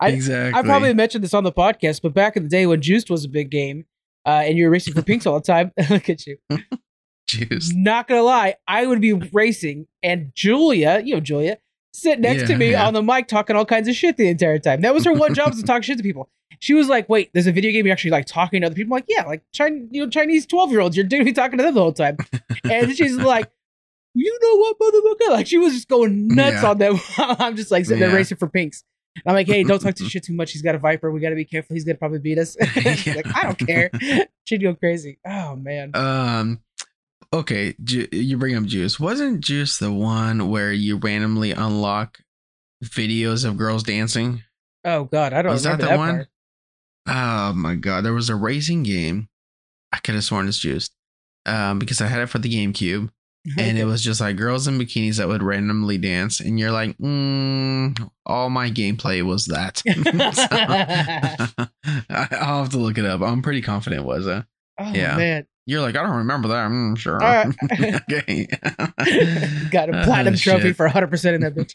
I- 0.00 0.08
exactly 0.08 0.58
I 0.58 0.62
probably 0.62 0.94
mentioned 0.94 1.22
this 1.24 1.34
on 1.34 1.44
the 1.44 1.52
podcast, 1.52 2.00
but 2.02 2.14
back 2.14 2.36
in 2.36 2.42
the 2.44 2.48
day 2.48 2.66
when 2.66 2.80
Juiced 2.80 3.10
was 3.10 3.24
a 3.24 3.28
big 3.28 3.50
game, 3.50 3.84
uh, 4.26 4.42
and 4.44 4.56
you 4.58 4.64
were 4.64 4.70
racing 4.70 4.94
for 4.94 5.02
pinks 5.02 5.26
all 5.26 5.34
the 5.40 5.46
time, 5.46 5.72
look 5.90 6.08
at 6.08 6.26
you. 6.26 6.36
Juice. 7.26 7.72
Not 7.74 8.08
gonna 8.08 8.22
lie, 8.22 8.56
I 8.66 8.86
would 8.86 9.00
be 9.00 9.12
racing, 9.12 9.86
and 10.02 10.32
Julia, 10.34 11.00
you 11.04 11.14
know 11.14 11.20
Julia, 11.20 11.58
sit 11.92 12.20
next 12.20 12.46
to 12.48 12.56
me 12.56 12.72
yeah. 12.72 12.86
on 12.86 12.94
the 12.94 13.02
mic 13.02 13.28
talking 13.28 13.56
all 13.56 13.64
kinds 13.64 13.88
of 13.88 13.94
shit 13.94 14.16
the 14.16 14.28
entire 14.28 14.58
time. 14.58 14.80
That 14.82 14.94
was 14.94 15.04
her 15.04 15.12
one 15.12 15.34
job 15.34 15.50
was 15.50 15.60
to 15.60 15.64
talk 15.66 15.82
shit 15.82 15.96
to 15.98 16.02
people. 16.02 16.28
She 16.58 16.74
was 16.74 16.88
like, 16.88 17.08
"Wait, 17.08 17.30
there's 17.32 17.46
a 17.46 17.52
video 17.52 17.72
game 17.72 17.86
you're 17.86 17.92
actually 17.92 18.10
like 18.10 18.26
talking 18.26 18.60
to 18.60 18.66
other 18.66 18.74
people." 18.74 18.88
I'm 18.94 18.98
like, 18.98 19.06
yeah, 19.08 19.24
like 19.24 19.42
Chinese, 19.52 19.88
you 19.90 20.04
know, 20.04 20.10
Chinese 20.10 20.46
twelve 20.46 20.70
year 20.70 20.80
olds. 20.80 20.96
You're 20.96 21.06
doing 21.06 21.32
talking 21.32 21.56
to 21.58 21.64
them 21.64 21.74
the 21.74 21.80
whole 21.80 21.92
time. 21.92 22.18
And 22.64 22.94
she's 22.94 23.16
like, 23.16 23.50
"You 24.14 24.38
know 24.42 24.56
what, 24.56 24.78
motherfucker?" 24.78 25.30
Like 25.30 25.46
she 25.46 25.56
was 25.58 25.72
just 25.72 25.88
going 25.88 26.28
nuts 26.28 26.62
Yeah. 26.62 26.70
on 26.70 26.78
them. 26.78 27.00
I'm 27.18 27.56
just 27.56 27.70
like 27.70 27.86
sitting 27.86 28.00
there 28.00 28.14
racing 28.14 28.36
for 28.38 28.48
pinks. 28.48 28.84
And 29.16 29.22
I'm 29.26 29.34
like, 29.34 29.46
"Hey, 29.46 29.64
don't 29.64 29.80
talk 29.80 29.94
to 29.96 30.04
shit 30.08 30.24
too 30.24 30.34
much. 30.34 30.52
He's 30.52 30.62
got 30.62 30.74
a 30.74 30.78
viper. 30.78 31.10
We 31.10 31.20
got 31.20 31.30
to 31.30 31.34
be 31.34 31.44
careful. 31.46 31.74
He's 31.74 31.84
gonna 31.84 31.96
probably 31.98 32.18
beat 32.18 32.38
us." 32.38 32.56
Yeah. 33.06 33.14
like, 33.14 33.34
"I 33.34 33.42
don't 33.44 33.58
care." 33.58 33.90
She'd 34.44 34.62
go 34.62 34.74
crazy. 34.74 35.18
Oh 35.26 35.56
man. 35.56 35.92
Um. 35.94 36.60
Okay, 37.32 37.74
Ju- 37.84 38.08
you 38.10 38.36
bring 38.38 38.56
up 38.56 38.64
Juice. 38.64 38.98
Wasn't 38.98 39.40
Juice 39.40 39.78
the 39.78 39.92
one 39.92 40.48
where 40.50 40.72
you 40.72 40.96
randomly 40.96 41.52
unlock 41.52 42.18
videos 42.84 43.44
of 43.44 43.56
girls 43.56 43.82
dancing? 43.84 44.42
Oh 44.84 45.04
god, 45.04 45.32
I 45.32 45.42
don't 45.42 45.50
know. 45.50 45.52
Was 45.52 45.62
that 45.64 45.78
the 45.78 45.86
that, 45.86 45.98
one? 45.98 46.14
part. 46.16 46.28
Oh 47.06 47.52
my 47.54 47.74
god, 47.76 48.04
there 48.04 48.12
was 48.12 48.30
a 48.30 48.34
racing 48.34 48.82
game. 48.82 49.28
I 49.92 49.98
could 49.98 50.14
have 50.16 50.24
sworn 50.24 50.48
it's 50.48 50.58
Juice, 50.58 50.90
Um, 51.46 51.78
because 51.78 52.00
I 52.00 52.06
had 52.06 52.20
it 52.20 52.26
for 52.28 52.38
the 52.38 52.48
GameCube, 52.52 53.10
and 53.58 53.78
it 53.78 53.84
was 53.84 54.02
just 54.02 54.20
like 54.20 54.36
girls 54.36 54.66
in 54.66 54.78
bikinis 54.78 55.16
that 55.18 55.28
would 55.28 55.42
randomly 55.42 55.98
dance, 55.98 56.40
and 56.40 56.58
you're 56.58 56.70
like, 56.72 56.96
mm, 56.98 58.10
all 58.26 58.50
my 58.50 58.70
gameplay 58.70 59.22
was 59.22 59.46
that. 59.46 59.82
So, 60.34 60.46
I- 62.10 62.28
I'll 62.40 62.62
have 62.62 62.70
to 62.70 62.78
look 62.78 62.98
it 62.98 63.04
up. 63.04 63.20
I'm 63.20 63.42
pretty 63.42 63.62
confident 63.62 64.02
it 64.02 64.06
was 64.06 64.26
a. 64.26 64.46
oh 64.78 64.92
yeah. 64.92 65.16
man. 65.16 65.46
You're 65.66 65.80
like, 65.82 65.96
I 65.96 66.02
don't 66.02 66.16
remember 66.16 66.48
that. 66.48 66.68
Mm, 66.70 66.98
sure. 66.98 67.22
All 67.22 67.44
right. 67.44 67.54
okay. 68.10 68.46
Got 69.70 69.90
a 69.90 70.00
Oh, 70.00 70.04
platinum 70.04 70.34
trophy 70.36 70.68
shit. 70.68 70.76
for 70.76 70.88
100% 70.88 71.34
in 71.34 71.40
that 71.42 71.54
bitch. 71.54 71.74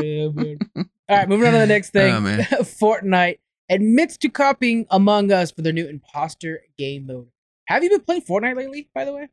Yeah. 0.00 0.82
All 1.08 1.16
right, 1.18 1.28
moving 1.28 1.46
on 1.48 1.52
to 1.54 1.58
the 1.60 1.66
next 1.66 1.90
thing. 1.90 2.14
Oh, 2.14 2.20
man. 2.20 2.40
Fortnite 2.40 3.38
admits 3.68 4.16
to 4.18 4.28
copying 4.28 4.86
Among 4.90 5.30
Us 5.32 5.50
for 5.50 5.62
their 5.62 5.72
new 5.72 5.86
imposter 5.86 6.62
game 6.78 7.06
mode. 7.06 7.28
Have 7.68 7.82
you 7.84 7.90
been 7.90 8.00
playing 8.00 8.22
Fortnite 8.22 8.56
lately, 8.56 8.88
by 8.94 9.04
the 9.04 9.12
way? 9.12 9.28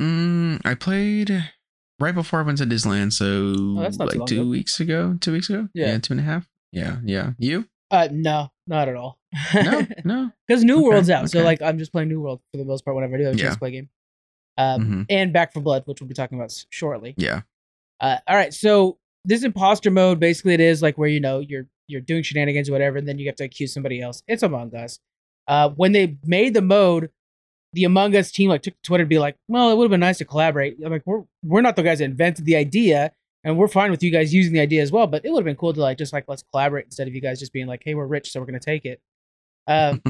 Mm, 0.00 0.60
I 0.64 0.74
played 0.74 1.50
right 2.00 2.14
before 2.14 2.40
I 2.40 2.42
went 2.42 2.58
to 2.58 2.64
Disneyland, 2.66 3.12
so 3.12 3.54
Oh, 3.78 3.80
that's 3.82 3.98
not 3.98 4.08
like 4.16 4.26
two 4.26 4.40
ago. 4.42 4.50
weeks 4.50 4.80
ago. 4.80 5.16
Two 5.20 5.32
weeks 5.32 5.48
ago. 5.48 5.68
Yeah. 5.74 5.96
two 5.98 6.12
and 6.14 6.20
a 6.20 6.24
half. 6.24 6.48
Yeah, 6.72 6.96
yeah. 7.04 7.32
You? 7.38 7.68
Uh, 7.90 8.08
no, 8.10 8.50
not 8.66 8.88
at 8.88 8.96
all. 8.96 9.18
No, 9.54 9.86
no. 10.04 10.30
Because 10.46 10.64
New 10.64 10.76
Okay, 10.78 10.84
World's 10.88 11.10
out, 11.10 11.30
so 11.30 11.42
like 11.42 11.60
I'm 11.62 11.78
just 11.78 11.92
playing 11.92 12.08
New 12.08 12.20
World 12.20 12.40
for 12.52 12.58
the 12.58 12.64
most 12.64 12.84
part 12.84 12.94
whenever 12.94 13.14
I 13.14 13.18
do 13.18 13.24
chance 13.24 13.40
Yeah. 13.42 13.50
to 13.50 13.58
play 13.58 13.70
game. 13.72 13.88
Um, 14.56 14.80
Mhm. 14.86 15.06
and 15.10 15.32
Back 15.32 15.52
4 15.52 15.62
Blood, 15.62 15.82
which 15.86 16.00
we'll 16.00 16.08
be 16.08 16.14
talking 16.14 16.38
about 16.38 16.52
shortly. 16.70 17.14
Yeah. 17.16 17.42
Uh, 18.00 18.18
all 18.28 18.36
right, 18.36 18.52
so 18.54 18.98
this 19.24 19.42
imposter 19.42 19.90
mode 19.90 20.20
basically 20.20 20.54
it 20.54 20.60
is 20.60 20.82
like 20.82 20.96
where 20.98 21.08
you 21.08 21.20
know 21.20 21.40
you're 21.40 21.66
you're 21.88 22.00
doing 22.00 22.22
shenanigans 22.22 22.68
or 22.68 22.72
whatever, 22.72 22.96
and 22.98 23.06
then 23.08 23.18
you 23.18 23.26
have 23.26 23.36
to 23.36 23.44
accuse 23.44 23.72
somebody 23.72 24.00
else. 24.00 24.22
It's 24.28 24.42
Among 24.42 24.74
Us. 24.74 25.00
Uh, 25.46 25.68
when 25.70 25.92
they 25.92 26.16
made 26.24 26.54
the 26.54 26.62
mode, 26.62 27.10
the 27.74 27.84
Among 27.84 28.14
Us 28.16 28.30
team 28.30 28.48
like 28.48 28.62
took 28.62 28.80
Twitter 28.82 29.04
to 29.04 29.08
be 29.08 29.18
like, 29.18 29.36
"Well, 29.48 29.70
it 29.70 29.76
would 29.76 29.84
have 29.84 29.90
been 29.90 30.00
nice 30.00 30.18
to 30.18 30.24
collaborate." 30.24 30.76
I'm 30.84 30.90
like, 30.92 31.02
"We're 31.04 31.24
we're 31.42 31.60
not 31.60 31.76
the 31.76 31.82
guys 31.82 31.98
that 31.98 32.04
invented 32.06 32.44
the 32.46 32.56
idea, 32.56 33.12
and 33.42 33.58
we're 33.58 33.68
fine 33.68 33.90
with 33.90 34.02
you 34.02 34.10
guys 34.10 34.32
using 34.32 34.52
the 34.54 34.60
idea 34.60 34.80
as 34.82 34.92
well. 34.92 35.06
But 35.06 35.24
it 35.26 35.30
would 35.30 35.40
have 35.40 35.44
been 35.44 35.56
cool 35.56 35.72
to 35.74 35.80
like 35.80 35.98
just 35.98 36.12
like 36.12 36.24
let's 36.28 36.42
collaborate 36.52 36.86
instead 36.86 37.06
of 37.08 37.14
you 37.14 37.20
guys 37.20 37.38
just 37.40 37.52
being 37.52 37.66
like, 37.66 37.82
"Hey, 37.84 37.94
we're 37.94 38.06
rich, 38.06 38.30
so 38.32 38.40
we're 38.40 38.46
gonna 38.46 38.60
take 38.60 38.84
it." 38.86 39.00
Um, 39.66 40.02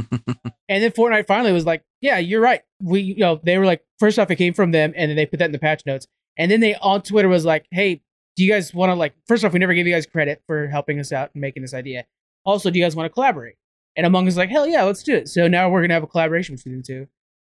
and 0.69 0.83
then 0.83 0.91
Fortnite 0.91 1.27
finally 1.27 1.53
was 1.53 1.67
like, 1.67 1.85
"Yeah, 2.01 2.19
you're 2.19 2.41
right. 2.41 2.63
We, 2.83 3.01
you 3.01 3.17
know, 3.17 3.41
they 3.43 3.59
were 3.59 3.67
like, 3.67 3.85
first 3.99 4.19
off, 4.19 4.31
it 4.31 4.37
came 4.37 4.55
from 4.55 4.73
them, 4.73 4.93
and 4.97 5.09
then 5.09 5.17
they 5.17 5.27
put 5.27 5.39
that 5.39 5.47
in 5.47 5.53
the 5.53 5.59
patch 5.59 5.83
notes, 5.87 6.07
and 6.37 6.51
then 6.51 6.61
they 6.61 6.75
on 6.77 7.03
Twitter 7.03 7.29
was 7.29 7.45
like, 7.45 7.67
"Hey, 7.71 8.03
do 8.37 8.45
you 8.45 8.51
guys 8.51 8.75
want 8.75 8.91
to 8.91 8.95
like? 8.95 9.15
First 9.27 9.45
off, 9.45 9.53
we 9.53 9.59
never 9.59 9.75
gave 9.75 9.87
you 9.87 9.95
guys 9.95 10.07
credit 10.07 10.43
for 10.47 10.67
helping 10.69 10.99
us 10.99 11.13
out 11.13 11.31
and 11.35 11.41
making 11.41 11.63
this 11.63 11.75
idea. 11.75 12.05
Also, 12.45 12.71
do 12.71 12.79
you 12.79 12.85
guys 12.85 12.97
want 12.97 13.07
to 13.07 13.15
collaborate?" 13.15 13.57
And 13.97 14.07
Among 14.07 14.27
Us 14.27 14.37
like, 14.37 14.51
"Hell 14.51 14.67
yeah, 14.67 14.83
let's 14.83 15.03
do 15.03 15.15
it." 15.15 15.29
So 15.29 15.47
now 15.49 15.71
we're 15.71 15.83
gonna 15.83 15.95
have 15.95 16.03
a 16.03 16.09
collaboration 16.09 16.57
between 16.57 16.79
the 16.79 16.83
two, 16.83 17.07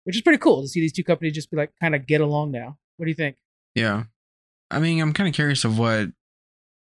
which 0.03 0.15
is 0.15 0.21
pretty 0.21 0.39
cool 0.39 0.61
to 0.61 0.67
see 0.67 0.81
these 0.81 0.93
two 0.93 1.03
companies 1.03 1.33
just 1.33 1.49
be 1.49 1.57
like, 1.57 1.71
kind 1.81 1.95
of 1.95 2.05
get 2.05 2.21
along 2.21 2.51
now. 2.51 2.77
What 2.97 3.05
do 3.05 3.09
you 3.09 3.15
think? 3.15 3.37
yeah. 3.75 4.03
I 4.71 4.79
mean, 4.79 4.99
I'm 4.99 5.13
kind 5.13 5.29
of 5.29 5.35
curious 5.35 5.63
of 5.63 5.77
what 5.77 6.09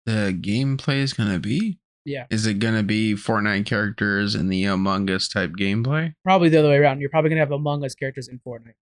the 0.05 0.37
gameplay 0.41 0.97
is 0.97 1.13
gonna 1.13 1.39
be. 1.39 1.77
Yeah. 2.07 2.25
Is 2.29 2.45
it 2.47 2.59
gonna 2.59 2.83
be 2.83 3.15
Fortnite 3.15 3.65
characters 3.65 4.33
in 4.33 4.47
the 4.47 4.63
Among 4.63 5.09
Us 5.09 5.27
type 5.27 5.51
gameplay? 5.59 6.13
Probably 6.23 6.47
the 6.47 6.59
other 6.59 6.69
way 6.69 6.77
around. 6.77 7.01
You're 7.01 7.09
probably 7.09 7.29
gonna 7.29 7.41
have 7.41 7.51
Among 7.51 7.83
Us 7.83 7.95
characters 7.95 8.29
in 8.29 8.39
Fortnite. 8.39 8.75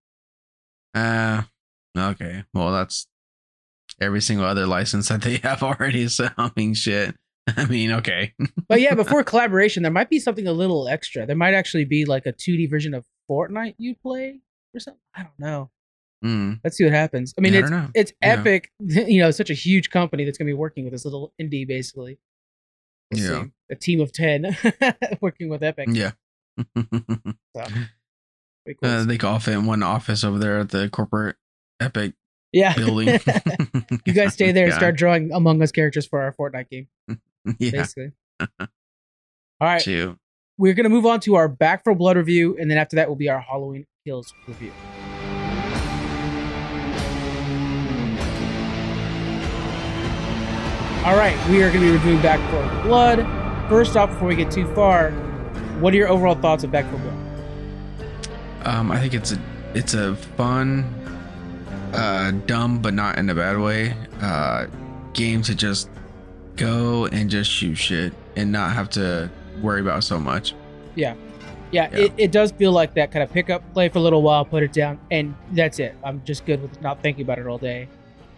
Uh 0.93 1.43
okay. 1.97 2.43
Well, 2.53 2.71
that's 2.71 3.07
every 3.99 4.21
single 4.21 4.45
other 4.45 4.67
license 4.67 5.09
that 5.09 5.23
they 5.23 5.37
have 5.43 5.63
already. 5.63 6.07
So 6.07 6.29
I 6.37 6.51
mean, 6.55 6.75
shit. 6.75 7.15
I 7.57 7.65
mean, 7.65 7.91
okay. 7.93 8.33
But 8.67 8.81
yeah, 8.81 8.93
before 8.95 9.23
collaboration, 9.23 9.83
there 9.83 9.91
might 9.91 10.09
be 10.09 10.19
something 10.19 10.47
a 10.47 10.53
little 10.53 10.87
extra. 10.87 11.25
There 11.25 11.35
might 11.35 11.53
actually 11.55 11.85
be 11.85 12.05
like 12.05 12.25
a 12.27 12.33
2D 12.33 12.69
version 12.69 12.93
of 12.93 13.05
Fortnite 13.29 13.75
you 13.77 13.95
play 13.95 14.39
or 14.73 14.79
something. 14.79 15.01
I 15.15 15.23
don't 15.23 15.39
know. 15.39 15.69
Mm, 16.23 16.59
Let's 16.63 16.77
see 16.77 16.83
what 16.85 16.93
happens. 16.93 17.33
I 17.37 17.41
mean, 17.41 17.53
yeah, 17.53 17.59
it's 17.59 17.67
I 17.67 17.71
don't 17.71 17.83
know. 17.83 17.89
it's 17.95 18.13
Yeah. 18.21 18.27
epic. 18.39 18.71
You 18.79 19.21
know, 19.21 19.31
such 19.31 19.49
a 19.49 19.53
huge 19.53 19.89
company 19.89 20.25
that's 20.25 20.37
gonna 20.37 20.49
be 20.49 20.53
working 20.53 20.83
with 20.85 20.93
this 20.93 21.05
little 21.05 21.33
indie, 21.41 21.67
basically. 21.67 22.17
Yeah. 23.11 23.43
see. 23.43 23.51
a 23.71 23.75
team 23.75 24.01
of 24.01 24.11
ten 24.11 24.57
working 25.21 25.49
with 25.49 25.63
Epic. 25.63 25.89
Yeah. 25.91 26.11
So, 28.67 28.73
cool. 28.81 28.89
uh, 28.89 29.03
they 29.03 29.17
can 29.19 29.29
all 29.29 29.37
fit 29.37 29.53
in 29.53 29.65
one 29.67 29.83
office 29.83 30.23
over 30.23 30.39
there 30.39 30.57
at 30.57 30.69
the 30.69 30.89
corporate 30.89 31.35
Epic 31.79 32.13
yeah, 32.51 32.73
building. 32.75 33.07
you 34.05 34.13
guys 34.13 34.33
stay 34.33 34.51
there 34.51 34.63
and 34.63 34.71
God. 34.71 34.77
start 34.79 34.97
drawing 34.97 35.31
Among 35.31 35.61
Us 35.61 35.71
characters 35.71 36.07
for 36.07 36.19
our 36.21 36.33
Fortnite 36.33 36.69
game, 36.71 36.87
Yeah. 37.59 37.69
basically. 37.71 38.11
All 38.39 38.47
right, 39.61 39.81
Shoot. 39.83 40.17
we're 40.57 40.73
gonna 40.73 40.89
move 40.89 41.05
on 41.05 41.19
to 41.21 41.35
our 41.35 41.47
Back 41.47 41.83
4 41.83 41.93
Blood 41.93 42.17
review, 42.17 42.57
and 42.59 42.71
then 42.71 42.79
after 42.79 42.95
that 42.95 43.07
will 43.07 43.15
be 43.15 43.29
our 43.29 43.39
Halloween 43.39 43.85
Kills 44.03 44.33
review. 44.47 44.71
All 51.05 51.15
right, 51.15 51.37
we 51.49 51.61
are 51.61 51.69
going 51.69 51.81
to 51.81 51.85
be 51.85 51.91
reviewing 51.91 52.19
Back 52.23 52.39
4 52.49 52.81
Blood. 52.81 53.19
First 53.69 53.95
off, 53.95 54.09
before 54.09 54.27
we 54.27 54.35
get 54.35 54.49
too 54.49 54.65
far, 54.73 55.11
what 55.79 55.93
are 55.93 55.97
your 55.97 56.07
overall 56.07 56.33
thoughts 56.33 56.63
of 56.63 56.71
Back 56.71 56.89
4 56.89 56.99
Blood? 56.99 58.27
Um, 58.63 58.91
I 58.91 58.99
think 58.99 59.13
it's 59.13 59.31
a 59.31 59.39
it's 59.75 59.93
a 59.93 60.15
fun, 60.15 60.83
uh, 61.93 62.31
dumb 62.47 62.81
but 62.81 62.95
not 62.95 63.19
in 63.19 63.29
a 63.29 63.35
bad 63.35 63.59
way. 63.59 63.95
Uh, 64.19 64.65
game 65.13 65.43
to 65.43 65.53
just 65.53 65.91
go 66.55 67.05
and 67.05 67.29
just 67.29 67.51
shoot 67.51 67.75
shit 67.75 68.11
and 68.35 68.51
not 68.51 68.71
have 68.71 68.89
to 68.91 69.29
worry 69.61 69.81
about 69.81 70.03
so 70.03 70.19
much. 70.19 70.55
Yeah, 70.95 71.13
Yeah. 71.71 71.87
It, 71.91 72.13
it 72.17 72.31
does 72.31 72.51
feel 72.51 72.71
like 72.71 72.95
that 72.95 73.11
kind 73.11 73.21
of 73.21 73.31
pick 73.31 73.51
up, 73.51 73.61
play 73.75 73.89
for 73.89 73.99
a 73.99 74.01
little 74.01 74.23
while, 74.23 74.43
put 74.43 74.63
it 74.63 74.73
down, 74.73 74.99
and 75.11 75.35
that's 75.51 75.77
it. 75.77 75.95
I'm 76.03 76.23
just 76.25 76.47
good 76.47 76.63
with 76.63 76.81
not 76.81 77.03
thinking 77.03 77.21
about 77.25 77.37
it 77.37 77.45
all 77.45 77.59
day. 77.59 77.89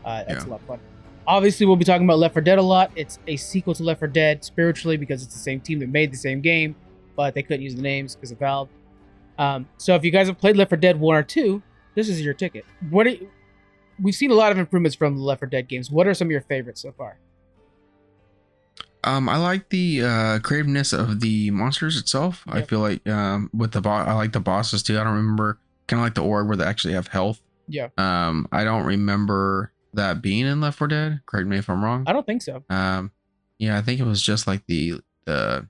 Uh, 0.03 0.25
that's 0.27 0.43
a 0.43 0.49
lot 0.49 0.60
of 0.60 0.67
fun. 0.67 0.80
Obviously, 1.27 1.65
we'll 1.65 1.75
be 1.75 1.83
talking 1.83 2.05
about 2.05 2.19
Left 2.19 2.33
4 2.33 2.41
Dead 2.41 2.57
a 2.57 2.61
lot. 2.61 2.89
It's 2.95 3.19
a 3.27 3.35
sequel 3.35 3.75
to 3.75 3.83
Left 3.83 3.99
4 3.99 4.07
Dead 4.07 4.45
spiritually 4.45 4.95
because 4.95 5.23
it's 5.23 5.33
the 5.33 5.39
same 5.39 5.59
team 5.59 5.79
that 5.79 5.89
made 5.89 6.11
the 6.11 6.17
same 6.17 6.39
game, 6.39 6.75
but 7.17 7.33
they 7.33 7.43
couldn't 7.43 7.61
use 7.61 7.75
the 7.75 7.81
names 7.81 8.15
because 8.15 8.31
of 8.31 8.39
Valve. 8.39 8.69
Um, 9.37 9.67
so 9.77 9.93
if 9.93 10.05
you 10.05 10.11
guys 10.11 10.27
have 10.27 10.37
played 10.37 10.55
Left 10.55 10.69
4 10.69 10.77
Dead 10.77 10.99
1 10.99 11.15
or 11.15 11.23
2, 11.23 11.61
this 11.95 12.07
is 12.07 12.21
your 12.21 12.33
ticket. 12.33 12.63
What 12.89 13.07
are, 13.07 13.15
We've 13.99 14.15
seen 14.15 14.31
a 14.31 14.35
lot 14.35 14.51
of 14.51 14.57
improvements 14.57 14.95
from 14.95 15.17
the 15.17 15.23
Left 15.23 15.39
4 15.39 15.49
Dead 15.49 15.67
games. 15.67 15.91
What 15.91 16.07
are 16.07 16.13
some 16.13 16.27
of 16.27 16.31
your 16.31 16.41
favorites 16.41 16.81
so 16.81 16.91
far? 16.91 17.17
Um, 19.03 19.29
I 19.29 19.37
like 19.37 19.69
the 19.69 20.03
uh, 20.03 20.39
creativeness 20.39 20.93
of 20.93 21.19
the 21.19 21.51
monsters 21.51 21.97
itself. 21.97 22.43
I 22.47 22.61
feel 22.61 22.79
like 22.79 23.07
um, 23.07 23.49
with 23.53 23.71
the 23.71 23.81
boss, 23.81 24.07
I 24.07 24.13
like 24.13 24.33
the 24.33 24.39
bosses 24.39 24.83
too. 24.83 24.99
I 24.99 25.03
don't 25.03 25.13
remember 25.13 25.59
kind 25.87 25.99
of 25.99 26.05
like 26.05 26.15
the 26.15 26.23
Ogre 26.23 26.45
where 26.45 26.57
they 26.57 26.65
actually 26.65 26.93
have 26.93 27.07
health. 27.07 27.41
Yeah. 27.67 27.89
Um, 27.97 28.47
I 28.52 28.63
don't 28.63 28.85
remember 28.85 29.71
that 29.98 30.21
being 30.21 30.45
in 30.45 30.62
Left 30.62 30.77
4 30.77 30.87
Dead. 30.87 31.19
Correct 31.25 31.48
me 31.48 31.58
if 31.58 31.69
I'm 31.69 31.83
wrong. 31.83 32.06
I 32.08 32.13
don't 32.13 32.25
think 32.25 32.41
so. 32.41 32.63
Um, 32.69 33.12
yeah, 33.60 33.77
I 33.77 33.81
think 33.81 34.00
it 34.00 34.06
was 34.06 34.21
just 34.21 34.48
like 34.48 34.65
the 34.67 35.02
the 35.25 35.67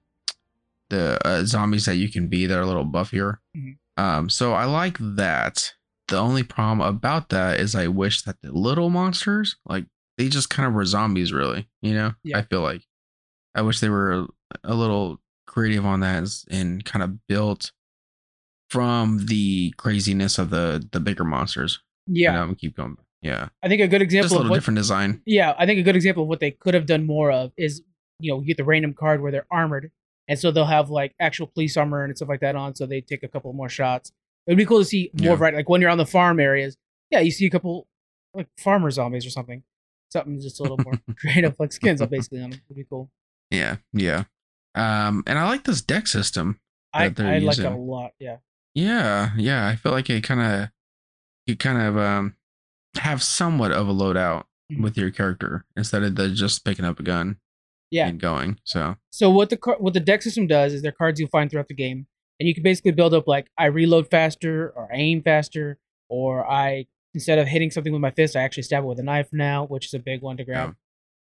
the 0.90 1.20
uh, 1.28 1.44
zombies 1.44 1.86
that 1.86 1.96
you 1.98 2.10
can 2.10 2.28
be 2.28 2.46
that 2.46 2.58
are 2.58 2.62
a 2.62 2.66
little 2.68 2.86
buffier. 2.86 3.40
Mhm. 3.56 3.78
Um, 3.98 4.30
so 4.30 4.54
I 4.54 4.66
like 4.66 4.98
that. 5.00 5.74
The 6.08 6.18
only 6.18 6.44
problem 6.44 6.80
about 6.88 7.30
that 7.30 7.60
is 7.60 7.76
I 7.76 7.88
wish 7.88 8.22
that 8.22 8.42
the 8.42 8.52
little 8.54 8.90
monsters, 8.90 9.58
like 9.66 9.86
they 10.18 10.30
just 10.30 10.50
kind 10.50 10.66
of 10.68 10.74
were 10.74 10.86
zombies, 10.86 11.34
really. 11.34 11.68
You 11.82 11.94
know, 11.94 12.14
Yeah. 12.24 12.38
I 12.38 12.44
feel 12.44 12.62
like 12.62 12.84
I 13.56 13.62
wish 13.64 13.80
they 13.82 13.90
were 13.90 14.28
a, 14.64 14.74
little 14.74 15.20
creative 15.46 15.86
on 15.86 16.00
that 16.02 16.24
and- 16.50 16.86
kind 16.86 17.04
of 17.04 17.28
built 17.28 17.72
from 18.70 19.26
the 19.28 19.74
craziness 19.78 20.38
of 20.38 20.50
the 20.50 20.88
the 20.92 21.00
bigger 21.00 21.24
monsters. 21.24 21.82
Yeah. 22.10 22.32
you 22.32 22.38
know, 22.38 22.44
and 22.44 22.58
keep 22.58 22.76
going. 22.78 22.98
Yeah, 23.28 23.50
I 23.62 23.68
think 23.68 23.82
a 23.82 23.88
good 23.88 24.00
just 24.02 24.04
example 24.14 24.32
a 24.32 24.40
of 24.40 24.44
little 24.44 24.50
what, 24.52 24.58
different 24.58 24.78
design. 24.78 25.22
Yeah, 25.26 25.54
I 25.58 25.66
think 25.66 25.80
a 25.80 25.84
good 25.84 25.96
example 25.96 26.24
of 26.24 26.30
what 26.30 26.40
they 26.40 26.52
could 26.52 26.74
have 26.74 26.86
done 26.86 27.06
more 27.06 27.32
of 27.32 27.52
is, 27.58 27.82
you 28.20 28.32
know, 28.32 28.40
you 28.42 28.48
get 28.48 28.58
the 28.58 28.64
random 28.64 28.94
card 28.94 29.22
where 29.22 29.32
they're 29.32 29.48
armored, 29.52 29.92
and 30.28 30.38
so 30.40 30.52
they'll 30.52 30.66
have 30.66 30.90
like 30.90 31.14
actual 31.20 31.48
police 31.48 31.78
armor 31.78 32.04
and 32.04 32.16
stuff 32.16 32.30
like 32.30 32.40
that 32.42 32.56
on, 32.56 32.76
so 32.76 32.86
they 32.86 33.02
take 33.02 33.24
a 33.24 33.28
couple 33.28 33.52
more 33.54 33.70
shots. 33.70 34.12
It 34.48 34.52
would 34.52 34.58
be 34.58 34.66
cool 34.66 34.80
to 34.80 34.86
see 34.86 35.12
more 35.20 35.32
Yeah. 35.32 35.36
variety, 35.36 35.58
like 35.58 35.70
when 35.70 35.82
you're 35.82 35.90
on 35.90 35.98
the 35.98 36.06
farm 36.06 36.40
areas. 36.40 36.78
Yeah, 37.12 37.20
you 37.20 37.32
see 37.32 37.46
a 37.46 37.50
couple 37.50 37.88
like 38.34 38.48
farmer 38.58 38.90
zombies 38.92 39.26
or 39.26 39.30
something. 39.30 39.64
something 40.12 40.40
just 40.40 40.60
a 40.60 40.64
little 40.64 40.78
more 40.86 40.94
creative, 41.20 41.56
like 41.60 41.74
skins 41.74 42.02
up 42.02 42.10
basically 42.10 42.42
on 42.42 42.52
them 42.52 42.62
would 42.70 42.76
be 42.78 42.86
cool. 42.86 43.10
Yeah, 43.52 43.78
yeah. 43.92 44.24
Um, 44.76 45.24
and 45.28 45.38
I 45.38 45.46
like 45.50 45.64
this 45.66 45.82
deck 45.82 46.08
system. 46.08 46.60
I, 46.94 47.06
I 47.18 47.40
like 47.40 47.58
it 47.60 47.66
a 47.66 47.76
lot. 47.76 48.12
Yeah. 48.20 48.38
Yeah, 48.74 49.32
yeah. 49.36 49.68
I 49.68 49.76
feel 49.76 49.92
like 49.92 50.10
it 50.10 50.24
kind 50.24 50.40
of, 50.40 50.70
you 51.46 51.58
kind 51.58 51.82
of 51.82 51.98
um, 51.98 52.36
have 53.00 53.22
somewhat 53.24 53.72
of 53.72 53.88
a 53.88 53.94
loadout 53.94 54.44
Mhm. 54.72 54.82
with 54.82 54.98
your 54.98 55.12
character 55.12 55.66
instead 55.76 56.04
of 56.04 56.16
the 56.16 56.30
just 56.30 56.66
picking 56.66 56.84
up 56.86 57.00
a 57.00 57.04
gun 57.04 57.38
Yeah. 57.92 58.08
and 58.08 58.20
going. 58.20 58.60
So 58.64 58.98
So 59.12 59.30
what 59.30 59.50
the 59.50 59.58
what 59.80 59.94
the 59.94 60.00
deck 60.00 60.22
system 60.22 60.46
does 60.48 60.74
is 60.74 60.82
there 60.82 60.90
are 60.90 60.92
cards 60.92 61.20
you'll 61.20 61.30
find 61.30 61.50
throughout 61.50 61.68
the 61.70 61.74
game, 61.74 62.08
and 62.40 62.48
you 62.48 62.54
can 62.54 62.64
basically 62.64 62.92
build 62.92 63.14
up 63.14 63.28
like 63.28 63.48
I 63.58 63.66
reload 63.68 64.10
faster, 64.10 64.70
or 64.70 64.90
aim 64.92 65.22
faster, 65.24 65.78
or 66.10 66.46
I 66.50 66.88
instead 67.14 67.40
of 67.40 67.48
hitting 67.48 67.72
something 67.72 67.94
with 67.94 68.02
my 68.02 68.12
fist, 68.12 68.36
I 68.36 68.42
actually 68.42 68.64
stab 68.64 68.84
it 68.84 68.88
with 68.88 69.00
a 69.00 69.04
knife 69.04 69.30
now, 69.32 69.66
which 69.66 69.86
is 69.88 69.94
a 69.94 70.00
big 70.00 70.22
one 70.22 70.38
to 70.38 70.44
grab. 70.44 70.76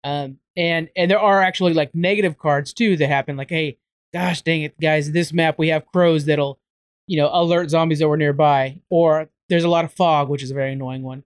Um, 0.03 0.39
and 0.57 0.89
and 0.95 1.09
there 1.09 1.19
are 1.19 1.41
actually 1.41 1.73
like 1.73 1.93
negative 1.95 2.37
cards 2.37 2.73
too 2.73 2.97
that 2.97 3.07
happen. 3.07 3.37
Like, 3.37 3.49
hey, 3.49 3.77
gosh 4.13 4.41
dang 4.41 4.63
it, 4.63 4.79
guys, 4.79 5.11
this 5.11 5.31
map 5.33 5.57
we 5.59 5.67
have 5.69 5.85
crows 5.85 6.25
that'll, 6.25 6.59
you 7.07 7.17
know, 7.17 7.29
alert 7.31 7.69
zombies 7.69 7.99
that 7.99 8.07
were 8.07 8.17
nearby, 8.17 8.81
or 8.89 9.29
there's 9.49 9.63
a 9.63 9.69
lot 9.69 9.85
of 9.85 9.93
fog, 9.93 10.29
which 10.29 10.41
is 10.43 10.49
a 10.51 10.55
very 10.55 10.73
annoying 10.73 11.03
one. 11.03 11.23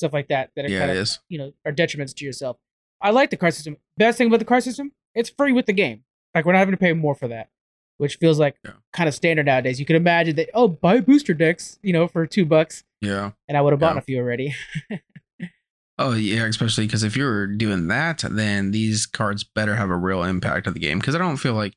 Stuff 0.00 0.14
like 0.14 0.28
that 0.28 0.50
that 0.56 0.64
are 0.64 0.68
yeah, 0.68 0.86
kind 0.86 0.98
of 0.98 1.08
you 1.28 1.36
know 1.38 1.52
are 1.66 1.72
detriments 1.72 2.14
to 2.16 2.24
yourself. 2.24 2.56
I 3.02 3.10
like 3.10 3.28
the 3.30 3.36
card 3.36 3.52
system. 3.54 3.76
Best 3.98 4.16
thing 4.18 4.26
about 4.28 4.38
the 4.38 4.44
card 4.46 4.62
system, 4.62 4.92
it's 5.14 5.28
free 5.28 5.52
with 5.52 5.66
the 5.66 5.74
game. 5.74 6.04
Like 6.34 6.46
we're 6.46 6.52
not 6.52 6.60
having 6.60 6.72
to 6.72 6.78
pay 6.78 6.92
more 6.94 7.14
for 7.14 7.28
that, 7.28 7.50
which 7.98 8.16
feels 8.16 8.38
like 8.38 8.56
Yeah. 8.64 8.72
kind 8.94 9.08
of 9.08 9.14
standard 9.14 9.44
nowadays. 9.46 9.78
You 9.78 9.84
can 9.84 9.96
imagine 9.96 10.36
that 10.36 10.48
oh, 10.54 10.68
buy 10.68 11.00
booster 11.00 11.34
decks, 11.34 11.78
you 11.82 11.92
know, 11.92 12.08
for 12.08 12.26
two 12.26 12.46
bucks, 12.46 12.82
Yeah. 13.02 13.32
and 13.46 13.58
I 13.58 13.60
would 13.60 13.72
have 13.74 13.80
bought 13.80 13.94
Yeah. 13.96 13.98
a 13.98 14.02
few 14.02 14.18
already. 14.18 14.54
Oh 15.98 16.14
yeah, 16.14 16.46
especially 16.46 16.86
because 16.86 17.02
if 17.02 17.14
you're 17.14 17.46
doing 17.46 17.88
that, 17.88 18.24
then 18.30 18.70
these 18.70 19.04
cards 19.04 19.44
better 19.44 19.76
have 19.76 19.90
a 19.90 19.96
real 19.96 20.22
impact 20.24 20.66
on 20.66 20.72
the 20.72 20.80
game. 20.80 20.98
Because 20.98 21.14
I 21.14 21.18
don't 21.18 21.36
feel 21.36 21.52
like, 21.52 21.74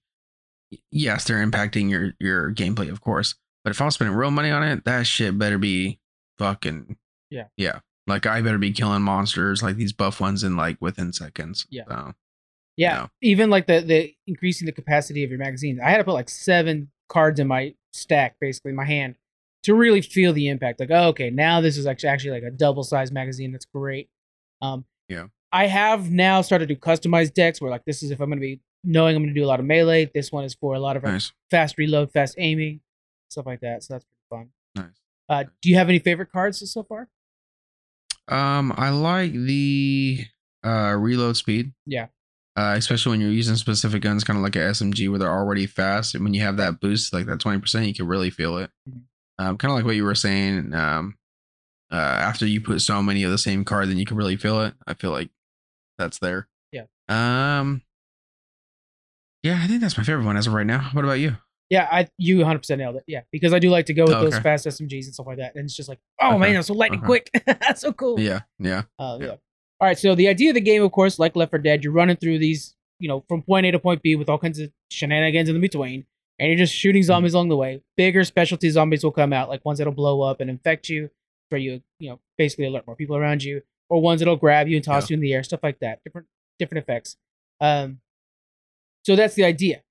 yes, 0.91 1.25
they're 1.25 1.45
impacting 1.45 1.89
your 1.89 2.13
your 2.21 2.53
gameplay, 2.53 2.89
of 2.89 3.01
course. 3.01 3.35
But 3.65 3.71
if 3.71 3.81
I'm 3.81 3.91
spending 3.91 4.15
real 4.15 4.31
money 4.31 4.49
on 4.49 4.63
it, 4.63 4.85
that 4.85 5.07
shit 5.07 5.37
better 5.37 5.57
be 5.57 5.99
fucking 6.37 6.95
Yeah. 7.29 7.47
yeah. 7.57 7.79
Like 8.07 8.25
I 8.25 8.41
better 8.41 8.57
be 8.57 8.71
killing 8.71 9.01
monsters 9.01 9.63
like 9.63 9.75
these 9.77 9.93
buff 9.93 10.19
ones 10.19 10.43
in 10.43 10.55
like 10.57 10.77
within 10.81 11.13
seconds. 11.13 11.65
Yeah. 11.69 11.83
So, 11.87 12.13
yeah, 12.75 12.93
Yeah. 12.95 13.07
even 13.21 13.49
like 13.49 13.67
the 13.67 13.79
the 13.81 14.13
increasing 14.27 14.65
the 14.65 14.71
capacity 14.71 15.23
of 15.23 15.29
your 15.29 15.39
magazines. 15.39 15.79
I 15.83 15.89
had 15.89 15.97
to 15.97 16.03
put 16.03 16.13
like 16.13 16.29
seven 16.29 16.91
cards 17.09 17.39
in 17.39 17.47
my 17.47 17.75
stack, 17.93 18.35
basically 18.41 18.69
in 18.71 18.75
my 18.75 18.85
hand, 18.85 19.15
to 19.63 19.73
really 19.73 20.01
feel 20.01 20.33
the 20.33 20.49
impact. 20.49 20.79
Like, 20.79 20.91
oh, 20.91 21.07
okay, 21.09 21.29
now 21.29 21.61
this 21.61 21.77
is 21.77 21.85
actually 21.85 22.09
actually 22.09 22.31
like 22.31 22.43
a 22.43 22.51
double 22.51 22.83
sized 22.83 23.13
magazine. 23.13 23.51
That's 23.51 23.65
great. 23.65 24.09
Um, 24.61 24.85
Yeah. 25.07 25.27
I 25.51 25.67
have 25.67 26.09
now 26.09 26.41
started 26.41 26.67
to 26.69 26.75
customize 26.75 27.31
decks 27.33 27.61
where 27.61 27.69
like 27.69 27.85
this 27.85 28.01
is 28.01 28.09
if 28.11 28.19
I'm 28.19 28.27
going 28.29 28.39
to 28.39 28.41
be 28.41 28.59
knowing 28.83 29.15
I'm 29.15 29.21
going 29.21 29.33
to 29.33 29.39
do 29.39 29.45
a 29.45 29.47
lot 29.47 29.59
of 29.59 29.65
melee. 29.67 30.09
This 30.13 30.31
one 30.31 30.43
is 30.43 30.55
for 30.55 30.73
a 30.73 30.79
lot 30.79 30.97
of 30.97 31.03
nice, 31.03 31.31
fast 31.51 31.77
reload, 31.77 32.11
fast 32.11 32.35
aiming, 32.39 32.81
stuff 33.29 33.45
like 33.45 33.61
that. 33.61 33.83
So 33.83 33.93
that's 33.93 34.03
pretty 34.05 34.23
fun. 34.29 34.49
nice. 34.75 34.99
Uh, 35.29 35.43
do 35.61 35.69
you 35.69 35.75
have 35.75 35.87
any 35.89 35.99
favorite 35.99 36.31
cards 36.31 36.69
so 36.69 36.83
far? 36.83 37.07
Um, 38.27 38.73
I 38.77 38.89
like 38.89 39.33
the 39.33 40.25
uh 40.65 40.95
reload 40.97 41.37
speed. 41.37 41.73
Yeah. 41.85 42.07
Uh, 42.55 42.75
especially 42.77 43.09
when 43.09 43.19
you're 43.21 43.31
using 43.31 43.55
specific 43.55 44.03
guns, 44.03 44.23
kind 44.23 44.37
of 44.37 44.43
like 44.43 44.55
a 44.55 44.59
SMG, 44.59 45.09
where 45.09 45.17
they're 45.17 45.27
already 45.31 45.65
fast, 45.65 46.13
and 46.13 46.23
when 46.23 46.35
you 46.35 46.41
have 46.41 46.57
that 46.57 46.79
boost, 46.79 47.11
like 47.11 47.25
that 47.25 47.39
twenty 47.39 47.59
percent, 47.59 47.87
you 47.87 47.93
can 47.95 48.05
really 48.07 48.29
feel 48.29 48.57
it. 48.59 48.69
Mhm. 48.87 49.01
Um, 49.39 49.57
kind 49.57 49.71
of 49.71 49.75
like 49.75 49.85
what 49.85 49.95
you 49.95 50.03
were 50.03 50.13
saying. 50.13 50.73
Um, 50.75 51.17
uh, 51.91 51.95
after 51.95 52.45
you 52.45 52.61
put 52.61 52.81
so 52.81 53.01
many 53.01 53.23
of 53.23 53.31
the 53.31 53.37
same 53.39 53.65
card, 53.65 53.89
then 53.89 53.97
you 53.97 54.05
can 54.05 54.17
really 54.17 54.35
feel 54.37 54.61
it. 54.61 54.75
I 54.85 54.93
feel 54.93 55.09
like 55.11 55.29
that's 55.97 56.19
there. 56.19 56.47
Yeah. 56.71 56.83
Um. 57.09 57.81
Yeah, 59.41 59.59
I 59.61 59.67
think 59.67 59.81
that's 59.81 59.97
my 59.97 60.03
favorite 60.03 60.25
one 60.25 60.37
as 60.37 60.47
of 60.47 60.53
right 60.53 60.65
now. 60.65 60.89
What 60.93 61.03
about 61.05 61.13
you? 61.19 61.37
Yeah, 61.73 61.87
I 61.91 62.07
you 62.17 62.37
100 62.37 62.59
percent 62.59 62.79
nailed 62.79 62.97
it. 62.97 63.03
Yeah, 63.07 63.21
because 63.31 63.51
I 63.53 63.59
do 63.59 63.69
like 63.69 63.85
to 63.87 63.93
go 63.93 64.05
with 64.05 64.15
Oh, 64.17 64.21
those 64.25 64.37
fast 64.39 64.65
SMGs 64.67 65.05
and 65.05 65.13
stuff 65.13 65.25
like 65.27 65.37
that, 65.37 65.55
and 65.55 65.65
it's 65.65 65.75
just 65.75 65.89
like, 65.89 65.99
oh 66.21 66.29
Okay. 66.35 66.37
man, 66.39 66.55
I'm 66.57 66.63
so 66.63 66.73
lightning 66.73 66.99
Okay. 66.99 67.05
quick. 67.07 67.29
That's 67.45 67.81
so 67.81 67.91
cool. 67.93 68.19
Yeah, 68.19 68.41
yeah, 68.59 68.83
Uh, 68.99 69.17
Yeah. 69.19 69.25
yeah. 69.27 69.31
All 69.79 69.87
right. 69.87 69.97
So 69.97 70.13
the 70.15 70.27
idea 70.27 70.49
of 70.51 70.53
the 70.55 70.61
game, 70.61 70.83
of 70.83 70.91
course, 70.91 71.17
like 71.19 71.35
Left 71.35 71.49
4 71.51 71.59
Dead, 71.59 71.83
you're 71.83 71.91
running 71.93 72.15
through 72.15 72.37
these, 72.37 72.75
you 72.99 73.07
know, 73.07 73.25
from 73.27 73.41
point 73.41 73.65
A 73.65 73.71
to 73.71 73.79
point 73.79 74.01
B 74.03 74.15
with 74.15 74.29
all 74.29 74.37
kinds 74.37 74.59
of 74.59 74.71
shenanigans 74.91 75.49
in 75.49 75.55
the 75.55 75.61
between, 75.61 76.05
and 76.39 76.47
you're 76.49 76.57
just 76.57 76.73
shooting 76.75 77.01
Mm-hmm. 77.01 77.07
zombies 77.07 77.33
along 77.33 77.49
the 77.49 77.57
way. 77.57 77.81
Bigger 77.97 78.23
specialty 78.23 78.69
zombies 78.69 79.03
will 79.03 79.11
come 79.11 79.33
out, 79.33 79.49
like 79.49 79.65
ones 79.65 79.79
that'll 79.79 79.93
blow 79.93 80.21
up 80.21 80.41
and 80.41 80.49
infect 80.49 80.89
you, 80.89 81.09
for 81.49 81.57
you, 81.57 81.81
you 81.99 82.09
know, 82.09 82.19
basically 82.37 82.65
alert 82.65 82.85
more 82.87 82.95
people 82.95 83.15
around 83.17 83.43
you, 83.43 83.61
or 83.89 83.99
ones 83.99 84.19
that'll 84.21 84.35
grab 84.35 84.67
you 84.67 84.75
and 84.75 84.85
toss 84.85 85.09
you 85.09 85.15
in 85.15 85.21
the 85.21 85.33
air, 85.33 85.41
stuff 85.43 85.61
like 85.63 85.79
that. 85.79 86.01
Different, 86.05 86.27
different 86.59 86.83
effects. 86.83 87.17
Um, 87.59 87.99
so 89.05 89.15
that's 89.15 89.33
the 89.35 89.43
idea. 89.43 89.81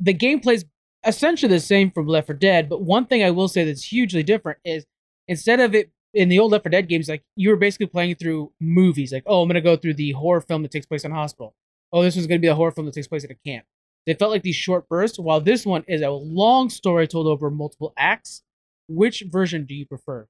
The 0.00 0.14
gameplay's 0.14 0.64
essentially 1.06 1.50
the 1.50 1.60
same 1.60 1.90
from 1.90 2.06
Left 2.06 2.26
4 2.26 2.36
Dead, 2.36 2.68
but 2.68 2.82
one 2.82 3.06
thing 3.06 3.22
I 3.22 3.30
will 3.30 3.48
say 3.48 3.64
that's 3.64 3.84
hugely 3.84 4.22
different 4.22 4.58
is 4.64 4.86
instead 5.28 5.60
of 5.60 5.74
it 5.74 5.90
in 6.12 6.28
the 6.28 6.38
old 6.38 6.52
Left 6.52 6.64
4 6.64 6.70
Dead 6.70 6.88
games, 6.88 7.08
like 7.08 7.22
you 7.36 7.50
were 7.50 7.56
basically 7.56 7.86
playing 7.86 8.16
through 8.16 8.52
movies. 8.60 9.12
Like, 9.12 9.24
oh, 9.26 9.42
I'm 9.42 9.48
gonna 9.48 9.60
go 9.60 9.76
through 9.76 9.94
the 9.94 10.12
horror 10.12 10.40
film 10.40 10.62
that 10.62 10.70
takes 10.70 10.86
place 10.86 11.04
in 11.04 11.12
a 11.12 11.16
hospital. 11.16 11.54
Oh, 11.92 12.02
this 12.02 12.16
one's 12.16 12.26
gonna 12.26 12.40
be 12.40 12.48
a 12.48 12.54
horror 12.54 12.72
film 12.72 12.86
that 12.86 12.94
takes 12.94 13.08
place 13.08 13.24
at 13.24 13.30
a 13.30 13.36
camp. 13.46 13.64
They 14.06 14.14
felt 14.14 14.30
like 14.30 14.42
these 14.42 14.56
short 14.56 14.88
bursts, 14.88 15.18
while 15.18 15.40
this 15.40 15.64
one 15.64 15.84
is 15.88 16.02
a 16.02 16.10
long 16.10 16.68
story 16.68 17.06
told 17.06 17.26
over 17.26 17.50
multiple 17.50 17.94
acts. 17.96 18.42
Which 18.86 19.24
version 19.26 19.64
do 19.64 19.74
you 19.74 19.86
prefer? 19.86 20.26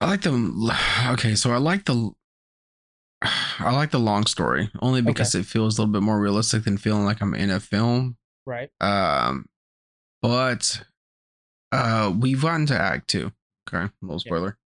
I 0.00 0.06
like 0.06 0.22
the. 0.22 0.76
Okay, 1.12 1.34
so 1.34 1.52
I 1.52 1.58
like 1.58 1.84
the. 1.84 2.10
I 3.22 3.72
like 3.74 3.90
the 3.90 4.00
long 4.00 4.26
story 4.26 4.70
only 4.80 5.02
because 5.02 5.34
it 5.34 5.44
feels 5.44 5.76
a 5.78 5.82
little 5.82 5.92
bit 5.92 6.02
more 6.02 6.18
realistic 6.18 6.64
than 6.64 6.78
feeling 6.78 7.04
like 7.04 7.20
I'm 7.20 7.34
in 7.34 7.50
a 7.50 7.60
film. 7.60 8.16
Right. 8.50 8.70
Um, 8.80 9.46
but 10.22 10.82
uh, 11.72 12.12
we've 12.18 12.42
gotten 12.42 12.66
to 12.66 12.78
Act 12.78 13.08
Two. 13.08 13.32
Okay, 13.72 13.90
little 14.02 14.16
Yeah. 14.16 14.28
spoiler, 14.28 14.58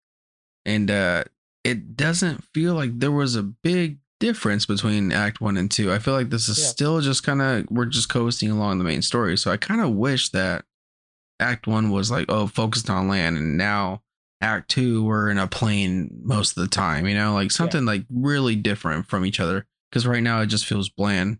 and 0.64 0.90
uh, 0.90 1.24
it 1.64 1.96
doesn't 1.96 2.42
feel 2.54 2.74
like 2.74 2.98
there 2.98 3.12
was 3.12 3.36
a 3.36 3.42
big 3.42 3.98
difference 4.20 4.64
between 4.64 5.12
Act 5.12 5.40
One 5.40 5.56
and 5.58 5.70
Two. 5.70 5.92
I 5.92 5.98
feel 5.98 6.14
like 6.14 6.30
this 6.30 6.48
is 6.48 6.58
Yeah. 6.58 6.66
still 6.68 7.00
just 7.02 7.22
kind 7.22 7.42
of 7.42 7.66
we're 7.70 7.84
just 7.84 8.08
coasting 8.08 8.50
along 8.50 8.78
the 8.78 8.84
main 8.84 9.02
story. 9.02 9.36
So 9.36 9.50
I 9.50 9.56
kind 9.58 9.80
of 9.82 9.90
wish 9.90 10.30
that 10.30 10.64
Act 11.38 11.66
One 11.66 11.90
was 11.90 12.10
like 12.10 12.26
oh 12.30 12.46
focused 12.46 12.88
on 12.88 13.08
land, 13.08 13.36
and 13.36 13.58
now 13.58 14.02
Act 14.40 14.70
Two 14.70 15.04
we're 15.04 15.28
in 15.28 15.36
a 15.38 15.46
plane 15.46 16.08
most 16.24 16.56
of 16.56 16.62
the 16.62 16.70
time. 16.70 17.06
You 17.06 17.14
know, 17.14 17.34
like 17.34 17.50
something 17.50 17.84
like 17.84 18.06
really 18.10 18.56
different 18.56 19.06
from 19.06 19.26
each 19.26 19.40
other. 19.40 19.66
Because 19.90 20.06
right 20.08 20.22
now 20.22 20.40
it 20.40 20.46
just 20.46 20.66
feels 20.66 20.88
bland. 20.88 21.38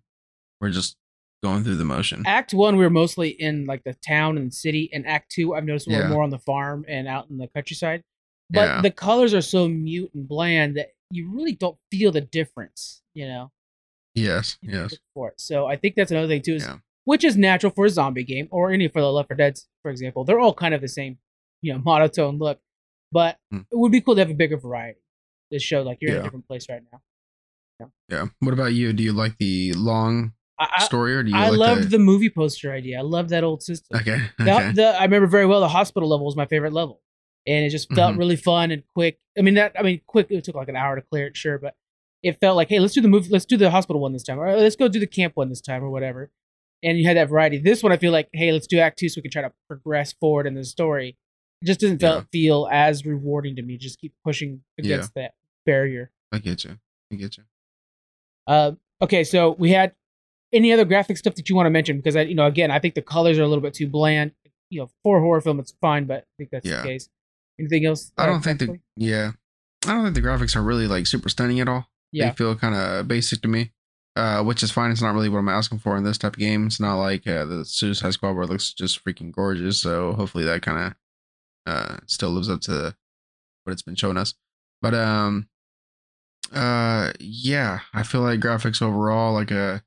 We're 0.61 0.70
just 0.70 0.97
going 1.45 1.62
through 1.64 1.76
the 1.76 1.84
motion. 1.84 2.22
Act 2.26 2.53
one, 2.55 2.76
we 2.76 2.84
were 2.84 2.90
mostly 2.90 3.28
in 3.30 3.66
like 3.66 3.82
the 3.84 3.95
town 4.07 4.36
and 4.38 4.53
city, 4.53 4.90
and 4.92 5.07
Act 5.07 5.30
two, 5.30 5.55
I've 5.55 5.64
noticed 5.64 5.86
we 5.86 5.95
we're 5.95 6.03
Yeah. 6.03 6.09
more 6.09 6.22
on 6.22 6.30
the 6.30 6.38
farm 6.38 6.84
and 6.88 7.07
out 7.07 7.28
in 7.30 7.36
the 7.38 7.49
countryside. 7.49 8.03
But 8.51 8.66
Yeah. 8.68 8.80
the 8.82 8.90
colors 8.90 9.32
are 9.34 9.42
so 9.42 9.68
mute 9.68 10.11
and 10.14 10.26
bland 10.26 10.76
that 10.78 10.88
you 11.11 11.30
really 11.30 11.53
don't 11.55 11.78
feel 11.90 12.11
the 12.12 12.20
difference. 12.22 13.03
You 13.14 13.26
know. 13.28 13.53
Yes, 14.14 14.59
you 14.62 14.72
yes. 14.78 14.97
for 15.14 15.28
it. 15.30 15.40
So 15.40 15.66
I 15.66 15.76
think 15.76 15.95
that's 15.97 16.11
another 16.11 16.28
thing 16.28 16.42
too, 16.42 16.55
is, 16.55 16.64
Yeah. 16.64 16.78
which 17.05 17.24
is 17.24 17.36
natural 17.36 17.72
for 17.72 17.84
a 17.86 17.90
zombie 17.90 18.24
game 18.24 18.49
or 18.51 18.70
any 18.72 18.86
for 18.88 19.01
the 19.01 19.11
Left 19.12 19.28
4 19.28 19.36
Dead, 19.36 19.59
for 19.82 19.90
example. 19.90 20.24
They're 20.24 20.38
all 20.40 20.55
kind 20.55 20.72
of 20.74 20.80
the 20.80 20.88
same, 20.88 21.18
you 21.62 21.72
know, 21.72 21.78
monotone 21.84 22.38
look, 22.38 22.61
but 23.12 23.38
Hmm. 23.51 23.59
it 23.72 23.76
would 23.76 23.92
be 23.92 24.01
cool 24.01 24.14
to 24.14 24.20
have 24.20 24.30
a 24.30 24.34
bigger 24.34 24.57
variety 24.57 25.01
to 25.53 25.59
show 25.59 25.82
like 25.82 25.99
you're 26.01 26.12
in 26.14 26.20
a 26.20 26.22
different 26.22 26.47
place 26.47 26.68
right 26.68 26.82
now. 26.92 27.01
Yeah. 27.80 27.86
Yeah. 28.09 28.26
What 28.38 28.53
about 28.55 28.72
you? 28.72 28.92
Do 28.92 29.03
you 29.03 29.12
like 29.12 29.36
the 29.38 29.72
long 29.72 30.32
I, 30.59 30.84
story 30.84 31.14
or 31.16 31.22
do 31.24 31.30
you 31.30 31.36
I 31.36 31.48
like 31.48 31.59
loved 31.59 31.82
the... 31.84 31.88
the 31.88 31.98
movie 31.98 32.30
poster 32.30 32.72
idea. 32.72 32.98
I 32.98 33.02
love 33.02 33.28
that 33.30 33.42
old 33.42 33.62
system. 33.62 33.98
Okay. 34.00 34.20
Okay. 34.40 34.72
the, 34.72 34.86
I 34.98 35.02
remember 35.05 35.26
very 35.26 35.46
well 35.46 35.61
the 35.61 35.68
hospital 35.68 36.09
level 36.09 36.24
was 36.26 36.36
my 36.36 36.46
favorite 36.46 36.72
level, 36.72 37.00
and 37.46 37.64
it 37.64 37.70
just 37.70 37.92
felt 37.92 38.14
Mhm. 38.14 38.18
really 38.18 38.36
fun 38.36 38.70
and 38.70 38.82
quick. 38.94 39.18
I 39.36 39.42
mean 39.42 39.55
that 39.55 39.72
I 39.78 39.82
mean 39.82 40.00
quick. 40.07 40.28
It 40.30 40.44
took 40.44 40.55
like 40.55 40.68
an 40.68 40.76
hour 40.76 40.94
to 40.96 41.02
clear 41.02 41.26
it, 41.26 41.36
sure, 41.36 41.59
but 41.59 41.74
it 42.22 42.38
felt 42.40 42.57
like 42.57 42.68
hey, 42.68 42.78
let's 42.78 42.94
do 42.94 43.00
the 43.00 43.09
movie, 43.09 43.28
let's 43.30 43.44
do 43.44 43.57
the 43.57 43.70
hospital 43.70 44.00
one 44.00 44.12
this 44.12 44.22
time, 44.22 44.38
or 44.38 44.57
let's 44.57 44.76
go 44.76 44.86
do 44.88 45.00
the 45.00 45.07
camp 45.09 45.32
one 45.36 45.48
this 45.48 45.61
time, 45.61 45.82
or 45.82 45.90
whatever. 45.90 46.30
And 46.84 46.98
you 46.98 47.07
had 47.07 47.16
that 47.16 47.28
variety. 47.30 47.59
This 47.59 47.82
one, 47.82 47.90
I 47.92 47.96
feel 47.96 48.12
like 48.12 48.28
hey, 48.32 48.52
let's 48.52 48.66
do 48.68 48.78
Act 48.78 48.98
Two 48.98 49.09
so 49.09 49.18
we 49.18 49.22
can 49.22 49.30
try 49.32 49.42
to 49.42 49.52
progress 49.68 50.12
forward 50.12 50.46
in 50.46 50.55
the 50.55 50.64
story. 50.64 51.16
It 51.62 51.66
just 51.66 51.80
doesn't 51.80 51.98
feel, 51.98 52.11
Yeah. 52.11 52.22
feel 52.30 52.68
as 52.70 53.05
rewarding 53.05 53.57
to 53.57 53.62
me. 53.62 53.76
Just 53.78 53.98
keep 53.98 54.12
pushing 54.24 54.62
against 54.78 55.14
that 55.14 55.32
barrier. 55.66 56.11
I 56.30 56.38
get 56.38 56.62
you. 56.64 56.78
I 57.12 57.16
get 57.16 57.36
you. 57.38 57.44
Uh, 58.46 58.72
okay, 59.02 59.24
so 59.24 59.52
we 59.59 59.70
had 59.70 59.92
any 60.55 60.72
other 60.72 60.84
graphic 60.84 61.16
stuff 61.18 61.34
that 61.34 61.48
you 61.48 61.57
want 61.57 61.66
to 61.66 61.70
mention? 61.70 61.96
Because 61.98 62.16
I, 62.16 62.22
you 62.22 62.34
know, 62.34 62.46
again, 62.46 62.70
I 62.70 62.78
think 62.78 62.94
the 62.94 63.02
colors 63.02 63.38
are 63.38 63.42
a 63.42 63.48
little 63.48 63.62
bit 63.62 63.74
too 63.74 63.88
bland. 63.88 64.32
You 64.70 64.80
know, 64.80 64.90
for 65.02 65.18
a 65.18 65.20
horror 65.20 65.40
film, 65.40 65.59
it's 65.61 65.74
fine, 65.80 66.05
but 66.07 66.20
I 66.22 66.24
think 66.38 66.50
that's 66.50 66.66
Yeah. 66.66 66.82
the 66.82 66.88
case. 66.88 67.09
Anything 67.61 67.86
else? 67.86 68.12
I 68.16 68.24
uh, 68.24 68.26
don't 68.26 68.42
think 68.42 68.59
the 68.61 68.80
yeah. 68.96 69.32
I 69.86 69.92
don't 69.92 70.05
think 70.05 70.14
the 70.14 70.22
graphics 70.22 70.57
are 70.57 70.62
really 70.62 70.86
like 70.86 71.07
super 71.07 71.28
stunning 71.28 71.61
at 71.61 71.68
all. 71.68 71.86
Yeah. 72.12 72.30
They 72.30 72.36
feel 72.36 72.57
kind 72.57 72.74
of 72.74 73.07
basic 73.07 73.42
to 73.42 73.48
me. 73.48 73.72
Uh, 74.16 74.44
which 74.44 74.62
is 74.62 74.70
fine. 74.70 74.92
It's 74.92 75.02
not 75.02 75.12
really 75.12 75.28
what 75.28 75.40
I'm 75.40 75.48
asking 75.48 75.80
for 75.80 75.96
in 75.96 76.05
this 76.05 76.18
type 76.18 76.34
of 76.34 76.38
game. 76.38 76.66
It's 76.68 76.78
not 76.78 76.96
like 77.00 77.26
uh, 77.26 77.44
the 77.46 77.64
Suicide 77.64 78.12
Squad 78.12 78.34
where 78.34 78.44
it 78.44 78.48
looks 78.48 78.72
just 78.72 79.05
freaking 79.05 79.32
gorgeous. 79.32 79.80
So 79.80 80.12
hopefully 80.12 80.44
that 80.44 80.62
kind 80.62 80.78
of 80.78 80.94
uh 81.66 81.96
still 82.07 82.30
lives 82.30 82.48
up 82.48 82.61
to 82.62 82.94
what 83.64 83.72
it's 83.72 83.82
been 83.82 83.96
showing 83.96 84.16
us. 84.16 84.34
But 84.80 84.94
um, 84.94 85.48
Uh, 86.52 87.12
yeah, 87.18 87.80
I 87.92 88.02
feel 88.05 88.20
like 88.20 88.38
graphics 88.40 88.80
overall 88.82 89.32
like 89.32 89.50
a 89.50 89.82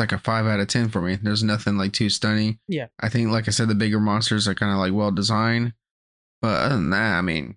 like 0.00 0.10
a 0.10 0.18
five 0.18 0.46
out 0.46 0.58
of 0.58 0.66
ten 0.66 0.88
for 0.88 1.00
me. 1.00 1.16
There's 1.22 1.44
nothing 1.44 1.76
like 1.76 1.92
too 1.92 2.08
stunning. 2.10 2.58
Yeah. 2.66 2.86
I 2.98 3.08
think 3.08 3.30
like 3.30 3.46
I 3.46 3.52
said, 3.52 3.68
the 3.68 3.74
bigger 3.76 4.00
monsters 4.00 4.48
are 4.48 4.54
kind 4.56 4.72
of 4.72 4.78
like 4.78 4.92
well 4.92 5.12
designed, 5.12 5.74
but 6.42 6.60
other 6.62 6.74
than 6.74 6.90
that, 6.90 7.18
I 7.18 7.20
mean, 7.22 7.56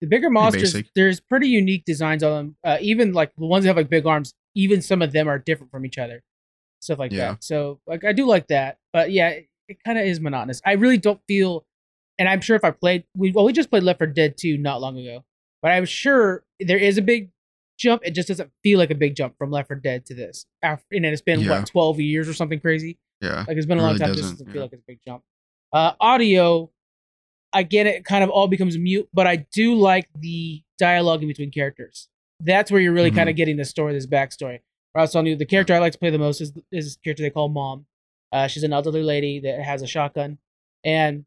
The 0.00 0.06
bigger 0.06 0.30
monsters, 0.30 0.72
basic. 0.72 0.86
there's 0.94 1.20
pretty 1.20 1.48
unique 1.48 1.84
designs 1.84 2.22
on 2.22 2.32
them. 2.32 2.56
Uh, 2.64 2.78
even 2.80 3.12
like 3.12 3.32
the 3.36 3.44
ones 3.46 3.64
that 3.64 3.68
have 3.68 3.76
like 3.76 3.90
big 3.90 4.06
arms, 4.06 4.32
even 4.54 4.80
some 4.80 5.02
of 5.02 5.12
them 5.12 5.28
are 5.28 5.38
different 5.38 5.70
from 5.70 5.84
each 5.84 5.98
other, 5.98 6.22
stuff 6.80 6.98
like 6.98 7.12
Yeah. 7.12 7.32
that. 7.32 7.44
So 7.44 7.80
like 7.86 8.04
I 8.04 8.12
do 8.12 8.26
like 8.26 8.46
that, 8.48 8.78
but 8.94 9.10
yeah, 9.10 9.28
it, 9.28 9.48
it 9.68 9.78
kind 9.84 9.98
of 9.98 10.04
is 10.06 10.20
monotonous. 10.20 10.62
I 10.64 10.72
really 10.72 10.96
don't 10.98 11.20
feel, 11.28 11.66
and 12.18 12.28
I'm 12.28 12.40
sure 12.40 12.56
if 12.56 12.64
I 12.64 12.70
played, 12.70 13.04
we 13.16 13.32
well 13.32 13.44
we 13.44 13.52
just 13.52 13.68
played 13.70 13.82
Left 13.82 13.98
4 13.98 14.06
Dead 14.06 14.36
2 14.38 14.56
not 14.58 14.80
long 14.80 14.96
ago, 14.98 15.24
but 15.60 15.72
I'm 15.72 15.84
sure 15.84 16.44
there 16.60 16.78
is 16.78 16.96
a 16.98 17.02
big 17.02 17.30
jump. 17.78 18.02
It 18.04 18.12
just 18.12 18.28
doesn't 18.28 18.50
feel 18.62 18.78
like 18.78 18.90
a 18.90 18.94
big 18.94 19.14
jump 19.16 19.36
from 19.38 19.50
Left 19.50 19.68
4 19.68 19.76
Dead 19.76 20.06
to 20.06 20.14
this. 20.14 20.46
After, 20.62 20.84
and 20.92 21.04
it's 21.06 21.22
been 21.22 21.40
Yeah. 21.40 21.58
what 21.60 21.66
12 21.66 22.00
years 22.00 22.28
or 22.28 22.34
something 22.34 22.60
crazy. 22.60 22.98
yeah, 23.20 23.44
Like 23.48 23.56
it's 23.56 23.66
been 23.66 23.78
a 23.78 23.82
long 23.82 23.92
really 23.94 23.98
time. 24.00 24.08
This 24.10 24.20
doesn't, 24.22 24.34
doesn't 24.36 24.46
yeah. 24.48 24.52
feel 24.52 24.62
like 24.62 24.72
it's 24.72 24.82
a 24.82 24.86
big 24.86 24.98
jump. 25.06 25.22
Uh, 25.72 25.92
audio, 26.00 26.70
I 27.52 27.62
get 27.62 27.86
it. 27.86 28.04
Kind 28.04 28.22
of 28.24 28.30
all 28.30 28.48
becomes 28.48 28.76
mute, 28.78 29.08
but 29.14 29.26
I 29.26 29.46
do 29.52 29.74
like 29.74 30.08
the 30.18 30.62
dialogue 30.78 31.22
in 31.22 31.28
between 31.28 31.50
characters. 31.50 32.08
That's 32.40 32.70
where 32.70 32.80
you're 32.80 32.92
really 32.92 33.10
kind 33.10 33.20
Mm-hmm. 33.22 33.28
of 33.30 33.36
getting 33.36 33.56
the 33.56 33.64
story, 33.64 33.92
this 33.94 34.06
backstory. 34.06 34.60
I 34.94 35.00
was 35.02 35.12
telling 35.12 35.26
you, 35.26 35.36
the 35.36 35.44
character 35.46 35.74
I 35.74 35.78
like 35.78 35.92
to 35.92 35.98
play 35.98 36.10
the 36.10 36.18
most 36.18 36.40
is 36.40 36.52
is 36.72 36.84
this 36.86 36.96
character 37.04 37.22
they 37.22 37.30
call 37.30 37.48
Mom. 37.48 37.86
Uh, 38.32 38.46
she's 38.46 38.62
an 38.62 38.72
elderly 38.72 39.02
lady 39.02 39.40
that 39.40 39.60
has 39.62 39.82
a 39.82 39.86
shotgun, 39.86 40.38
and 40.84 41.24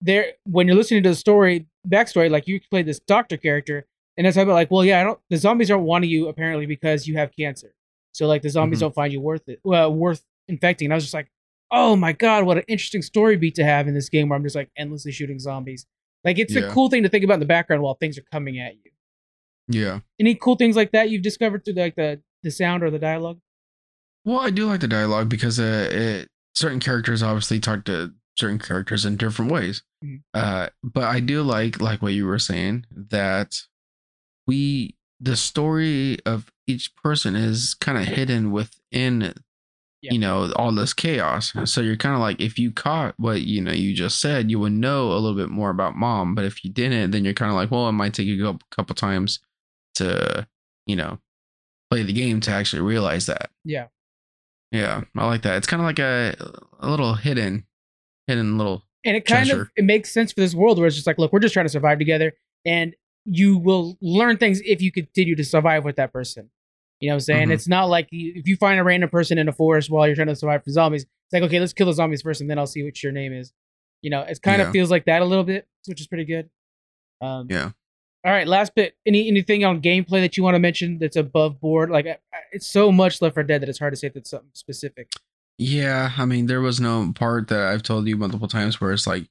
there 0.00 0.32
when 0.44 0.66
you're 0.66 0.76
listening 0.76 1.02
to 1.02 1.08
the 1.10 1.14
story 1.14 1.66
backstory, 1.86 2.30
like 2.30 2.46
you 2.46 2.60
play 2.70 2.82
this 2.82 2.98
doctor 3.00 3.36
character, 3.36 3.86
and 4.18 4.26
it's 4.26 4.36
about 4.36 4.52
like, 4.52 4.70
well, 4.70 4.84
yeah, 4.84 5.00
I 5.00 5.04
don't. 5.04 5.18
The 5.30 5.38
zombies 5.38 5.70
aren't 5.70 5.84
wanting 5.84 6.10
you 6.10 6.28
apparently 6.28 6.66
because 6.66 7.06
you 7.08 7.16
have 7.16 7.30
cancer. 7.34 7.74
So 8.12 8.26
like 8.26 8.42
the 8.42 8.50
zombies 8.50 8.78
Mhm. 8.78 8.82
don't 8.82 8.94
find 8.94 9.12
you 9.12 9.20
worth 9.20 9.48
it, 9.48 9.60
well, 9.64 9.94
worth 9.94 10.22
infecting. 10.48 10.86
And 10.86 10.92
I 10.92 10.96
was 10.96 11.04
just 11.04 11.14
like, 11.14 11.30
oh 11.70 11.96
my 11.96 12.12
god, 12.12 12.44
what 12.44 12.58
an 12.58 12.64
interesting 12.68 13.00
story 13.02 13.36
beat 13.36 13.54
to 13.54 13.64
have 13.64 13.88
in 13.88 13.94
this 13.94 14.08
game 14.10 14.28
where 14.28 14.36
I'm 14.36 14.42
just 14.42 14.56
like 14.56 14.70
endlessly 14.76 15.12
shooting 15.12 15.38
zombies. 15.38 15.86
Like 16.24 16.38
it's 16.38 16.54
a 16.56 16.68
cool 16.70 16.90
thing 16.90 17.02
to 17.04 17.08
think 17.08 17.24
about 17.24 17.34
in 17.34 17.40
the 17.40 17.46
background 17.46 17.82
while 17.82 17.94
things 17.94 18.18
are 18.18 18.24
coming 18.32 18.58
at 18.58 18.74
you. 18.74 18.90
yeah. 19.68 20.00
Any 20.18 20.34
cool 20.34 20.56
things 20.56 20.74
like 20.76 20.92
that 20.92 21.10
you've 21.10 21.22
discovered 21.22 21.64
through 21.64 21.74
like 21.74 21.94
the 21.96 22.20
the 22.42 22.50
sound 22.50 22.82
or 22.82 22.90
the 22.90 22.98
dialogue? 22.98 23.38
Well, 24.24 24.40
I 24.40 24.50
do 24.50 24.66
like 24.66 24.80
the 24.80 24.88
dialogue 24.88 25.28
because 25.28 25.58
uh, 25.60 25.88
it, 25.90 26.28
certain 26.54 26.80
characters 26.80 27.22
obviously 27.22 27.60
talk 27.60 27.84
to 27.84 28.12
certain 28.38 28.58
characters 28.58 29.04
in 29.04 29.16
different 29.16 29.50
ways. 29.52 29.82
Mhm. 30.04 30.22
Uh, 30.34 30.68
but 30.82 31.04
I 31.04 31.20
do 31.20 31.42
like 31.42 31.80
like 31.80 32.00
what 32.02 32.14
you 32.14 32.26
were 32.26 32.38
saying 32.38 32.84
that 32.90 33.54
we 34.48 34.96
the 35.20 35.36
story 35.36 36.18
of 36.26 36.50
each 36.66 36.94
person 36.96 37.36
is 37.36 37.74
kind 37.74 37.98
of 37.98 38.04
hidden 38.04 38.50
within 38.50 39.34
Yeah. 40.00 40.12
you 40.12 40.18
know 40.18 40.52
all 40.56 40.72
this 40.72 40.94
chaos. 40.94 41.52
So 41.64 41.80
you're 41.80 41.96
kind 41.96 42.14
of 42.14 42.20
like 42.20 42.40
if 42.40 42.58
you 42.58 42.70
caught 42.72 43.14
what 43.18 43.42
you 43.42 43.60
know 43.60 43.72
you 43.72 43.94
just 43.94 44.20
said, 44.20 44.50
you 44.50 44.58
would 44.60 44.72
know 44.72 45.12
a 45.12 45.18
little 45.18 45.34
bit 45.36 45.48
more 45.50 45.70
about 45.70 45.96
mom. 45.96 46.34
But 46.34 46.44
if 46.44 46.64
you 46.64 46.70
didn't, 46.70 47.10
then 47.10 47.24
you're 47.24 47.34
kind 47.34 47.50
of 47.50 47.56
like, 47.56 47.70
well, 47.70 47.88
it 47.88 47.92
might 47.92 48.14
take 48.14 48.26
you 48.26 48.42
a 48.42 48.46
couple, 48.52 48.66
couple 48.70 48.94
times 48.94 49.40
to 49.96 50.46
you 50.86 50.96
know 50.96 51.18
play 51.90 52.02
the 52.04 52.12
game 52.12 52.40
to 52.40 52.50
actually 52.52 52.82
realize 52.82 53.26
that. 53.26 53.50
Yeah. 53.64 53.86
Yeah, 54.70 55.02
I 55.16 55.26
like 55.26 55.42
that. 55.42 55.56
It's 55.56 55.66
kind 55.66 55.80
of 55.80 55.86
like 55.86 55.98
a 55.98 56.34
a 56.80 56.88
little 56.90 57.14
hidden, 57.14 57.66
hidden 58.26 58.56
little. 58.58 58.84
and 59.04 59.16
it 59.16 59.24
kind 59.26 59.50
of 59.50 59.68
it 59.76 59.84
makes 59.84 60.12
sense 60.12 60.32
for 60.32 60.40
this 60.40 60.54
world 60.54 60.78
where 60.78 60.86
it's 60.86 60.94
just 60.96 61.06
like 61.06 61.18
look 61.18 61.32
we're 61.32 61.38
just 61.40 61.54
trying 61.54 61.64
to 61.66 61.70
survive 61.72 61.98
together 61.98 62.34
and 62.66 62.94
you 63.30 63.58
will 63.58 63.96
learn 64.00 64.36
things 64.38 64.60
if 64.64 64.80
you 64.80 64.90
continue 64.90 65.36
to 65.36 65.44
survive 65.44 65.84
with 65.84 65.96
that 65.96 66.12
person. 66.12 66.50
You 67.00 67.08
know 67.08 67.12
what 67.14 67.16
i'm 67.16 67.20
saying? 67.20 67.48
Mhm. 67.48 67.52
it's 67.52 67.68
not 67.68 67.84
like 67.88 68.08
you, 68.10 68.32
if 68.34 68.48
you 68.48 68.56
find 68.56 68.80
a 68.80 68.84
random 68.84 69.08
person 69.10 69.38
in 69.38 69.48
a 69.48 69.52
forest 69.52 69.88
while 69.90 70.06
you're 70.06 70.16
trying 70.16 70.26
to 70.28 70.34
survive 70.36 70.64
from 70.64 70.72
zombies 70.72 71.02
it's 71.04 71.32
like 71.32 71.42
okay 71.44 71.60
let's 71.60 71.72
kill 71.72 71.86
the 71.86 71.92
zombies 71.92 72.22
first 72.22 72.40
and 72.40 72.50
then 72.50 72.58
i'll 72.58 72.66
see 72.66 72.82
what 72.82 73.00
your 73.02 73.12
name 73.12 73.32
is. 73.32 73.52
You 74.02 74.10
know 74.10 74.22
it 74.22 74.40
kind 74.42 74.60
Yeah. 74.60 74.66
of 74.66 74.72
feels 74.72 74.90
like 74.90 75.04
that 75.04 75.22
a 75.22 75.24
little 75.24 75.44
bit 75.44 75.68
which 75.86 76.00
is 76.00 76.06
pretty 76.08 76.24
good. 76.24 76.50
Um 77.20 77.46
Yeah. 77.50 77.70
all 78.24 78.32
right 78.32 78.48
last 78.48 78.74
bit. 78.74 78.96
Any 79.06 79.28
anything 79.28 79.64
on 79.64 79.80
gameplay 79.80 80.20
that 80.22 80.36
you 80.36 80.42
want 80.42 80.54
to 80.56 80.58
mention 80.58 80.98
that's 80.98 81.16
above 81.16 81.60
board? 81.60 81.88
Like 81.90 82.06
it's 82.52 82.66
so 82.66 82.90
much 82.90 83.22
left 83.22 83.34
for 83.34 83.42
dead 83.44 83.62
that 83.62 83.68
it's 83.68 83.78
hard 83.78 83.92
to 83.92 83.96
say 83.96 84.08
if 84.08 84.16
it's 84.16 84.30
something 84.30 84.50
specific. 84.54 85.08
Yeah, 85.60 86.12
I 86.16 86.24
mean, 86.24 86.46
there 86.46 86.60
was 86.60 86.80
no 86.80 87.12
part 87.14 87.48
that 87.48 87.60
I've 87.72 87.82
told 87.82 88.06
you 88.06 88.16
multiple 88.16 88.46
times 88.48 88.80
where 88.80 88.92
it's 88.92 89.06
like 89.08 89.28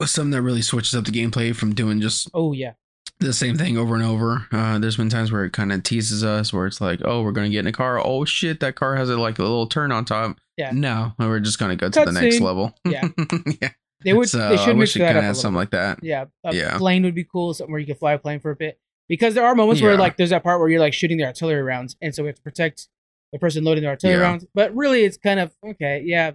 was 0.00 0.10
something 0.10 0.30
that 0.32 0.42
really 0.42 0.62
switches 0.62 0.94
up 0.94 1.04
the 1.04 1.10
gameplay 1.12 1.54
from 1.54 1.74
doing 1.74 2.00
just 2.00 2.28
oh 2.34 2.52
yeah 2.52 2.72
the 3.20 3.32
same 3.32 3.56
thing 3.56 3.78
over 3.78 3.94
and 3.94 4.02
over. 4.02 4.46
Uh, 4.50 4.78
there's 4.78 4.96
been 4.96 5.08
times 5.08 5.30
where 5.30 5.44
it 5.44 5.52
kind 5.52 5.72
of 5.72 5.84
teases 5.84 6.24
us, 6.24 6.52
where 6.52 6.66
it's 6.66 6.80
like, 6.80 7.00
oh, 7.04 7.22
we're 7.22 7.30
gonna 7.32 7.48
get 7.48 7.60
in 7.60 7.66
a 7.68 7.72
car. 7.72 8.00
Oh 8.04 8.24
shit, 8.24 8.58
that 8.60 8.74
car 8.74 8.96
has 8.96 9.08
a 9.08 9.16
like 9.16 9.38
a 9.38 9.42
little 9.42 9.68
turn 9.68 9.92
on 9.92 10.04
top. 10.04 10.36
Yeah. 10.56 10.72
No, 10.72 11.12
we're 11.18 11.38
just 11.40 11.58
gonna 11.60 11.76
go 11.76 11.88
to 11.88 12.04
the 12.04 12.12
next 12.12 12.40
level. 12.40 12.74
Yeah. 12.84 13.08
yeah. 13.62 13.70
they 14.04 14.12
would 14.12 14.28
So 14.28 14.48
they 14.48 14.56
should 14.56 14.70
I 14.70 14.72
wish 14.72 14.96
it 14.96 14.98
that 14.98 15.06
kind 15.06 15.18
of 15.18 15.24
had 15.24 15.36
something 15.36 15.54
bit. 15.54 15.58
like 15.60 15.70
that. 15.70 15.98
Yeah, 16.02 16.24
a 16.44 16.54
Yeah. 16.54 16.76
plane 16.76 17.04
would 17.04 17.14
be 17.14 17.24
cool. 17.24 17.54
Something 17.54 17.70
where 17.72 17.80
you 17.80 17.86
could 17.86 17.98
fly 17.98 18.14
a 18.14 18.18
plane 18.18 18.40
for 18.40 18.50
a 18.50 18.56
bit. 18.56 18.80
Because 19.08 19.34
there 19.34 19.44
are 19.44 19.54
moments 19.54 19.80
where 19.80 19.96
like 19.96 20.16
there's 20.16 20.30
that 20.30 20.42
part 20.42 20.58
where 20.58 20.68
you're 20.68 20.80
like 20.80 20.92
shooting 20.94 21.18
the 21.18 21.24
artillery 21.24 21.62
rounds, 21.62 21.96
and 22.02 22.12
so 22.14 22.24
we 22.24 22.28
have 22.28 22.36
to 22.36 22.42
protect 22.42 22.88
the 23.32 23.38
person 23.38 23.62
loading 23.62 23.84
the 23.84 23.90
artillery 23.90 24.18
Yeah. 24.18 24.22
rounds. 24.24 24.44
But 24.54 24.74
really, 24.74 25.04
it's 25.04 25.18
kind 25.18 25.38
of 25.38 25.52
okay, 25.64 26.02
yeah. 26.04 26.32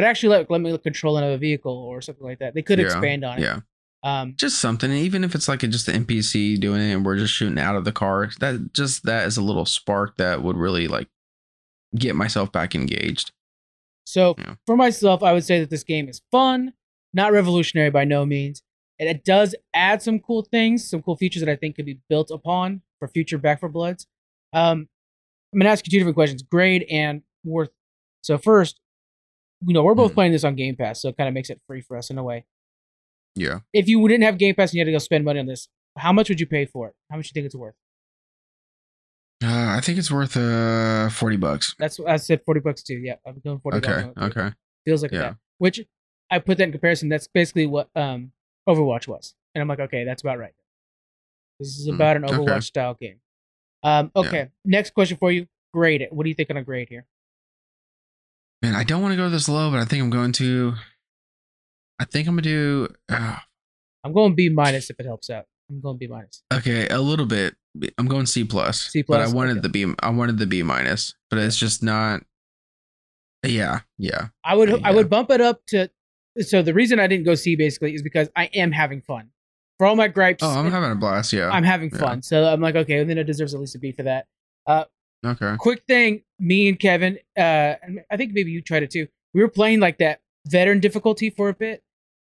But 0.00 0.06
actually, 0.06 0.38
like 0.38 0.48
let 0.48 0.62
me 0.62 0.76
control 0.78 1.18
another 1.18 1.36
vehicle 1.36 1.72
or 1.76 2.00
something 2.00 2.24
like 2.24 2.38
that. 2.38 2.54
They 2.54 2.62
could 2.62 2.78
Yeah. 2.78 2.86
expand 2.86 3.22
on 3.22 3.38
it. 3.38 3.42
Yeah. 3.42 3.60
Um, 4.02 4.32
just 4.34 4.58
something 4.60 4.90
even 4.90 5.24
if 5.24 5.34
it's 5.34 5.46
like 5.46 5.62
a, 5.62 5.66
just 5.68 5.86
an 5.88 6.06
npc 6.06 6.58
doing 6.58 6.80
it 6.80 6.94
and 6.94 7.04
we're 7.04 7.18
just 7.18 7.34
shooting 7.34 7.58
out 7.58 7.76
of 7.76 7.84
the 7.84 7.92
car 7.92 8.30
that 8.40 8.72
just 8.72 9.02
that 9.04 9.26
is 9.26 9.36
a 9.36 9.42
little 9.42 9.66
spark 9.66 10.16
that 10.16 10.42
would 10.42 10.56
really 10.56 10.88
like 10.88 11.06
get 11.94 12.14
myself 12.16 12.50
back 12.50 12.74
engaged 12.74 13.30
so 14.06 14.34
Yeah. 14.38 14.54
for 14.66 14.74
myself, 14.74 15.22
I 15.22 15.34
would 15.34 15.44
say 15.44 15.60
that 15.60 15.68
this 15.68 15.84
game 15.84 16.08
is 16.08 16.22
fun, 16.32 16.72
not 17.12 17.30
revolutionary 17.32 17.90
by 17.90 18.04
no 18.06 18.24
means, 18.24 18.62
and 18.98 19.06
it 19.06 19.22
does 19.22 19.54
add 19.74 20.00
some 20.00 20.18
cool 20.18 20.42
things, 20.50 20.88
some 20.88 21.02
cool 21.02 21.16
features 21.16 21.42
that 21.44 21.50
I 21.50 21.56
think 21.56 21.76
could 21.76 21.84
be 21.84 22.00
built 22.08 22.30
upon 22.30 22.80
for 22.98 23.06
future 23.06 23.36
Back 23.36 23.60
4 23.60 23.68
Bloods. 23.68 24.06
Um, 24.54 24.88
I'm 25.52 25.58
gonna 25.60 25.70
ask 25.70 25.86
you 25.86 25.90
two 25.90 25.98
different 25.98 26.16
questions: 26.16 26.42
grade 26.42 26.86
and 26.90 27.20
worth. 27.44 27.68
So 28.22 28.38
first, 28.38 28.79
you 29.66 29.74
know, 29.74 29.82
we're 29.82 29.94
both 29.94 30.12
Mhm. 30.12 30.14
playing 30.14 30.32
this 30.32 30.44
on 30.44 30.54
Game 30.56 30.76
Pass, 30.76 31.00
so 31.02 31.08
it 31.08 31.16
kind 31.16 31.28
of 31.28 31.34
makes 31.34 31.50
it 31.50 31.60
free 31.66 31.80
for 31.80 31.96
us 31.96 32.10
in 32.10 32.18
a 32.18 32.22
way. 32.24 32.44
yeah 33.36 33.60
If 33.72 33.88
you 33.88 34.06
didn't 34.08 34.24
have 34.24 34.38
Game 34.38 34.54
Pass 34.54 34.70
and 34.70 34.74
you 34.76 34.80
had 34.80 34.86
to 34.86 34.92
go 34.92 34.98
spend 34.98 35.24
money 35.24 35.38
on 35.40 35.46
this, 35.46 35.68
how 35.96 36.12
much 36.12 36.28
would 36.28 36.40
you 36.40 36.46
pay 36.46 36.64
for 36.66 36.88
it? 36.88 36.94
How 37.10 37.16
much 37.16 37.26
do 37.26 37.30
you 37.30 37.34
think 37.42 37.46
it's 37.46 37.54
worth? 37.56 37.74
uh, 39.42 39.74
i 39.76 39.80
think 39.80 39.98
it's 39.98 40.10
worth 40.10 40.36
uh 40.36 41.08
40 41.08 41.36
bucks 41.36 41.74
That's 41.78 41.98
I 42.00 42.16
said 42.16 42.42
forty 42.44 42.60
bucks 42.60 42.82
too. 42.82 42.94
Yeah, 42.98 43.14
I'm 43.26 43.40
going 43.40 43.58
forty. 43.60 43.78
okay 43.78 43.86
dollars 44.02 44.04
on 44.04 44.10
it, 44.10 44.32
too. 44.34 44.40
okay 44.40 44.54
feels 44.84 45.02
like 45.02 45.12
Yeah. 45.12 45.20
that. 45.20 45.36
Which 45.58 45.80
I 46.30 46.38
put 46.38 46.58
that 46.58 46.64
in 46.64 46.72
comparison. 46.72 47.08
That's 47.08 47.26
basically 47.28 47.66
what 47.66 47.88
um 47.96 48.32
Overwatch 48.68 49.08
was, 49.08 49.34
and 49.54 49.62
I'm 49.62 49.68
like, 49.68 49.80
okay, 49.80 50.04
that's 50.04 50.22
about 50.22 50.38
right. 50.38 50.52
This 51.58 51.68
is 51.78 51.86
Hmm, 51.88 51.94
about 51.94 52.16
an 52.16 52.24
okay. 52.24 52.34
Overwatch 52.36 52.64
style 52.64 52.94
game. 52.94 53.20
Um, 53.82 54.10
Yeah. 54.14 54.20
okay, 54.22 54.48
next 54.64 54.92
question 54.94 55.16
for 55.16 55.30
you. 55.32 55.46
Grade 55.72 56.02
it. 56.02 56.12
What 56.12 56.24
do 56.24 56.28
you 56.28 56.34
think 56.34 56.50
on 56.50 56.56
a 56.58 56.62
grade 56.64 56.88
here? 56.90 57.06
Man 58.62 58.74
i 58.74 58.84
don't 58.84 59.02
want 59.02 59.12
to 59.12 59.16
go 59.16 59.28
this 59.28 59.48
low 59.48 59.70
but 59.70 59.80
i 59.80 59.84
think 59.84 60.02
i'm 60.02 60.10
going 60.10 60.32
to 60.32 60.74
i 61.98 62.04
think 62.04 62.28
i'm 62.28 62.34
gonna 62.34 62.42
do 62.42 62.88
uh, 63.08 63.36
I'm 64.02 64.14
going 64.14 64.34
B 64.34 64.48
minus 64.48 64.88
if 64.88 64.98
it 64.98 65.04
helps 65.04 65.28
out. 65.28 65.44
I'm 65.70 65.82
going 65.82 65.98
B 65.98 66.06
minus. 66.06 66.42
okay 66.52 66.88
a 66.88 67.00
little 67.00 67.26
bit 67.26 67.54
i'm 67.98 68.06
going 68.06 68.26
c 68.26 68.44
plus 68.44 68.88
C 68.90 69.02
plus. 69.02 69.18
but 69.18 69.28
i 69.28 69.32
wanted 69.32 69.58
okay. 69.58 69.60
the 69.60 69.68
b 69.68 69.94
i 70.02 70.08
wanted 70.10 70.38
the 70.38 70.46
b 70.46 70.62
minus 70.62 71.14
but 71.28 71.38
it's 71.38 71.56
just 71.56 71.82
not 71.82 72.22
yeah 73.46 73.80
yeah 73.98 74.28
I 74.44 74.56
would 74.56 74.82
I 74.84 74.90
would 74.92 75.08
bump 75.08 75.30
it 75.30 75.40
up 75.40 75.64
to. 75.68 75.90
So 76.40 76.62
the 76.62 76.74
reason 76.74 77.00
I 77.00 77.06
didn't 77.06 77.24
go 77.24 77.34
C 77.34 77.56
basically 77.56 77.94
is 77.94 78.02
because 78.02 78.28
I 78.36 78.46
am 78.54 78.70
having 78.72 79.00
fun. 79.02 79.30
For 79.78 79.86
all 79.86 79.96
my 79.96 80.08
gripes, 80.08 80.42
oh 80.42 80.48
i'm 80.48 80.70
having 80.70 80.90
a 80.90 80.94
blast 80.94 81.32
yeah 81.32 81.48
I'm 81.50 81.64
having 81.64 81.90
Yeah. 81.90 81.98
fun. 81.98 82.22
So 82.22 82.44
I'm 82.44 82.60
like, 82.60 82.76
okay, 82.76 82.98
and 82.98 83.08
then 83.08 83.16
it 83.18 83.24
deserves 83.24 83.54
at 83.54 83.60
least 83.60 83.74
a 83.74 83.78
B 83.78 83.92
for 83.92 84.02
that. 84.02 84.26
Okay. 85.24 85.54
Quick 85.58 85.82
thing 85.88 86.22
me 86.38 86.68
and 86.68 86.78
kevin 86.80 87.18
uh 87.38 87.74
i 88.10 88.16
think 88.16 88.32
maybe 88.32 88.50
you 88.50 88.62
tried 88.62 88.82
it 88.82 88.90
too. 88.90 89.06
We 89.34 89.42
were 89.42 89.48
playing 89.48 89.80
like 89.80 89.98
that 89.98 90.20
veteran 90.46 90.80
difficulty 90.80 91.30
for 91.30 91.48
a 91.50 91.54
bit 91.54 91.82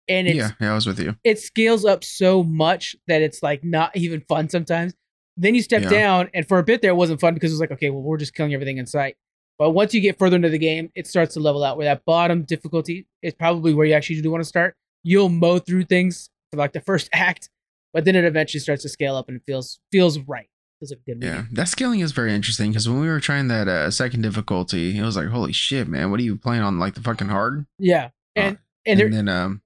and 0.07 0.27
yeah 0.27 0.51
yeah 0.61 0.71
i 0.71 0.75
was 0.75 0.85
with 0.87 0.99
you. 0.99 1.15
it 1.23 1.37
scales 1.39 1.83
up 1.83 2.03
so 2.03 2.43
much 2.43 2.95
that 3.07 3.21
it's 3.21 3.41
like 3.43 3.63
not 3.63 3.95
even 3.97 4.21
fun 4.21 4.49
sometimes. 4.49 4.93
Then 5.37 5.53
you 5.53 5.61
step 5.61 5.81
Yeah. 5.83 5.89
down 5.89 6.29
and 6.33 6.47
for 6.47 6.59
a 6.59 6.63
bit 6.63 6.81
there 6.81 6.91
it 6.91 6.95
wasn't 6.95 7.19
fun 7.19 7.33
because 7.33 7.51
it 7.51 7.55
was 7.55 7.59
like 7.59 7.71
okay 7.71 7.89
well 7.89 8.01
we're 8.01 8.17
just 8.17 8.33
killing 8.33 8.53
everything 8.53 8.77
in 8.77 8.85
sight. 8.85 9.15
But 9.59 9.71
once 9.71 9.93
you 9.93 9.99
get 10.01 10.17
further 10.17 10.37
into 10.37 10.49
the 10.49 10.57
game 10.57 10.91
it 10.95 11.07
starts 11.07 11.33
to 11.33 11.39
level 11.41 11.63
out 11.63 11.75
where 11.77 11.85
that 11.85 12.05
bottom 12.05 12.43
difficulty 12.43 13.07
is 13.21 13.33
probably 13.33 13.73
where 13.73 13.85
you 13.85 13.93
actually 13.93 14.21
do 14.21 14.31
want 14.31 14.43
to 14.43 14.47
start. 14.47 14.75
You'll 15.03 15.29
mow 15.29 15.59
through 15.59 15.83
things 15.85 16.29
for 16.51 16.57
like 16.57 16.71
the 16.73 16.81
first 16.81 17.09
act 17.13 17.49
but 17.93 18.05
then 18.05 18.15
it 18.15 18.23
eventually 18.25 18.59
starts 18.61 18.83
to 18.83 18.89
scale 18.89 19.15
up 19.17 19.27
and 19.27 19.37
it 19.37 19.43
feels 19.45 19.79
feels 19.91 20.19
right 20.19 20.47
feels 20.79 20.91
like 20.91 20.99
a 21.07 21.11
good 21.13 21.23
Yeah, 21.23 21.43
that 21.53 21.67
scaling 21.67 21.99
is 22.01 22.11
very 22.11 22.33
interesting 22.33 22.71
because 22.71 22.87
when 22.87 22.99
we 22.99 23.07
were 23.07 23.19
trying 23.19 23.47
that 23.49 23.67
uh, 23.67 23.89
second 23.91 24.21
difficulty, 24.21 24.97
it 24.97 25.01
was 25.01 25.15
like, 25.17 25.27
holy 25.27 25.53
shit, 25.53 25.87
man, 25.87 26.11
what 26.11 26.19
are 26.19 26.23
you 26.23 26.35
playing 26.35 26.61
on 26.63 26.79
like 26.79 26.93
the 26.95 27.01
fucking 27.01 27.29
hard? 27.29 27.65
yeah 27.79 28.09
and 28.35 28.57
Uh, 28.57 28.59
and 28.85 28.99
there 28.99 29.05
and 29.07 29.15
then 29.15 29.29
um, 29.29 29.61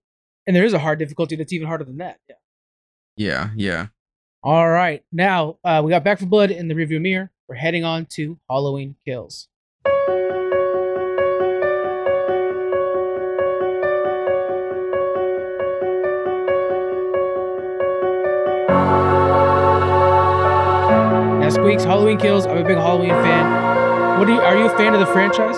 and 0.48 0.56
there 0.56 0.64
is 0.64 0.74
a 0.74 0.80
hard 0.80 1.00
difficulty 1.00 1.36
that's 1.36 1.54
even 1.54 1.68
harder 1.68 1.84
than 1.84 1.98
that. 1.98 2.18
Yeah. 2.28 2.36
yeah, 3.18 3.50
yeah, 3.56 3.88
All 4.44 4.70
right, 4.70 5.04
now 5.12 5.58
uh, 5.64 5.82
we 5.84 5.90
got 5.90 6.04
Back 6.04 6.20
4 6.20 6.28
Blood 6.28 6.52
in 6.52 6.68
the 6.68 6.76
review 6.76 7.00
mirror. 7.00 7.32
We're 7.48 7.56
heading 7.56 7.84
on 7.84 8.06
to 8.12 8.40
Halloween 8.50 8.96
Kills. 9.06 9.48
Now, 21.50 21.56
Squeaks, 21.56 21.84
Halloween 21.84 22.20
Kills. 22.20 22.46
I'm 22.46 22.58
a 22.58 22.64
big 22.64 22.78
Halloween 22.78 23.10
fan. 23.10 24.20
What 24.20 24.28
do 24.28 24.34
you, 24.34 24.40
are 24.40 24.56
you 24.56 24.66
a 24.66 24.78
fan 24.78 24.94
of 24.94 25.00
the 25.00 25.08
franchise? 25.08 25.58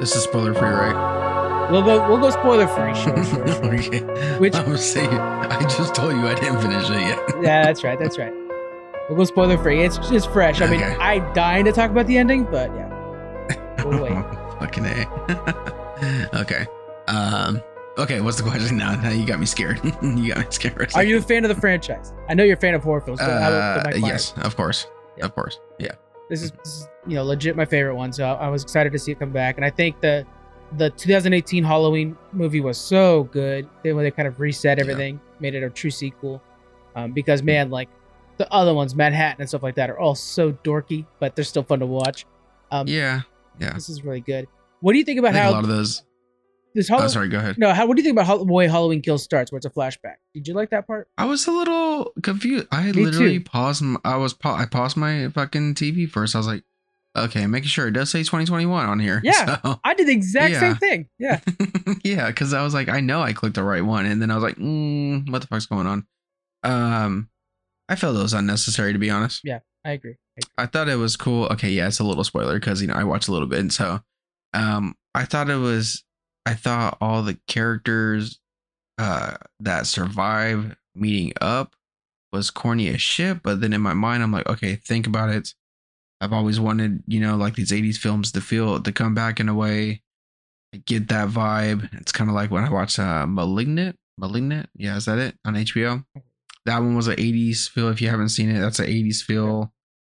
This 0.00 0.14
is 0.14 0.22
spoiler 0.22 0.54
free, 0.54 0.68
right? 0.68 1.70
We'll 1.72 1.82
go. 1.82 2.08
We'll 2.08 2.18
go 2.20 2.30
spoiler 2.30 2.68
free. 2.68 2.94
Sure, 3.02 3.24
sure, 3.24 3.46
sure. 3.48 3.74
okay. 3.74 4.38
Which- 4.38 4.54
I'm 4.54 4.76
saying, 4.76 5.08
I 5.10 5.58
just 5.62 5.94
told 5.96 6.12
you 6.14 6.20
I 6.28 6.34
didn't 6.34 6.60
finish 6.60 6.88
it 6.88 7.00
yet. 7.00 7.18
yeah, 7.42 7.64
that's 7.64 7.82
right. 7.82 7.98
That's 7.98 8.16
right. 8.16 8.32
We'll 9.08 9.16
go 9.18 9.24
spoiler 9.24 9.58
free. 9.58 9.82
It's 9.82 9.98
just 10.08 10.30
fresh. 10.30 10.60
I 10.60 10.66
mean, 10.70 10.80
Okay. 10.82 10.94
I'm 11.00 11.32
dying 11.34 11.64
to 11.64 11.72
talk 11.72 11.90
about 11.90 12.06
the 12.06 12.16
ending, 12.16 12.44
but 12.44 12.70
yeah. 12.76 12.90
We'll 13.84 14.02
wait. 14.04 14.12
Fucking 14.60 14.84
a. 14.86 16.30
okay. 16.34 16.66
Um. 17.08 17.60
Okay. 17.98 18.20
What's 18.20 18.36
the 18.36 18.42
question 18.48 18.76
now? 18.76 18.94
Now 19.02 19.10
you 19.10 19.26
got 19.26 19.38
me 19.40 19.46
scared. 19.46 19.80
you 20.02 20.28
got 20.34 20.38
me 20.38 20.46
scared. 20.50 20.92
Are 20.94 21.04
you 21.04 21.18
a 21.18 21.22
fan 21.22 21.44
of 21.44 21.48
the 21.54 21.60
franchise? 21.60 22.12
I 22.28 22.34
know 22.34 22.42
you're 22.44 22.56
a 22.56 22.60
fan 22.60 22.74
of 22.74 22.82
horror 22.82 23.00
films. 23.00 23.20
But 23.20 23.28
Uh, 23.30 23.92
yes, 23.96 24.34
of 24.38 24.56
course. 24.56 24.86
Yeah. 25.16 25.26
Of 25.26 25.34
course. 25.34 25.60
Yeah. 25.78 25.92
This 26.30 26.42
is, 26.42 26.50
this 26.52 26.66
is, 26.66 26.88
you 27.06 27.14
know, 27.14 27.24
legit 27.24 27.54
my 27.54 27.64
favorite 27.64 27.94
one. 27.94 28.12
So 28.12 28.24
I, 28.24 28.46
I 28.46 28.48
was 28.48 28.62
excited 28.62 28.92
to 28.92 28.98
see 28.98 29.12
it 29.12 29.18
come 29.18 29.30
back, 29.30 29.56
and 29.56 29.64
I 29.64 29.70
think 29.70 30.00
the 30.00 30.26
the 30.78 30.90
2018 30.90 31.62
Halloween 31.62 32.16
movie 32.32 32.60
was 32.60 32.78
so 32.78 33.24
good. 33.24 33.68
They 33.82 33.92
when 33.92 34.04
they 34.04 34.10
kind 34.10 34.26
of 34.26 34.40
reset 34.40 34.78
everything, 34.78 35.20
made 35.38 35.54
it 35.54 35.62
a 35.62 35.70
true 35.70 35.90
sequel. 35.90 36.42
Um, 36.96 37.12
because 37.12 37.42
man, 37.42 37.70
like 37.70 37.88
the 38.38 38.50
other 38.52 38.72
ones, 38.74 38.94
Manhattan 38.94 39.40
and 39.42 39.48
stuff 39.48 39.62
like 39.62 39.74
that, 39.76 39.90
are 39.90 39.98
all 39.98 40.14
so 40.14 40.52
dorky, 40.52 41.06
but 41.20 41.36
they're 41.36 41.44
still 41.44 41.62
fun 41.62 41.80
to 41.80 41.86
watch. 41.86 42.26
Um, 42.70 42.88
Yeah. 42.88 43.20
Yeah. 43.60 43.74
This 43.74 43.88
is 43.88 44.02
really 44.02 44.20
good. 44.20 44.48
What 44.80 44.92
do 44.92 44.98
you 44.98 45.04
think 45.04 45.18
I 45.18 45.20
about 45.20 45.32
think 45.34 45.44
how 45.44 45.50
a 45.50 45.52
lot 45.52 45.62
of 45.64 45.68
those. 45.70 46.02
This 46.74 46.90
Oh, 46.90 47.06
sorry. 47.08 47.28
Go 47.28 47.38
ahead. 47.38 47.56
No, 47.58 47.72
how, 47.72 47.86
what 47.86 47.96
do 47.96 48.02
you 48.02 48.04
think 48.04 48.14
about 48.14 48.26
how, 48.26 48.38
the 48.38 48.52
way 48.52 48.66
Halloween 48.66 49.00
Kills 49.02 49.22
starts, 49.22 49.52
where 49.52 49.56
it's 49.58 49.66
a 49.66 49.70
flashback? 49.70 50.16
Did 50.34 50.48
you 50.48 50.54
like 50.54 50.70
that 50.70 50.86
part? 50.86 51.08
I 51.16 51.24
was 51.24 51.46
a 51.46 51.52
little 51.52 52.12
confused. 52.22 52.66
I 52.72 52.92
Me 52.92 53.04
literally 53.04 53.38
too. 53.38 53.44
paused. 53.44 53.82
I 54.04 54.16
was 54.16 54.34
pa- 54.34 54.56
I 54.56 54.66
paused 54.66 54.96
my 54.96 55.28
fucking 55.28 55.74
TV 55.74 56.08
first. 56.08 56.34
I 56.34 56.38
was 56.38 56.46
like, 56.46 56.64
okay, 57.16 57.46
making 57.46 57.68
sure 57.68 57.86
it 57.86 57.92
does 57.92 58.10
say 58.10 58.20
2021 58.20 58.86
on 58.86 58.98
here. 58.98 59.20
Yeah. 59.24 59.60
So, 59.62 59.80
I 59.84 59.94
did 59.94 60.08
the 60.08 60.12
exact 60.12 60.56
same 60.56 60.74
thing. 60.76 61.08
Yeah. 61.18 61.40
yeah, 62.04 62.26
because 62.26 62.52
I 62.52 62.62
was 62.62 62.74
like, 62.74 62.88
I 62.88 63.00
know 63.00 63.22
I 63.22 63.32
clicked 63.32 63.54
the 63.54 63.62
right 63.62 63.84
one, 63.84 64.06
and 64.06 64.20
then 64.20 64.30
I 64.30 64.34
was 64.34 64.42
like, 64.42 64.56
mm, 64.56 65.30
what 65.30 65.40
the 65.42 65.46
fuck's 65.48 65.66
going 65.66 65.86
on? 65.86 66.06
Um, 66.64 67.28
I 67.88 67.96
felt 67.96 68.16
it 68.16 68.22
was 68.22 68.32
unnecessary 68.32 68.92
to 68.92 68.98
be 68.98 69.10
honest. 69.10 69.42
I 69.46 69.50
agree. 69.50 69.60
I 69.84 69.90
agree. 69.92 70.16
I 70.58 70.66
thought 70.66 70.88
it 70.88 70.96
was 70.96 71.16
cool. 71.16 71.44
Okay, 71.52 71.70
yeah, 71.70 71.86
it's 71.86 72.00
a 72.00 72.04
little 72.04 72.24
spoiler 72.24 72.58
because 72.58 72.80
you 72.80 72.88
know 72.88 72.94
I 72.94 73.04
watched 73.04 73.28
a 73.28 73.32
little 73.32 73.46
bit, 73.46 73.60
and 73.60 73.72
so 73.72 74.00
um, 74.54 74.96
I 75.14 75.24
thought 75.24 75.50
it 75.50 75.56
was. 75.56 76.02
I 76.46 76.54
thought 76.54 76.98
all 77.00 77.22
the 77.22 77.38
characters 77.46 78.38
uh 78.98 79.36
that 79.60 79.86
survive 79.86 80.76
meeting 80.94 81.32
up 81.40 81.74
was 82.32 82.50
corny 82.50 82.88
as 82.88 83.00
shit, 83.00 83.42
but 83.42 83.60
then 83.60 83.72
in 83.72 83.80
my 83.80 83.94
mind 83.94 84.22
I'm 84.22 84.32
like, 84.32 84.48
okay, 84.48 84.76
think 84.76 85.06
about 85.06 85.30
it. 85.30 85.54
I've 86.20 86.32
always 86.32 86.58
wanted, 86.58 87.02
you 87.06 87.20
know, 87.20 87.36
like 87.36 87.54
these 87.54 87.70
80s 87.70 87.96
films 87.96 88.32
to 88.32 88.40
feel 88.40 88.80
to 88.82 88.92
come 88.92 89.14
back 89.14 89.40
in 89.40 89.48
a 89.48 89.54
way. 89.54 90.02
I 90.74 90.78
get 90.78 91.08
that 91.08 91.28
vibe. 91.28 91.88
It's 92.00 92.12
kind 92.12 92.28
of 92.28 92.34
like 92.34 92.50
when 92.50 92.64
I 92.64 92.70
watched 92.70 92.98
uh 92.98 93.26
Malignant. 93.26 93.96
Malignant, 94.18 94.68
yeah, 94.76 94.96
is 94.96 95.06
that 95.06 95.18
it 95.18 95.36
on 95.44 95.54
HBO? 95.54 96.04
That 96.66 96.78
one 96.78 96.94
was 96.94 97.08
an 97.08 97.16
80s 97.16 97.68
feel. 97.68 97.88
If 97.88 98.00
you 98.00 98.08
haven't 98.08 98.28
seen 98.30 98.48
it, 98.50 98.60
that's 98.60 98.78
an 98.78 98.86
80s 98.86 99.22
feel 99.22 99.72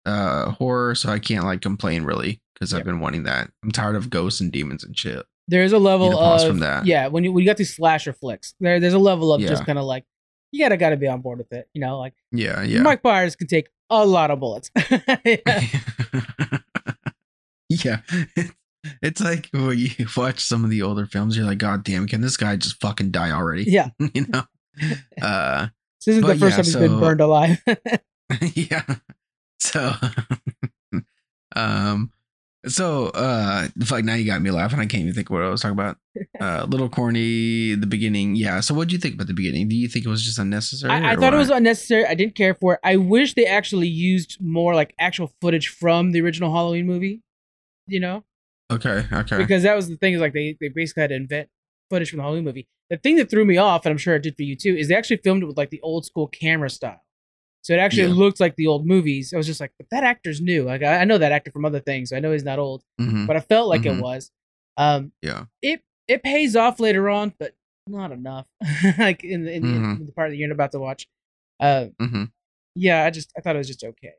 uh 0.05 0.51
horror. 0.51 0.95
So 0.95 1.09
I 1.09 1.19
can't 1.19 1.45
like 1.45 1.61
complain 1.61 2.03
really 2.03 2.41
because 2.53 2.73
I've 2.73 2.85
been 2.85 2.99
wanting 2.99 3.23
that. 3.23 3.49
I'm 3.63 3.71
tired 3.71 3.95
of 3.95 4.09
ghosts 4.09 4.41
and 4.41 4.51
demons 4.51 4.83
and 4.83 4.97
shit. 4.97 5.25
There's 5.47 5.73
a 5.73 5.77
level 5.79 6.17
of 6.17 6.47
from 6.47 6.59
that. 6.59 6.85
yeah. 6.85 7.07
When 7.07 7.23
you 7.23 7.31
when 7.31 7.43
you 7.43 7.49
got 7.49 7.57
these 7.57 7.75
slasher 7.75 8.13
flicks, 8.13 8.53
there 8.59 8.79
there's 8.79 8.93
a 8.93 8.99
level 8.99 9.31
of 9.33 9.41
just 9.41 9.65
kind 9.65 9.77
of 9.77 9.85
like 9.85 10.05
you 10.51 10.63
gotta 10.63 10.77
gotta 10.77 10.97
be 10.97 11.07
on 11.07 11.21
board 11.21 11.37
with 11.37 11.51
it. 11.53 11.67
You 11.73 11.81
know, 11.81 11.99
like 11.99 12.13
Yeah, 12.31 12.63
yeah. 12.63 12.81
Mike 12.81 13.03
Myers 13.03 13.35
can 13.35 13.47
take 13.47 13.67
a 13.89 14.05
lot 14.05 14.31
of 14.31 14.39
bullets. 14.39 14.71
Yeah. 17.67 18.01
yeah. 18.35 18.47
It's 19.01 19.19
like 19.21 19.49
when 19.51 19.77
you 19.77 19.89
watch 20.15 20.39
some 20.39 20.63
of 20.63 20.69
the 20.69 20.81
older 20.83 21.05
films, 21.07 21.35
you're 21.35 21.45
like, 21.45 21.57
God 21.57 21.83
damn, 21.83 22.05
can 22.07 22.21
this 22.21 22.37
guy 22.37 22.55
just 22.55 22.79
fucking 22.79 23.11
die 23.11 23.31
already? 23.31 23.63
yeah. 23.63 23.89
you 24.13 24.27
know? 24.27 24.43
Uh 25.21 25.67
This 25.99 26.15
isn't 26.17 26.25
the 26.27 26.35
first 26.35 26.57
yeah, 26.57 26.63
time 26.63 26.65
he's 26.65 26.75
been 26.75 26.99
burned 26.99 27.21
alive. 27.21 27.61
yeah. 28.53 28.83
So 29.59 29.93
um 31.55 32.11
so 32.67 33.07
uh 33.07 33.67
fuck 33.83 34.03
now 34.03 34.15
you 34.15 34.25
got 34.25 34.41
me 34.41 34.51
laughing. 34.51 34.79
I 34.79 34.85
can't 34.85 35.03
even 35.03 35.13
think 35.13 35.29
what 35.29 35.41
I 35.41 35.49
was 35.49 35.61
talking 35.61 35.73
about. 35.73 35.97
Uh 36.39 36.65
little 36.69 36.89
corny, 36.89 37.75
the 37.75 37.87
beginning. 37.87 38.35
Yeah. 38.35 38.59
So 38.59 38.73
what 38.73 38.87
do 38.87 38.93
you 38.93 38.99
think 38.99 39.15
about 39.15 39.27
the 39.27 39.33
beginning? 39.33 39.67
Do 39.67 39.75
you 39.75 39.87
think 39.87 40.05
it 40.05 40.09
was 40.09 40.23
just 40.23 40.39
unnecessary? 40.39 40.91
I, 40.91 41.13
I 41.13 41.15
thought 41.15 41.33
it 41.33 41.37
was 41.37 41.49
unnecessary. 41.49 42.05
I 42.05 42.15
didn't 42.15 42.35
care 42.35 42.53
for 42.53 42.75
it. 42.75 42.79
I 42.83 42.97
wish 42.97 43.33
they 43.33 43.45
actually 43.45 43.87
used 43.87 44.37
more 44.41 44.75
like 44.75 44.93
actual 44.99 45.31
footage 45.41 45.67
from 45.67 46.11
the 46.11 46.21
original 46.21 46.51
Halloween 46.53 46.85
movie. 46.85 47.21
You 47.87 47.99
know, 47.99 48.23
okay, 48.71 49.05
okay. 49.11 49.37
because 49.37 49.61
that 49.63 49.75
was 49.75 49.87
the 49.87 49.97
thing 49.97 50.15
is 50.15 50.19
like 50.19 50.33
they 50.33 50.57
they 50.59 50.69
basically 50.69 51.01
had 51.01 51.09
to 51.09 51.15
invent 51.15 51.49
footage 51.89 52.09
from 52.09 52.17
the 52.17 52.23
Halloween 52.23 52.45
movie. 52.45 52.67
The 52.89 52.97
thing 52.97 53.15
that 53.17 53.29
threw 53.29 53.45
me 53.45 53.57
off, 53.57 53.85
and 53.85 53.91
I'm 53.91 53.97
sure 53.97 54.15
it 54.15 54.23
did 54.23 54.35
for 54.35 54.43
you 54.43 54.55
too, 54.55 54.75
is 54.75 54.87
they 54.87 54.95
actually 54.95 55.17
filmed 55.17 55.43
it 55.43 55.45
with 55.45 55.57
like 55.57 55.69
the 55.69 55.81
old 55.81 56.05
school 56.05 56.27
camera 56.27 56.69
style. 56.69 57.01
So 57.65 57.73
it 57.73 57.77
actually 57.79 58.09
Yeah. 58.09 58.13
looked 58.13 58.39
like 58.39 58.55
the 58.57 58.67
old 58.67 58.85
movies. 58.85 59.33
I 59.33 59.37
was 59.37 59.47
just 59.47 59.59
like, 59.59 59.71
but 59.79 59.87
that 59.89 60.03
actor's 60.03 60.39
new. 60.39 60.65
Like 60.65 60.83
I, 60.83 60.97
I 60.99 61.03
know 61.03 61.17
that 61.17 61.31
actor 61.31 61.49
from 61.49 61.65
other 61.65 61.79
things. 61.79 62.09
So 62.11 62.15
I 62.15 62.19
know 62.19 62.31
he's 62.31 62.43
not 62.43 62.59
old, 62.59 62.83
Mhm, 63.01 63.25
but 63.25 63.35
I 63.35 63.39
felt 63.39 63.67
like 63.69 63.81
Mhm. 63.81 63.97
it 63.97 64.01
was. 64.03 64.29
Um, 64.77 65.11
Yeah. 65.23 65.45
it 65.63 65.81
it 66.07 66.21
pays 66.21 66.55
off 66.55 66.79
later 66.79 67.09
on, 67.09 67.33
but 67.39 67.55
not 67.87 68.11
enough. 68.11 68.45
like 68.99 69.23
in 69.23 69.45
the, 69.45 69.51
in, 69.51 69.63
the- 69.63 69.67
Mhm. 69.79 69.99
in 70.01 70.05
the 70.05 70.11
part 70.11 70.29
that 70.29 70.35
you're 70.35 70.51
about 70.51 70.73
to 70.73 70.79
watch. 70.79 71.07
Uh, 71.59 71.87
Mhm. 71.99 72.31
yeah, 72.75 73.03
I 73.03 73.09
just 73.09 73.31
I 73.35 73.41
thought 73.41 73.55
it 73.55 73.57
was 73.57 73.67
just 73.67 73.83
okay. 73.83 74.13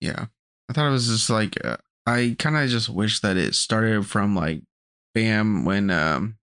Yeah. 0.00 0.26
I 0.68 0.72
thought 0.72 0.88
it 0.88 0.90
was 0.90 1.06
just 1.06 1.30
like 1.30 1.64
uh, 1.64 1.76
I 2.06 2.34
kind 2.40 2.56
of 2.56 2.68
just 2.68 2.88
wish 2.88 3.20
that 3.20 3.36
it 3.36 3.54
started 3.54 4.04
from 4.04 4.34
like 4.34 4.62
bam 5.14 5.64
when 5.64 5.90
um 5.90 6.38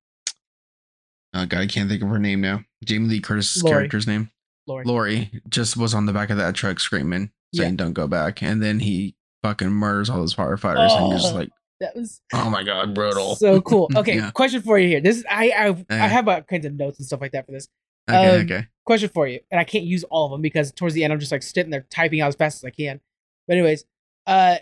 oh 1.33 1.45
god 1.45 1.59
I 1.59 1.67
can't 1.67 1.89
think 1.89 2.01
of 2.01 2.07
her 2.09 2.19
name 2.19 2.39
now. 2.39 2.63
Jamie 2.85 3.09
Lee 3.09 3.19
Curtis's 3.19 3.61
Laurie. 3.63 3.79
character's 3.79 4.07
name. 4.07 4.31
Laurie. 4.69 4.85
Laurie 4.85 5.41
just 5.49 5.75
was 5.75 5.93
on 5.93 6.05
the 6.05 6.13
back 6.13 6.29
of 6.29 6.37
that 6.37 6.55
truck 6.55 6.79
screaming 6.79 7.31
saying 7.53 7.71
Yeah. 7.73 7.77
don't 7.77 7.93
go 7.93 8.07
back 8.07 8.41
and 8.43 8.61
then 8.63 8.79
he 8.79 9.15
fucking 9.43 9.69
murders 9.69 10.09
all 10.09 10.17
those 10.19 10.35
firefighters 10.35 10.91
and 10.91 11.07
you're 11.09 11.17
just 11.17 11.33
Oh. 11.33 11.37
like 11.37 11.49
That 11.81 11.95
was 11.95 12.21
oh 12.33 12.49
my 12.49 12.63
god 12.63 12.93
brutal. 12.95 13.35
so 13.35 13.59
cool. 13.61 13.89
Okay, 13.95 14.15
Yeah. 14.15 14.31
question 14.31 14.61
for 14.61 14.77
you 14.79 14.87
here. 14.87 15.01
This 15.01 15.17
is 15.17 15.25
I 15.29 15.49
I, 15.51 15.85
I 15.89 16.07
have 16.07 16.27
all 16.27 16.41
kinds 16.41 16.65
of 16.65 16.73
notes 16.75 16.99
and 16.99 17.05
stuff 17.07 17.21
like 17.21 17.31
that 17.33 17.45
for 17.45 17.51
this. 17.51 17.67
okay, 18.09 18.35
um, 18.37 18.41
okay. 18.45 18.67
Question 18.85 19.09
for 19.09 19.27
you, 19.27 19.39
and 19.51 19.59
I 19.59 19.63
can't 19.63 19.85
use 19.85 20.03
all 20.05 20.25
of 20.25 20.31
them 20.31 20.41
because 20.41 20.71
towards 20.71 20.95
the 20.95 21.03
end 21.03 21.13
I'm 21.13 21.19
just 21.19 21.31
like 21.31 21.43
sitting 21.43 21.69
there 21.69 21.85
typing 21.91 22.21
out 22.21 22.27
as 22.29 22.35
fast 22.35 22.57
as 22.57 22.65
I 22.65 22.71
can. 22.71 22.99
But 23.47 23.57
anyways, 23.57 23.83
uh, 24.27 24.57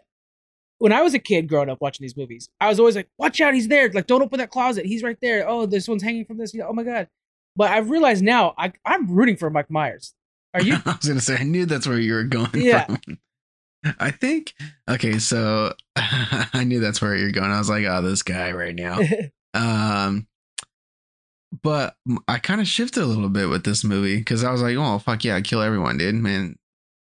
when 0.80 0.91
I 0.93 1.01
was 1.01 1.14
a 1.14 1.20
kid 1.20 1.47
growing 1.47 1.70
up 1.70 1.80
watching 1.82 2.03
these 2.03 2.16
movies, 2.18 2.49
I 2.62 2.68
was 2.70 2.78
always 2.80 2.95
like, 2.95 3.08
"Watch 3.18 3.39
out, 3.41 3.53
he's 3.53 3.68
there! 3.68 3.89
Like, 3.89 4.05
don't 4.05 4.22
open 4.22 4.38
that 4.39 4.49
closet. 4.51 4.86
He's 4.86 5.01
right 5.01 5.18
there. 5.22 5.47
Oh, 5.47 5.66
this 5.66 5.88
one's 5.88 6.03
hanging 6.03 6.26
from 6.26 6.38
this. 6.38 6.53
Oh 6.64 6.74
my 6.74 6.84
god!" 6.84 7.08
But 7.58 7.72
I've 7.72 7.89
realized 7.89 8.24
now 8.24 8.53
I 8.58 8.72
I'm 8.86 9.12
rooting 9.12 9.36
for 9.36 9.49
Mike 9.49 9.72
Myers. 9.72 10.14
Are 10.53 10.62
you? 10.62 10.76
I 10.86 10.91
was 10.91 11.08
gonna 11.08 11.20
say 11.20 11.38
I 11.38 11.43
knew 11.43 11.66
that's 11.66 11.88
where 11.88 11.99
you 11.99 12.14
were 12.14 12.24
going. 12.24 12.51
Yeah. 12.53 12.86
From. 12.86 12.99
I 13.99 14.12
think 14.12 14.53
okay, 14.89 15.18
so 15.18 15.74
I 15.95 16.64
knew 16.66 16.80
that's 16.80 17.01
where 17.01 17.16
you're 17.16 17.32
going. 17.32 17.51
I 17.51 17.58
was 17.58 17.70
like, 17.70 17.86
oh, 17.86 18.01
this 18.01 18.24
guy 18.24 18.51
right 18.51 18.76
now. 18.76 18.99
Um, 19.53 20.28
but 21.64 21.95
I 22.28 22.38
kind 22.38 22.62
of 22.62 22.68
shifted 22.68 23.01
a 23.01 23.08
little 23.08 23.30
bit 23.30 23.49
with 23.49 23.64
this 23.64 23.84
movie 23.84 24.18
because 24.18 24.43
I 24.43 24.51
was 24.51 24.62
like, 24.62 24.78
oh 24.78 24.99
fuck 24.99 25.24
yeah, 25.24 25.39
kill 25.41 25.62
everyone, 25.62 25.97
dude, 25.97 26.16
man. 26.16 26.58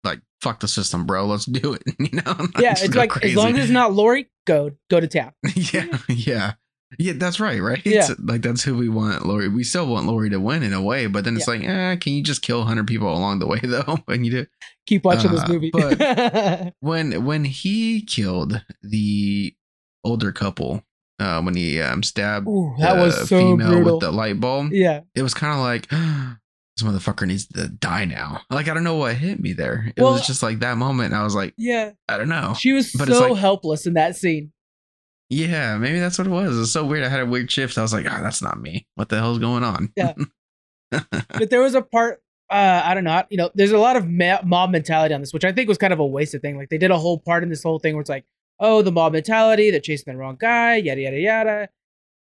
Like 0.04 0.22
fuck 0.42 0.62
the 0.62 0.68
system, 0.68 1.06
bro. 1.06 1.26
Let's 1.26 1.46
do 1.46 1.74
it. 1.74 1.84
You 2.00 2.22
know? 2.22 2.48
yeah, 2.60 2.76
it's 2.78 2.96
like 2.96 3.22
as 3.24 3.36
long 3.36 3.58
as 3.58 3.66
it's 3.66 3.72
not 3.72 3.94
Laurie, 3.94 4.30
go 4.46 4.72
go 4.90 5.00
to 5.02 5.08
town. 5.08 5.34
yeah, 5.56 5.98
yeah. 6.08 6.54
Yeah, 6.98 7.14
that's 7.18 7.40
right, 7.40 7.62
right? 7.62 7.82
Yeah. 7.86 8.08
It's 8.10 8.20
like 8.20 8.42
that's 8.42 8.64
who 8.64 8.78
we 8.78 8.88
want, 8.88 9.26
Laurie. 9.26 9.50
We 9.50 9.64
still 9.66 9.88
want 9.88 10.08
Laurie 10.08 10.30
to 10.30 10.40
win 10.40 10.64
in 10.64 10.72
a 10.74 10.82
way, 10.82 11.08
but 11.08 11.26
then 11.26 11.36
it's 11.36 11.48
like, 11.48 11.62
eh, 11.62 11.96
can 11.98 12.14
you 12.14 12.24
just 12.24 12.42
kill 12.42 12.60
100 12.60 12.88
people 12.88 13.12
along 13.12 13.40
the 13.40 13.48
way 13.48 13.60
though? 13.64 13.98
when 14.06 14.24
you 14.24 14.32
do 14.32 14.46
Keep 14.88 15.04
watching 15.04 15.32
this 15.32 15.42
Uh, 15.44 15.48
movie. 15.50 15.70
but- 15.74 16.74
when 16.80 17.26
when 17.26 17.44
he 17.44 18.02
killed 18.02 18.64
the 18.82 19.54
older 20.06 20.32
couple, 20.32 20.82
uh, 21.20 21.42
when 21.42 21.56
he 21.56 21.82
um 21.82 22.04
stabbed 22.04 22.48
Ooh, 22.48 22.74
that 22.80 22.96
the 22.96 23.02
was 23.02 23.28
so 23.28 23.38
female 23.38 23.68
brutal. 23.70 23.94
with 23.96 24.02
the 24.02 24.12
light 24.12 24.40
bulb, 24.40 24.72
yeah, 24.72 25.02
it 25.14 25.24
was 25.24 25.34
kind 25.34 25.54
of 25.54 25.60
like 25.60 25.90
this 26.78 26.84
motherfucker 26.88 27.28
needs 27.28 27.48
to 27.48 27.68
die 27.68 28.06
now. 28.06 28.40
Like 28.50 28.70
I 28.70 28.74
don't 28.74 28.86
know 28.86 28.96
what 28.96 29.16
hit 29.16 29.42
me 29.42 29.52
there. 29.52 29.92
It 29.98 30.02
Well- 30.02 30.14
was 30.14 30.26
just 30.26 30.42
like 30.42 30.60
that 30.60 30.78
moment. 30.78 31.14
I 31.14 31.24
was 31.24 31.36
like, 31.36 31.54
yeah. 31.58 31.92
I 32.08 32.18
don't 32.18 32.30
know. 32.30 32.54
She 32.58 32.72
was 32.72 32.94
But 32.94 33.10
so 33.10 33.28
like- 33.32 33.40
helpless 33.40 33.86
in 33.88 33.96
that 33.96 34.16
scene. 34.16 34.54
Yeah, 35.30 35.78
maybe 35.78 36.00
that's 36.00 36.18
what 36.18 36.28
it 36.28 36.32
was. 36.32 36.58
It's 36.58 36.72
so 36.72 36.86
weird. 36.86 37.04
I 37.04 37.10
had 37.10 37.20
a 37.20 37.26
weird 37.26 37.52
shift. 37.52 37.78
I 37.78 37.82
was 37.82 37.94
like, 37.94 38.06
ah, 38.10 38.22
that's 38.22 38.42
not 38.42 38.62
me. 38.62 38.88
What 38.96 39.10
the 39.10 39.18
hell's 39.18 39.40
going 39.40 39.64
on? 39.64 39.92
Yeah. 39.96 40.14
But 40.90 41.50
there 41.50 41.62
was 41.62 41.76
a 41.76 41.82
part 41.82 42.22
uh, 42.50 42.82
I 42.86 42.94
don't 42.94 43.04
know. 43.04 43.24
You 43.30 43.38
know, 43.38 43.52
there's 43.56 43.72
a 43.72 43.78
lot 43.78 43.98
of 43.98 44.08
ma- 44.08 44.42
mob 44.44 44.70
mentality 44.72 45.14
on 45.14 45.20
this, 45.20 45.34
which 45.34 45.44
I 45.44 45.52
think 45.52 45.68
was 45.68 45.78
kind 45.78 45.92
of 45.92 46.00
a 46.00 46.06
wasted 46.06 46.42
thing. 46.42 46.58
Like 46.58 46.70
they 46.70 46.78
did 46.78 46.92
a 46.92 46.98
whole 46.98 47.20
part 47.20 47.44
in 47.44 47.50
this 47.50 47.64
whole 47.64 47.80
thing 47.80 47.94
where 47.94 48.02
it's 48.02 48.10
like, 48.10 48.26
oh, 48.60 48.82
the 48.82 48.92
mob 48.92 49.14
mentality, 49.14 49.70
they're 49.70 49.82
chasing 49.82 50.14
the 50.14 50.18
wrong 50.18 50.38
guy, 50.40 50.78
yada 50.78 51.02
yada 51.02 51.20
yada, 51.20 51.70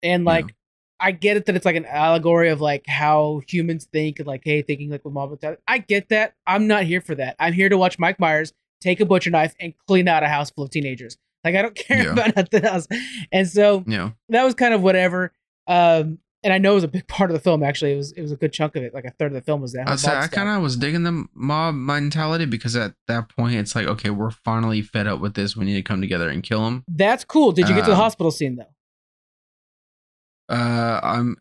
and 0.02 0.24
like. 0.24 0.48
Yeah. 0.48 0.54
I 1.02 1.12
get 1.12 1.38
it 1.38 1.46
that 1.46 1.56
it's 1.56 1.64
like 1.64 1.76
an 1.76 1.86
allegory 1.86 2.50
of 2.50 2.60
like 2.60 2.84
how 2.86 3.40
humans 3.48 3.88
think, 3.90 4.18
and 4.18 4.28
like, 4.28 4.42
hey, 4.44 4.60
thinking 4.60 4.90
like 4.90 5.02
with 5.02 5.14
mob 5.14 5.30
mentality. 5.30 5.62
I 5.66 5.78
get 5.78 6.10
that. 6.10 6.34
I'm 6.46 6.66
not 6.66 6.82
here 6.82 7.00
for 7.00 7.14
that. 7.14 7.36
I'm 7.38 7.54
here 7.54 7.70
to 7.70 7.78
watch 7.78 7.98
Mike 7.98 8.20
Myers 8.20 8.52
take 8.82 9.00
a 9.00 9.06
butcher 9.06 9.30
knife 9.30 9.54
and 9.58 9.72
clean 9.86 10.08
out 10.08 10.22
a 10.22 10.28
house 10.28 10.50
full 10.50 10.64
of 10.64 10.68
teenagers. 10.68 11.16
Like 11.44 11.54
I 11.54 11.62
don't 11.62 11.74
care 11.76 12.04
Yeah. 12.04 12.12
about 12.12 12.36
nothing 12.36 12.64
else. 12.64 12.86
And 13.32 13.48
so 13.48 13.82
know, 13.86 14.12
that 14.28 14.44
was 14.44 14.54
kind 14.54 14.74
of 14.74 14.82
whatever. 14.82 15.32
Um, 15.66 16.18
and 16.42 16.54
I 16.54 16.58
know 16.58 16.72
it 16.72 16.76
was 16.76 16.84
a 16.84 16.88
big 16.88 17.06
part 17.06 17.30
of 17.30 17.34
the 17.34 17.40
film. 17.40 17.62
Actually, 17.62 17.92
it 17.92 17.96
was 17.96 18.12
it 18.12 18.22
was 18.22 18.32
a 18.32 18.36
good 18.36 18.52
chunk 18.52 18.74
of 18.74 18.82
it. 18.82 18.94
Like 18.94 19.04
a 19.04 19.10
third 19.10 19.26
of 19.26 19.34
the 19.34 19.42
film 19.42 19.60
was 19.60 19.72
that. 19.74 19.86
I 19.88 19.96
say 19.96 20.16
I 20.16 20.26
kind 20.26 20.48
of 20.48 20.62
was 20.62 20.76
digging 20.76 21.02
the 21.02 21.26
mob 21.34 21.74
mentality 21.74 22.46
because 22.46 22.74
at 22.76 22.94
that 23.08 23.28
point 23.28 23.56
it's 23.56 23.74
like, 23.74 23.86
okay, 23.86 24.08
we're 24.08 24.30
finally 24.30 24.80
fed 24.80 25.06
up 25.06 25.20
with 25.20 25.34
this. 25.34 25.54
We 25.54 25.66
need 25.66 25.74
to 25.74 25.82
come 25.82 26.00
together 26.00 26.30
and 26.30 26.42
kill 26.42 26.66
him. 26.66 26.82
That's 26.88 27.24
cool. 27.24 27.52
Did 27.52 27.68
you 27.68 27.74
get 27.74 27.82
to 27.84 27.90
the 27.90 27.96
Um, 27.96 28.00
hospital 28.02 28.30
scene 28.30 28.56
though? 28.56 30.54
Uh, 30.54 31.00
I'm 31.02 31.36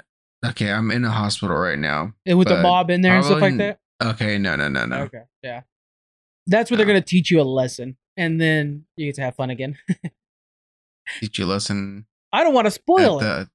okay. 0.46 0.72
I'm 0.72 0.92
in 0.92 1.04
a 1.06 1.10
hospital 1.12 1.56
right 1.58 1.80
now. 1.80 2.14
And 2.26 2.38
with 2.38 2.48
the 2.48 2.62
mob 2.62 2.90
in 2.90 3.02
there 3.02 3.16
and 3.16 3.26
stuff 3.26 3.42
like 3.42 3.58
that. 3.58 3.80
Okay, 4.04 4.38
no, 4.38 4.56
no, 4.56 4.70
no, 4.70 4.86
no. 4.86 4.98
Okay, 5.04 5.24
yeah. 5.44 5.62
That's 6.48 6.70
where 6.72 6.78
they're 6.78 6.86
gonna 6.86 7.02
teach 7.02 7.32
you 7.32 7.42
a 7.42 7.44
lesson, 7.44 7.98
and 8.20 8.40
then 8.40 8.86
you 8.98 9.08
get 9.08 9.16
to 9.16 9.22
have 9.22 9.36
fun 9.36 9.50
again. 9.50 9.78
Teach 11.20 11.40
you 11.40 11.46
lesson. 11.46 12.06
I 12.32 12.44
don't 12.44 12.54
want 12.54 12.66
to 12.66 12.72
spoil 12.72 13.20
it. 13.22 13.48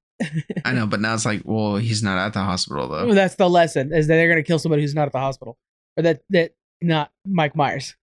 I 0.65 0.73
know, 0.73 0.87
but 0.87 0.99
now 0.99 1.13
it's 1.13 1.25
like, 1.25 1.43
well, 1.45 1.75
he's 1.75 2.01
not 2.01 2.17
at 2.17 2.33
the 2.33 2.39
hospital 2.39 2.87
though. 2.87 3.05
Well, 3.05 3.15
that's 3.15 3.35
the 3.35 3.49
lesson: 3.49 3.93
is 3.93 4.07
that 4.07 4.15
they're 4.15 4.27
gonna 4.27 4.43
kill 4.43 4.59
somebody 4.59 4.81
who's 4.81 4.95
not 4.95 5.05
at 5.05 5.11
the 5.11 5.19
hospital, 5.19 5.57
or 5.95 6.03
that 6.03 6.21
that 6.31 6.55
not 6.81 7.11
Mike 7.25 7.55
Myers. 7.55 7.95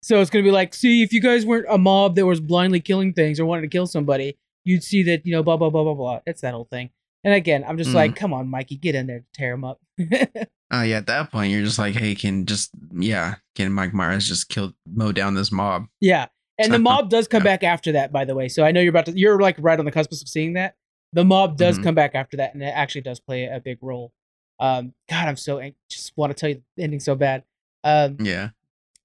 So 0.00 0.20
it's 0.20 0.30
gonna 0.30 0.44
be 0.44 0.50
like, 0.50 0.74
see, 0.74 1.02
if 1.02 1.12
you 1.12 1.20
guys 1.20 1.44
weren't 1.44 1.66
a 1.68 1.76
mob 1.76 2.14
that 2.16 2.24
was 2.24 2.40
blindly 2.40 2.80
killing 2.80 3.12
things 3.12 3.40
or 3.40 3.46
wanted 3.46 3.62
to 3.62 3.68
kill 3.68 3.86
somebody, 3.86 4.38
you'd 4.64 4.84
see 4.84 5.02
that 5.04 5.26
you 5.26 5.32
know, 5.32 5.42
blah 5.42 5.56
blah 5.56 5.70
blah 5.70 5.82
blah 5.82 5.94
blah. 5.94 6.20
It's 6.24 6.42
that 6.42 6.54
whole 6.54 6.68
thing. 6.70 6.90
And 7.28 7.34
again, 7.36 7.62
I'm 7.68 7.76
just 7.76 7.90
Mhm. 7.90 7.94
like, 7.94 8.16
come 8.16 8.32
on, 8.32 8.48
Mikey, 8.48 8.76
get 8.76 8.94
in 8.94 9.06
there, 9.06 9.22
tear 9.34 9.52
him 9.52 9.62
up. 9.62 9.80
Uh, 10.00 10.06
yeah, 10.86 10.96
at 10.96 11.06
that 11.08 11.30
point, 11.30 11.52
you're 11.52 11.62
just 11.62 11.78
like, 11.78 11.94
hey, 11.94 12.14
can 12.14 12.46
just 12.46 12.70
yeah, 12.98 13.34
can 13.54 13.70
Mike 13.70 13.92
Myers 13.92 14.26
just 14.26 14.48
kill 14.48 14.72
mow 14.86 15.12
down 15.12 15.34
this 15.34 15.52
mob? 15.52 15.88
yeah, 16.00 16.26
and 16.58 16.72
the 16.72 16.78
mob 16.90 17.10
does 17.10 17.28
come 17.28 17.40
yeah. 17.42 17.56
back 17.56 17.64
after 17.64 17.92
that, 17.92 18.12
by 18.12 18.24
the 18.24 18.34
way. 18.34 18.48
So 18.48 18.64
I 18.64 18.72
know 18.72 18.80
you're 18.80 18.88
about 18.88 19.04
to, 19.06 19.18
you're 19.18 19.38
like 19.38 19.56
right 19.58 19.78
on 19.78 19.84
the 19.84 19.92
cusp 19.92 20.10
of 20.10 20.18
seeing 20.18 20.54
that. 20.54 20.74
The 21.12 21.24
mob 21.24 21.58
does 21.58 21.78
Mhm. 21.78 21.82
come 21.84 21.94
back 21.94 22.14
after 22.14 22.38
that, 22.38 22.54
and 22.54 22.62
it 22.62 22.72
actually 22.74 23.02
does 23.02 23.20
play 23.20 23.44
a 23.44 23.60
big 23.60 23.76
role. 23.82 24.12
Um, 24.58 24.94
God, 25.10 25.28
I'm 25.28 25.36
so 25.36 25.58
ang- 25.58 25.74
just 25.90 26.16
want 26.16 26.30
to 26.30 26.34
tell 26.40 26.48
you 26.48 26.62
the 26.78 26.82
ending 26.84 27.00
so 27.00 27.14
bad. 27.14 27.44
Um, 27.84 28.16
Yeah, 28.20 28.50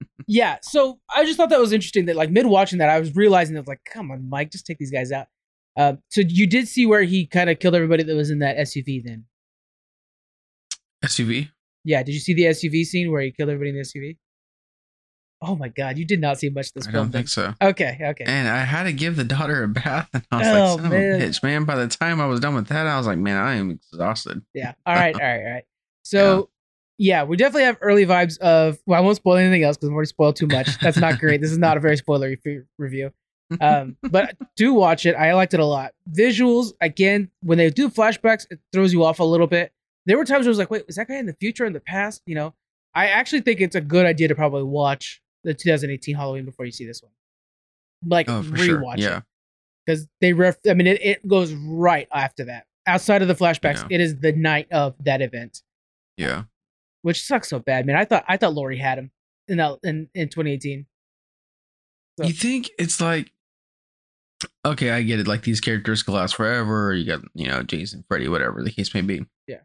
yeah 0.26 0.58
so 0.62 0.98
i 1.14 1.24
just 1.24 1.36
thought 1.36 1.48
that 1.50 1.60
was 1.60 1.72
interesting 1.72 2.06
that 2.06 2.16
like 2.16 2.28
mid 2.30 2.44
watching 2.46 2.78
that 2.80 2.90
i 2.90 2.98
was 2.98 3.14
realizing 3.14 3.54
that 3.54 3.60
was 3.60 3.68
like 3.68 3.80
come 3.84 4.10
on 4.10 4.28
mike 4.28 4.50
just 4.50 4.66
take 4.66 4.76
these 4.76 4.90
guys 4.90 5.12
out 5.12 5.28
um 5.76 5.98
so 6.08 6.20
you 6.26 6.46
did 6.46 6.68
see 6.68 6.86
where 6.86 7.02
he 7.02 7.26
kind 7.26 7.50
of 7.50 7.58
killed 7.58 7.74
everybody 7.74 8.02
that 8.02 8.14
was 8.14 8.30
in 8.30 8.38
that 8.40 8.56
suv 8.58 9.02
then 9.04 9.24
SUV. 11.04 11.50
yeah 11.84 12.02
did 12.02 12.12
you 12.12 12.20
see 12.20 12.34
the 12.34 12.44
suv 12.44 12.84
scene 12.84 13.10
where 13.10 13.20
he 13.22 13.30
killed 13.30 13.50
everybody 13.50 13.70
in 13.70 13.76
the 13.76 13.82
suv 13.82 14.16
oh 15.42 15.54
my 15.56 15.68
god 15.68 15.98
you 15.98 16.06
did 16.06 16.20
not 16.20 16.38
see 16.38 16.48
much 16.48 16.68
of 16.68 16.72
this 16.74 16.88
I 16.88 16.92
film 16.92 17.04
don't 17.06 17.12
think 17.12 17.28
so. 17.28 17.52
okay 17.60 17.98
okay 18.02 18.24
And 18.26 18.48
I 18.48 18.58
had 18.60 18.84
to 18.84 18.92
give 18.92 19.16
the 19.16 19.24
daughter 19.24 19.62
a 19.64 19.68
bath, 19.68 20.08
and 20.14 20.22
I 20.30 20.38
was 20.38 20.46
Oh, 20.46 20.52
like, 20.52 20.80
son 20.82 20.90
man. 20.90 21.14
of 21.16 21.20
a 21.20 21.24
bitch, 21.24 21.42
man. 21.42 21.64
By 21.64 21.76
the 21.76 21.88
time 21.88 22.20
I 22.20 22.26
was 22.26 22.40
done 22.40 22.54
with 22.54 22.68
that, 22.68 22.86
I 22.86 22.96
was 22.96 23.06
like, 23.06 23.18
man, 23.18 23.36
I 23.36 23.54
am 23.56 23.70
exhausted. 23.70 24.40
yeah 24.54 24.72
all 24.86 24.94
right 24.94 25.14
all 25.14 25.20
right 25.20 25.38
all 25.44 25.50
right 25.52 25.64
so 26.02 26.48
yeah. 26.98 27.24
we 27.24 27.36
definitely 27.36 27.64
have 27.64 27.76
early 27.82 28.06
vibes 28.06 28.38
of 28.38 28.78
well 28.86 28.98
i 28.98 29.04
won't 29.04 29.16
spoil 29.16 29.36
anything 29.36 29.62
else 29.64 29.76
because 29.76 29.88
I've 29.88 29.94
already 29.94 30.06
spoiled 30.08 30.36
too 30.36 30.46
much 30.46 30.78
that's 30.78 30.96
not 30.98 31.18
great 31.18 31.40
this 31.40 31.50
is 31.50 31.58
not 31.58 31.76
a 31.76 31.80
very 31.80 31.96
spoilery 31.98 32.38
review 32.78 33.10
um, 33.60 33.96
but 34.10 34.36
do 34.56 34.72
watch 34.74 35.06
it. 35.06 35.14
I 35.14 35.34
liked 35.34 35.54
it 35.54 35.60
a 35.60 35.64
lot. 35.64 35.92
Visuals, 36.10 36.72
again, 36.80 37.30
when 37.42 37.58
they 37.58 37.70
do 37.70 37.88
flashbacks, 37.88 38.46
it 38.50 38.58
throws 38.72 38.92
you 38.92 39.04
off 39.04 39.18
a 39.20 39.24
little 39.24 39.46
bit. 39.46 39.72
There 40.06 40.16
were 40.18 40.24
times 40.24 40.44
where 40.44 40.50
I 40.50 40.52
was 40.52 40.58
like, 40.58 40.70
wait, 40.70 40.84
is 40.88 40.96
that 40.96 41.08
guy 41.08 41.16
in 41.16 41.26
the 41.26 41.36
future, 41.40 41.64
in 41.64 41.72
the 41.72 41.80
past? 41.80 42.22
You 42.26 42.34
know, 42.34 42.54
I 42.94 43.06
actually 43.08 43.40
think 43.42 43.60
it's 43.60 43.74
a 43.76 43.80
good 43.80 44.06
idea 44.06 44.28
to 44.28 44.34
probably 44.34 44.62
watch 44.64 45.22
the 45.44 45.54
2018 45.54 46.14
Halloween 46.14 46.44
before 46.44 46.66
you 46.66 46.72
see 46.72 46.86
this 46.86 47.02
one. 47.02 47.12
Like, 48.06 48.28
Oh, 48.28 48.42
for 48.42 48.56
sure. 48.56 48.82
Yeah. 48.96 49.18
it. 49.18 49.22
Because 49.86 50.08
they 50.20 50.32
ref, 50.32 50.56
I 50.68 50.74
mean, 50.74 50.86
it, 50.86 51.02
it 51.02 51.28
goes 51.28 51.52
right 51.54 52.08
after 52.12 52.44
that. 52.46 52.66
Outside 52.86 53.22
of 53.22 53.28
the 53.28 53.34
flashbacks, 53.34 53.80
Yeah. 53.90 53.96
it 53.96 54.00
is 54.00 54.18
the 54.20 54.32
night 54.32 54.70
of 54.72 54.94
that 55.04 55.22
event, 55.22 55.62
Yeah. 56.18 56.44
which 57.02 57.22
sucks 57.22 57.48
so 57.48 57.58
bad, 57.58 57.86
man. 57.86 57.96
I 57.96 58.04
thought 58.04 58.24
I 58.28 58.36
thought 58.36 58.54
Laurie 58.54 58.78
had 58.78 58.98
him 58.98 59.10
in 59.48 59.56
that 59.58 59.78
in, 59.82 60.08
in 60.14 60.28
2018. 60.28 60.86
So- 62.18 62.26
You 62.26 62.32
think 62.32 62.70
it's 62.78 63.00
like, 63.00 63.32
okay, 64.64 64.90
I 64.90 65.02
get 65.02 65.20
it. 65.20 65.26
Like 65.28 65.42
these 65.42 65.60
characters 65.60 66.02
could 66.02 66.12
last 66.14 66.36
forever. 66.36 66.88
Or 66.88 66.92
you 66.94 67.04
got, 67.06 67.20
you 67.34 67.48
know, 67.48 67.62
Jason, 67.62 68.04
Freddy, 68.08 68.28
whatever 68.28 68.62
the 68.62 68.70
case 68.72 68.94
may 68.94 69.00
be. 69.02 69.24
Yeah. 69.46 69.60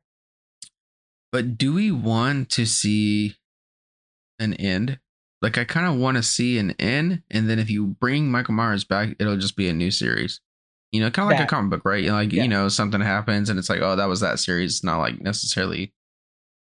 But 1.32 1.58
do 1.58 1.74
we 1.74 1.92
want 1.92 2.50
to 2.52 2.66
see 2.66 3.36
an 4.40 4.54
end? 4.56 5.00
Like, 5.42 5.58
I 5.58 5.64
kind 5.64 5.88
of 5.88 5.96
want 5.96 6.18
to 6.18 6.24
see 6.24 6.58
an 6.58 6.72
end, 6.72 7.24
and 7.32 7.50
then 7.50 7.60
if 7.60 7.70
you 7.70 7.86
bring 7.86 8.30
Michael 8.30 8.56
Myers 8.56 8.84
back, 8.84 9.16
it'll 9.20 9.38
just 9.38 9.56
be 9.56 9.70
a 9.70 9.74
new 9.74 9.90
series. 9.90 10.42
You 10.92 11.00
know, 11.00 11.10
kind 11.12 11.32
of 11.32 11.38
like 11.38 11.46
a 11.46 11.48
comic 11.50 11.70
book, 11.70 11.86
right? 11.86 12.04
Like, 12.08 12.34
Yeah. 12.34 12.44
you 12.44 12.50
know, 12.50 12.68
something 12.68 13.00
happens, 13.00 13.50
and 13.50 13.58
it's 13.58 13.70
like, 13.70 13.80
oh, 13.80 13.96
that 13.96 14.10
was 14.10 14.20
that 14.20 14.40
series. 14.40 14.74
It's 14.74 14.84
not 14.84 14.98
like 14.98 15.22
necessarily 15.22 15.94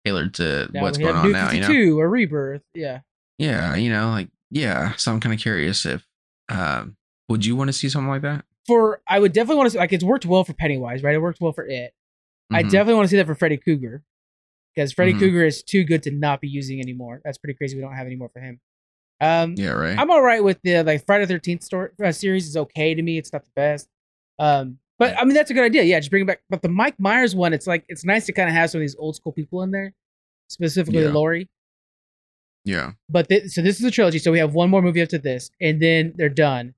tailored 0.03 0.33
to 0.33 0.69
Now 0.73 0.81
what's 0.81 0.97
going 0.97 1.15
on 1.15 1.31
now. 1.31 1.51
You 1.51 1.61
know, 1.61 1.67
52, 1.67 1.99
a 2.01 2.07
rebirth. 2.07 2.61
Yeah. 2.73 3.01
yeah, 3.37 3.75
you 3.75 3.89
know, 3.89 4.09
like 4.09 4.27
yeah. 4.51 4.95
So 4.97 5.13
I'm 5.13 5.21
kind 5.21 5.33
of 5.33 5.39
curious 5.39 5.85
if 5.85 6.05
um 6.49 6.96
would 7.29 7.45
you 7.45 7.55
want 7.55 7.67
to 7.69 7.73
see 7.73 7.89
something 7.89 8.09
like 8.09 8.21
that? 8.23 8.45
for 8.67 9.01
I 9.07 9.17
would 9.19 9.31
definitely 9.31 9.55
want 9.55 9.67
to 9.67 9.71
see 9.71 9.77
like 9.77 9.93
it's 9.93 10.03
worked 10.03 10.25
well 10.25 10.43
for 10.43 10.51
Pennywise, 10.51 11.01
right? 11.01 11.15
It 11.15 11.19
worked 11.21 11.39
well 11.39 11.53
for 11.53 11.65
it. 11.65 11.93
I 12.51 12.63
Mhm. 12.63 12.69
definitely 12.69 12.95
want 12.95 13.05
to 13.05 13.09
see 13.11 13.15
that 13.15 13.25
for 13.25 13.33
Freddy 13.35 13.55
Krueger 13.55 14.03
because 14.75 14.91
Freddy 14.91 15.13
Mhm. 15.13 15.19
Krueger 15.19 15.45
is 15.45 15.63
too 15.63 15.85
good 15.85 16.03
to 16.03 16.11
not 16.11 16.41
be 16.41 16.49
using 16.49 16.81
anymore. 16.81 17.21
That's 17.23 17.37
pretty 17.37 17.53
crazy. 17.55 17.77
We 17.77 17.81
don't 17.81 17.95
have 17.95 18.07
any 18.07 18.17
more 18.17 18.27
for 18.27 18.41
him. 18.41 18.59
Um, 19.21 19.55
yeah, 19.57 19.69
right. 19.69 19.97
I'm 19.97 20.11
all 20.11 20.21
right 20.21 20.43
with 20.43 20.61
the 20.63 20.83
like 20.83 21.05
Friday 21.05 21.25
Thirteenth 21.25 21.63
story 21.63 21.91
uh, 22.03 22.11
series 22.11 22.45
is 22.47 22.57
okay 22.57 22.93
to 22.93 23.01
me. 23.01 23.17
It's 23.17 23.31
not 23.31 23.45
the 23.45 23.51
best, 23.55 23.87
um, 24.37 24.79
but 24.99 25.17
I 25.17 25.23
mean 25.23 25.33
that's 25.33 25.49
a 25.49 25.53
good 25.53 25.63
idea. 25.63 25.83
Yeah, 25.83 25.99
just 26.01 26.09
bring 26.11 26.23
it 26.23 26.27
back. 26.27 26.41
But 26.49 26.61
the 26.61 26.67
Mike 26.69 26.99
Myers 26.99 27.35
one, 27.35 27.53
it's 27.53 27.67
like 27.67 27.85
it's 27.87 28.03
nice 28.03 28.25
to 28.25 28.33
kind 28.33 28.49
of 28.49 28.53
have 28.53 28.69
some 28.69 28.79
of 28.79 28.83
these 28.83 28.97
old 28.99 29.15
school 29.15 29.31
people 29.31 29.63
in 29.63 29.71
there, 29.71 29.93
specifically 30.49 31.03
Yeah. 31.03 31.11
Laurie. 31.11 31.47
yeah, 32.65 32.91
But 33.09 33.29
thi- 33.29 33.47
so 33.47 33.61
this 33.61 33.79
is 33.79 33.85
a 33.85 33.91
trilogy. 33.91 34.19
So 34.19 34.29
we 34.31 34.39
have 34.39 34.53
one 34.53 34.69
more 34.69 34.81
movie 34.81 35.01
after 35.01 35.17
this, 35.17 35.51
and 35.61 35.81
then 35.81 36.11
they're 36.17 36.27
done. 36.27 36.73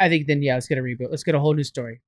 I 0.00 0.08
think 0.08 0.26
then 0.26 0.42
yeah, 0.42 0.54
let's 0.54 0.66
get 0.66 0.78
a 0.78 0.82
reboot. 0.82 1.10
Let's 1.10 1.22
get 1.24 1.34
a 1.34 1.40
whole 1.40 1.54
new 1.54 1.62
story. 1.64 2.00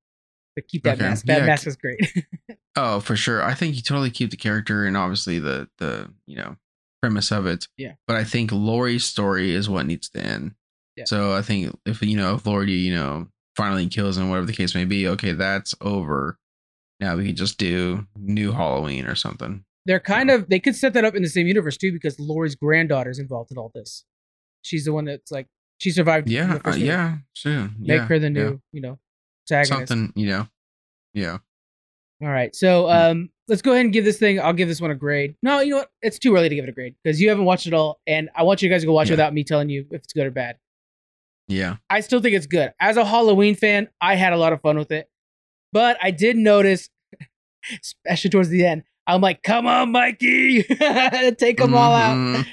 But 0.55 0.67
keep 0.67 0.83
that 0.83 0.95
Okay. 0.95 1.03
mask. 1.03 1.25
That 1.25 1.39
Yeah, 1.39 1.45
mask 1.45 1.67
is 1.67 1.75
great. 1.75 1.99
oh 2.75 2.99
for 2.99 3.15
sure. 3.15 3.41
I 3.43 3.53
think 3.53 3.75
you 3.75 3.81
totally 3.81 4.11
keep 4.11 4.29
the 4.31 4.37
character 4.37 4.85
and 4.85 4.95
obviously 4.97 5.39
the 5.39 5.69
the 5.77 6.11
you 6.27 6.35
know 6.37 6.57
premise 7.01 7.31
of 7.31 7.45
it. 7.47 7.67
Yeah. 7.77 7.93
But 8.07 8.17
I 8.17 8.23
think 8.23 8.51
Laurie's 8.51 9.03
story 9.05 9.53
is 9.53 9.69
what 9.69 9.85
needs 9.85 10.09
to 10.09 10.19
end. 10.23 10.55
Yeah. 10.95 11.05
So 11.07 11.33
I 11.33 11.41
think 11.41 11.75
if 11.85 12.01
you 12.01 12.15
know 12.17 12.35
if 12.35 12.45
Laurie 12.45 12.71
you 12.71 12.93
know 12.93 13.27
finally 13.55 13.87
kills 13.87 14.17
him, 14.17 14.29
whatever 14.29 14.45
the 14.47 14.53
case 14.53 14.75
may 14.75 14.85
be, 14.85 15.07
okay, 15.07 15.31
that's 15.31 15.73
over. 15.81 16.37
Now 16.99 17.15
we 17.15 17.25
can 17.27 17.35
just 17.35 17.57
do 17.57 18.05
new 18.15 18.51
Halloween 18.51 19.05
or 19.05 19.15
something. 19.15 19.65
they're 19.85 19.99
kind 19.99 20.29
of 20.31 20.47
they 20.49 20.59
could 20.59 20.75
set 20.75 20.93
that 20.93 21.03
up 21.03 21.15
in 21.15 21.23
the 21.23 21.29
same 21.29 21.47
universe 21.47 21.77
too 21.77 21.91
because 21.91 22.19
Laurie's 22.19 22.55
granddaughter 22.55 23.09
is 23.09 23.19
involved 23.19 23.51
in 23.51 23.57
all 23.57 23.71
this. 23.73 24.05
She's 24.61 24.85
the 24.85 24.93
one 24.93 25.05
that's 25.05 25.31
like 25.31 25.47
she 25.83 25.91
survived. 25.91 26.29
Yeah, 26.29 26.59
uh, 26.65 26.75
yeah, 26.75 27.17
sure. 27.33 27.69
Make 27.77 27.97
yeah, 27.99 28.05
her 28.07 28.19
the 28.19 28.27
yeah. 28.27 28.29
new, 28.29 28.61
you 28.71 28.81
know, 28.81 28.99
protagonist. 29.47 29.89
something. 29.89 30.13
You 30.15 30.27
know, 30.29 30.47
yeah. 31.13 31.37
All 32.21 32.29
right, 32.29 32.55
so 32.55 32.85
Hmm. 32.85 32.91
um, 32.91 33.29
let's 33.49 33.61
go 33.61 33.73
ahead 33.73 33.83
and 33.85 33.93
give 33.93 34.05
this 34.05 34.17
thing. 34.17 34.39
I'll 34.39 34.53
give 34.53 34.69
this 34.69 34.79
one 34.79 34.91
a 34.91 34.95
grade. 34.95 35.35
No, 35.43 35.59
you 35.59 35.71
know 35.71 35.77
what? 35.79 35.91
It's 36.01 36.17
too 36.19 36.35
early 36.35 36.47
to 36.49 36.55
give 36.55 36.63
it 36.63 36.69
a 36.69 36.73
grade 36.73 36.95
because 37.03 37.19
you 37.19 37.27
haven't 37.29 37.45
watched 37.45 37.67
it 37.67 37.73
all, 37.73 37.99
and 38.07 38.29
I 38.35 38.43
want 38.43 38.61
you 38.61 38.69
guys 38.69 38.81
to 38.81 38.87
go 38.87 38.93
watch 38.93 39.09
it 39.09 39.13
without 39.13 39.33
me 39.33 39.43
telling 39.43 39.69
you 39.69 39.85
if 39.91 40.01
it's 40.03 40.13
good 40.13 40.25
or 40.27 40.31
bad. 40.31 40.57
Yeah. 41.49 41.75
I 41.89 41.99
still 41.99 42.21
think 42.21 42.35
it's 42.35 42.47
good. 42.47 42.71
As 42.79 42.95
a 42.95 43.03
Halloween 43.03 43.55
fan, 43.55 43.89
I 43.99 44.15
had 44.15 44.31
a 44.31 44.37
lot 44.37 44.53
of 44.53 44.61
fun 44.61 44.77
with 44.77 44.91
it. 44.91 45.09
But 45.73 45.97
I 46.01 46.11
did 46.11 46.37
notice, 46.37 46.89
especially 47.81 48.29
towards 48.29 48.47
the 48.49 48.65
end, 48.65 48.83
I'm 49.05 49.19
like, 49.19 49.43
come 49.43 49.67
on, 49.67 49.91
Mikey, 49.91 50.63
take 51.37 51.57
them 51.57 51.73
all 51.73 51.91
out. 51.93 52.15
Mhm. 52.15 52.45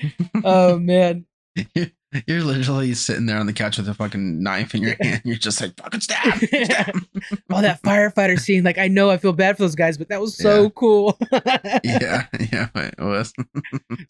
Oh, 0.43 0.79
man. 0.81 1.27
You're 2.27 2.43
literally 2.43 2.93
sitting 2.95 3.27
there 3.27 3.39
on 3.39 3.47
the 3.47 3.53
couch 3.53 3.77
with 3.79 3.89
a 3.89 3.95
fucking 3.95 4.43
knife 4.43 4.75
in 4.75 4.83
your 4.83 4.97
hand. 5.01 5.23
You're 5.25 5.37
just 5.37 5.61
like 5.61 5.77
fucking 5.77 6.01
stab. 6.01 6.39
stab. 6.39 6.95
oh, 7.53 7.61
that 7.63 7.81
firefighter 7.83 8.39
scene. 8.39 8.65
Like, 8.65 8.79
I 8.79 8.89
know 8.89 9.11
I 9.11 9.17
feel 9.17 9.33
bad 9.33 9.57
for 9.57 9.63
those 9.63 9.77
guys, 9.77 9.97
but 9.97 10.09
that 10.09 10.21
was 10.21 10.37
so 10.37 10.65
Yeah. 10.65 10.69
cool. 10.75 11.19
yeah, 11.31 12.27
yeah, 12.53 12.69
it 12.75 12.95
was. 12.99 13.33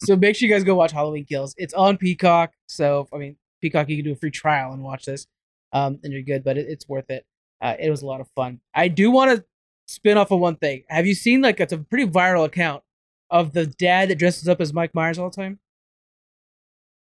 so 0.01 0.15
make 0.15 0.35
sure 0.35 0.47
you 0.49 0.53
guys 0.53 0.63
go 0.63 0.73
watch 0.75 0.91
Halloween 0.91 1.25
Kills. 1.25 1.53
It's 1.57 1.73
on 1.75 1.97
Peacock. 1.97 2.53
So, 2.67 3.07
I 3.13 3.17
mean, 3.17 3.35
Peacock, 3.61 3.87
you 3.89 3.97
can 3.97 4.05
do 4.05 4.13
a 4.13 4.15
free 4.15 4.31
trial 4.31 4.73
and 4.73 4.81
watch 4.83 5.05
this. 5.05 5.27
Um, 5.71 5.99
and 6.03 6.11
you're 6.11 6.23
good, 6.23 6.43
but 6.43 6.57
it, 6.57 6.65
it's 6.69 6.89
worth 6.89 7.09
it. 7.09 7.25
Uh, 7.61 7.75
it 7.79 7.89
was 7.91 8.01
a 8.01 8.07
lot 8.07 8.19
of 8.19 8.27
fun. 8.35 8.59
I 8.73 8.87
do 8.87 9.11
want 9.11 9.37
to 9.37 9.45
spin 9.87 10.17
off 10.17 10.31
of 10.31 10.39
one 10.39 10.55
thing. 10.55 10.83
Have 10.89 11.05
you 11.05 11.13
seen 11.13 11.41
like 11.41 11.59
it's 11.59 11.71
a 11.71 11.77
pretty 11.77 12.07
viral 12.07 12.45
account 12.45 12.81
of 13.29 13.53
the 13.53 13.67
dad 13.67 14.09
that 14.09 14.17
dresses 14.17 14.49
up 14.49 14.59
as 14.59 14.73
Mike 14.73 14.95
Myers 14.95 15.19
all 15.19 15.29
the 15.29 15.35
time? 15.35 15.59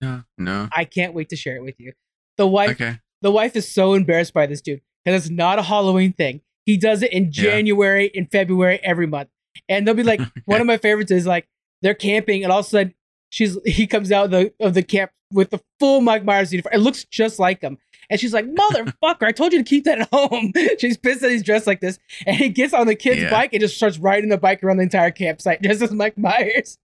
No, 0.03 0.23
no. 0.37 0.69
I 0.75 0.85
can't 0.85 1.13
wait 1.13 1.29
to 1.29 1.35
share 1.35 1.55
it 1.55 1.63
with 1.63 1.75
you. 1.79 1.93
The 2.37 2.47
wife, 2.47 2.71
Okay. 2.71 2.99
the 3.21 3.31
wife 3.31 3.55
is 3.55 3.71
so 3.73 3.93
embarrassed 3.93 4.33
by 4.33 4.45
this 4.45 4.61
dude 4.61 4.81
because 5.05 5.25
it's 5.25 5.31
not 5.31 5.59
a 5.59 5.63
Halloween 5.63 6.13
thing. 6.13 6.41
He 6.65 6.77
does 6.77 7.01
it 7.03 7.11
in 7.13 7.25
Yeah. 7.25 7.29
January 7.31 8.11
and 8.15 8.29
February 8.31 8.79
every 8.83 9.07
month, 9.07 9.29
and 9.69 9.87
they'll 9.87 9.93
be 9.95 10.03
like, 10.03 10.21
one 10.45 10.61
of 10.61 10.67
my 10.67 10.77
favorites 10.77 11.11
is 11.11 11.25
like 11.27 11.47
they're 11.81 11.93
camping, 11.93 12.43
and 12.43 12.51
all 12.51 12.59
of 12.59 12.65
a 12.65 12.69
sudden 12.69 12.93
she's 13.29 13.57
he 13.65 13.85
comes 13.87 14.11
out 14.11 14.25
of 14.25 14.31
the 14.31 14.53
of 14.59 14.73
the 14.73 14.83
camp 14.83 15.11
with 15.31 15.49
the 15.49 15.59
full 15.79 16.01
Mike 16.01 16.23
Myers 16.23 16.51
uniform. 16.53 16.73
It 16.73 16.79
looks 16.79 17.05
just 17.05 17.39
like 17.39 17.61
him. 17.61 17.77
And 18.09 18.19
she's 18.19 18.33
like, 18.33 18.45
motherfucker, 18.45 19.23
I 19.23 19.31
told 19.31 19.53
you 19.53 19.59
to 19.59 19.63
keep 19.67 19.85
that 19.85 20.01
at 20.01 20.09
home. 20.13 20.51
she's 20.77 20.97
pissed 20.97 21.21
that 21.21 21.31
he's 21.31 21.41
dressed 21.41 21.65
like 21.65 21.79
this. 21.79 21.97
And 22.27 22.35
he 22.35 22.49
gets 22.49 22.73
on 22.73 22.85
the 22.85 22.95
kid's 22.95 23.21
Yeah. 23.23 23.29
bike 23.31 23.53
and 23.53 23.61
just 23.61 23.75
starts 23.77 23.97
riding 23.97 24.29
the 24.29 24.37
bike 24.37 24.61
around 24.63 24.77
the 24.77 24.83
entire 24.83 25.09
campsite, 25.09 25.61
just 25.63 25.81
as 25.81 25.91
Mike 25.91 26.17
Myers. 26.17 26.77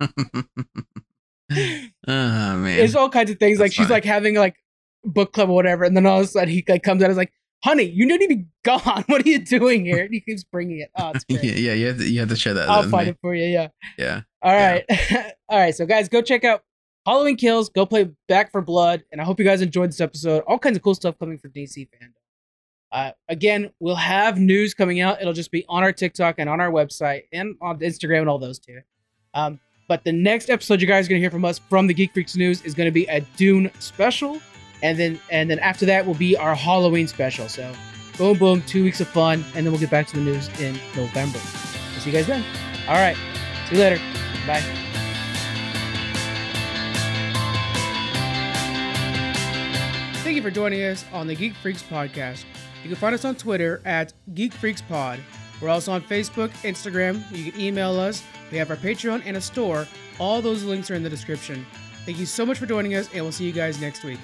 Oh 1.52 1.56
man. 2.58 2.80
It's 2.80 2.96
all 2.96 3.10
kinds 3.10 3.32
of 3.32 3.40
things. 3.40 3.60
like 3.60 3.68
That's 3.68 3.76
she's 3.76 3.86
fine. 3.88 3.94
like 3.94 4.06
having 4.06 4.36
like 4.36 4.56
book 5.04 5.34
club 5.34 5.50
or 5.50 5.56
whatever, 5.56 5.84
and 5.84 5.96
then 5.96 6.06
all 6.06 6.20
of 6.20 6.26
a 6.26 6.28
sudden 6.28 6.50
he 6.50 6.64
like 6.68 6.84
comes 6.84 7.02
out 7.02 7.06
and 7.06 7.12
is 7.12 7.18
like, 7.18 7.32
"Honey, 7.64 7.84
you 7.84 8.06
need 8.06 8.20
to 8.22 8.28
be 8.28 8.46
gone. 8.64 9.04
What 9.08 9.26
are 9.26 9.30
you 9.30 9.40
doing 9.40 9.86
here?" 9.86 10.04
And 10.04 10.14
he 10.14 10.22
keeps 10.22 10.44
bringing 10.44 10.80
it. 10.80 10.92
Oh, 10.98 11.14
yeah, 11.28 11.40
yeah, 11.42 11.74
you 11.74 11.88
have 11.88 11.98
to 11.98 12.10
you 12.10 12.20
have 12.20 12.30
to 12.30 12.36
share 12.36 12.54
that. 12.54 12.70
I'll 12.70 12.90
find 12.90 13.08
me. 13.08 13.12
it 13.12 13.18
for 13.22 13.34
you. 13.34 13.46
Yeah. 13.46 13.68
Yeah. 13.98 14.22
All 14.42 14.54
right, 14.54 14.86
yeah. 14.90 15.32
all 15.50 15.60
right. 15.60 15.76
So 15.76 15.86
guys, 15.86 16.08
go 16.10 16.22
check 16.22 16.44
out 16.44 16.64
Halloween 17.06 17.36
Kills. 17.38 17.70
Go 17.70 17.86
play 17.86 18.10
Back 18.28 18.52
4 18.52 18.62
Blood, 18.62 19.04
and 19.12 19.20
I 19.20 19.24
hope 19.24 19.40
you 19.40 19.46
guys 19.46 19.62
enjoyed 19.62 19.90
this 19.90 20.02
episode. 20.02 20.44
All 20.48 20.60
kinds 20.60 20.78
of 20.78 20.84
cool 20.84 20.96
stuff 20.96 21.18
coming 21.20 21.38
from 21.38 21.52
DC 21.52 21.88
FanDome. 21.90 22.14
Uh, 22.92 23.12
again, 23.28 23.72
we'll 23.80 23.96
have 23.96 24.40
news 24.40 24.74
coming 24.74 25.00
out. 25.00 25.22
It'll 25.22 25.34
just 25.34 25.52
be 25.52 25.64
on 25.70 25.84
our 25.84 25.94
TikTok 25.94 26.36
and 26.40 26.50
on 26.50 26.60
our 26.60 26.72
website 26.72 27.24
and 27.32 27.56
on 27.62 27.80
Instagram 27.80 28.22
and 28.22 28.30
all 28.30 28.40
those 28.40 28.58
too. 28.60 28.80
Um, 29.34 29.60
but 29.90 30.04
the 30.04 30.12
next 30.12 30.52
episode 30.52 30.80
you 30.80 30.88
guys 30.88 31.08
are 31.08 31.10
gonna 31.10 31.20
hear 31.20 31.32
from 31.32 31.44
us 31.44 31.58
from 31.58 31.88
the 31.88 31.94
Geek 31.96 32.14
Freaks 32.14 32.38
News 32.38 32.62
is 32.62 32.76
gonna 32.76 32.92
be 32.92 33.06
a 33.08 33.22
Dune 33.36 33.72
special, 33.80 34.40
and 34.84 34.98
then 34.98 35.20
and 35.32 35.50
then 35.50 35.58
after 35.60 35.86
that 35.88 36.06
will 36.06 36.14
be 36.14 36.38
our 36.38 36.56
Halloween 36.56 37.08
special. 37.08 37.50
So, 37.50 37.74
boom, 38.18 38.38
boom, 38.38 38.62
two 38.62 38.84
weeks 38.84 39.02
of 39.02 39.08
fun, 39.08 39.44
and 39.56 39.66
then 39.66 39.74
we'll 39.74 39.82
get 39.82 39.90
back 39.90 40.08
to 40.08 40.16
the 40.16 40.22
news 40.22 40.48
in 40.62 40.80
November. 40.96 41.40
We'll 41.92 42.02
see 42.02 42.12
you 42.12 42.16
guys 42.16 42.28
then. 42.28 42.46
All 42.88 42.96
right, 42.96 43.18
see 43.68 43.76
you 43.76 43.82
later. 43.82 44.00
Bye. 44.46 44.62
Thank 50.24 50.36
you 50.36 50.44
for 50.44 50.52
joining 50.52 50.84
us 50.84 51.04
on 51.12 51.26
the 51.26 51.36
Geek 51.36 51.56
Freaks 51.56 51.82
podcast. 51.82 52.46
You 52.84 52.90
can 52.90 52.96
find 52.96 53.16
us 53.16 53.26
on 53.26 53.34
Twitter 53.34 53.82
at 53.86 54.14
Geek 54.36 54.54
Freaks 54.54 54.84
Pod. 54.84 55.20
We're 55.62 55.70
also 55.70 55.92
on 55.92 56.02
Facebook, 56.02 56.50
Instagram. 56.64 57.24
You 57.32 57.52
can 57.52 57.60
email 57.60 58.00
us. 58.00 58.24
We 58.52 58.58
have 58.58 58.70
our 58.70 58.78
Patreon 58.78 59.24
and 59.26 59.38
a 59.38 59.42
store. 59.42 59.88
All 60.20 60.42
those 60.42 60.64
links 60.64 60.90
are 60.90 60.96
in 60.96 61.04
the 61.04 61.10
description. 61.10 61.66
Thank 62.06 62.18
you 62.18 62.26
so 62.26 62.46
much 62.46 62.58
for 62.58 62.66
joining 62.66 62.96
us, 62.96 63.10
and 63.14 63.24
we'll 63.24 63.32
see 63.32 63.46
you 63.46 63.52
guys 63.52 63.80
next 63.80 64.04
week. 64.04 64.20